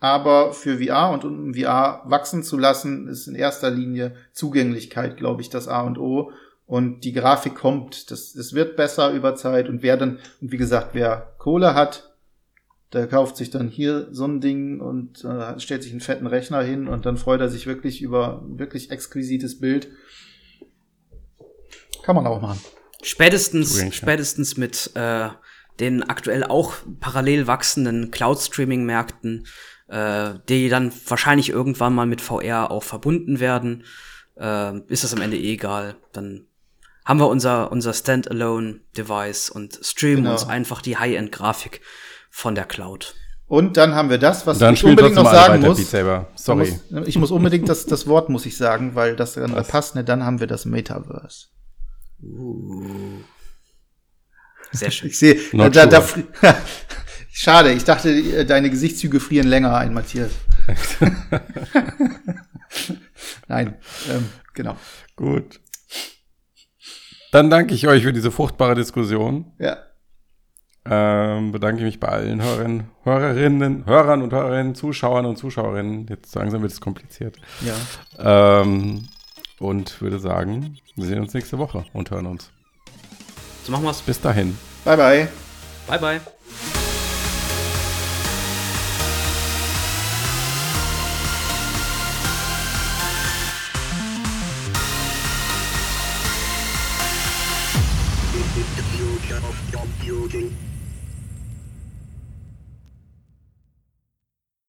aber 0.00 0.52
für 0.52 0.78
VR 0.78 1.10
und 1.10 1.24
um 1.24 1.54
VR 1.54 2.02
wachsen 2.04 2.42
zu 2.42 2.56
lassen, 2.56 3.08
ist 3.08 3.26
in 3.26 3.34
erster 3.34 3.70
Linie 3.70 4.14
Zugänglichkeit, 4.32 5.16
glaube 5.16 5.42
ich, 5.42 5.50
das 5.50 5.66
A 5.66 5.80
und 5.80 5.98
O. 5.98 6.30
Und 6.66 7.00
die 7.04 7.12
Grafik 7.12 7.56
kommt, 7.56 8.10
das, 8.10 8.34
das 8.34 8.52
wird 8.52 8.76
besser 8.76 9.10
über 9.10 9.34
Zeit. 9.34 9.68
Und 9.68 9.82
wer 9.82 9.96
dann, 9.96 10.18
und 10.40 10.52
wie 10.52 10.58
gesagt, 10.58 10.90
wer 10.92 11.32
Kohle 11.38 11.74
hat, 11.74 12.07
der 12.92 13.06
kauft 13.06 13.36
sich 13.36 13.50
dann 13.50 13.68
hier 13.68 14.08
so 14.10 14.24
ein 14.24 14.40
Ding 14.40 14.80
und 14.80 15.24
äh, 15.24 15.58
stellt 15.60 15.82
sich 15.82 15.92
einen 15.92 16.00
fetten 16.00 16.26
Rechner 16.26 16.62
hin 16.62 16.88
und 16.88 17.06
dann 17.06 17.16
freut 17.16 17.40
er 17.40 17.48
sich 17.48 17.66
wirklich 17.66 18.02
über 18.02 18.42
wirklich 18.46 18.90
exquisites 18.90 19.60
Bild. 19.60 19.88
Kann 22.02 22.16
man 22.16 22.26
auch 22.26 22.40
machen. 22.40 22.60
Spätestens, 23.02 23.94
spätestens 23.94 24.56
mit 24.56 24.90
äh, 24.94 25.28
den 25.78 26.02
aktuell 26.02 26.44
auch 26.44 26.74
parallel 27.00 27.46
wachsenden 27.46 28.10
Cloud-Streaming-Märkten 28.10 29.44
äh, 29.88 30.34
die 30.48 30.68
dann 30.68 30.92
wahrscheinlich 31.06 31.48
irgendwann 31.48 31.94
mal 31.94 32.06
mit 32.06 32.20
VR 32.20 32.70
auch 32.70 32.82
verbunden 32.82 33.40
werden, 33.40 33.84
äh, 34.36 34.78
ist 34.88 35.04
das 35.04 35.14
am 35.14 35.22
Ende 35.22 35.38
eh 35.38 35.54
egal. 35.54 35.96
Dann 36.12 36.46
haben 37.04 37.20
wir 37.20 37.28
unser, 37.28 37.72
unser 37.72 37.94
Standalone-Device 37.94 39.50
und 39.50 39.80
streamen 39.82 40.24
genau. 40.24 40.32
uns 40.32 40.46
einfach 40.46 40.82
die 40.82 40.98
High-End-Grafik 40.98 41.80
von 42.30 42.54
der 42.54 42.64
Cloud. 42.64 43.14
Und 43.46 43.78
dann 43.78 43.94
haben 43.94 44.10
wir 44.10 44.18
das, 44.18 44.46
was 44.46 44.60
ich 44.60 44.84
unbedingt 44.84 45.14
noch 45.14 45.30
sagen 45.30 45.62
muss. 45.62 45.90
Sorry. 46.34 46.78
Muss, 46.90 47.08
ich 47.08 47.16
muss 47.16 47.30
unbedingt 47.30 47.68
das, 47.68 47.86
das 47.86 48.06
Wort 48.06 48.28
muss 48.28 48.44
ich 48.44 48.58
sagen, 48.58 48.94
weil 48.94 49.16
das 49.16 49.34
dann 49.34 49.54
was? 49.54 49.68
passt. 49.68 49.94
Ne? 49.94 50.04
Dann 50.04 50.22
haben 50.22 50.38
wir 50.38 50.46
das 50.46 50.66
Metaverse. 50.66 51.46
Uh. 52.22 53.20
Sehr 54.72 54.90
schön. 54.90 55.08
Ich 55.10 55.18
sehe, 55.18 55.38
da, 55.52 55.70
da, 55.70 55.86
da, 55.86 56.04
Schade, 57.30 57.72
ich 57.72 57.84
dachte, 57.84 58.44
deine 58.44 58.68
Gesichtszüge 58.68 59.20
frieren 59.20 59.46
länger 59.46 59.74
ein, 59.74 59.94
Matthias. 59.94 60.32
Nein, 63.48 63.76
ähm, 64.10 64.28
genau. 64.54 64.76
Gut. 65.16 65.60
Dann 67.30 67.48
danke 67.48 67.74
ich 67.74 67.86
euch 67.86 68.02
für 68.02 68.12
diese 68.12 68.30
fruchtbare 68.30 68.74
Diskussion. 68.74 69.52
Ja. 69.58 69.78
Ähm, 70.90 71.52
bedanke 71.52 71.82
mich 71.82 72.00
bei 72.00 72.08
allen 72.08 72.42
Hörern, 72.42 72.88
Hörerinnen, 73.04 73.86
Hörern 73.86 74.22
und 74.22 74.32
Hörerinnen, 74.32 74.74
Zuschauern 74.74 75.26
und 75.26 75.36
Zuschauerinnen. 75.36 76.06
Jetzt 76.08 76.34
langsam 76.34 76.62
wird 76.62 76.72
es 76.72 76.80
kompliziert. 76.80 77.36
Ja. 77.60 78.62
Ähm, 78.62 79.08
und 79.58 80.00
würde 80.00 80.18
sagen, 80.18 80.78
wir 80.94 81.06
sehen 81.06 81.20
uns 81.20 81.34
nächste 81.34 81.58
Woche 81.58 81.84
und 81.92 82.10
hören 82.10 82.26
uns. 82.26 82.50
So 83.64 83.72
machen 83.72 83.84
wir's. 83.84 84.00
Bis 84.00 84.20
dahin. 84.20 84.56
Bye, 84.84 84.96
bye. 84.96 85.28
Bye, 85.86 85.98
bye. 85.98 86.37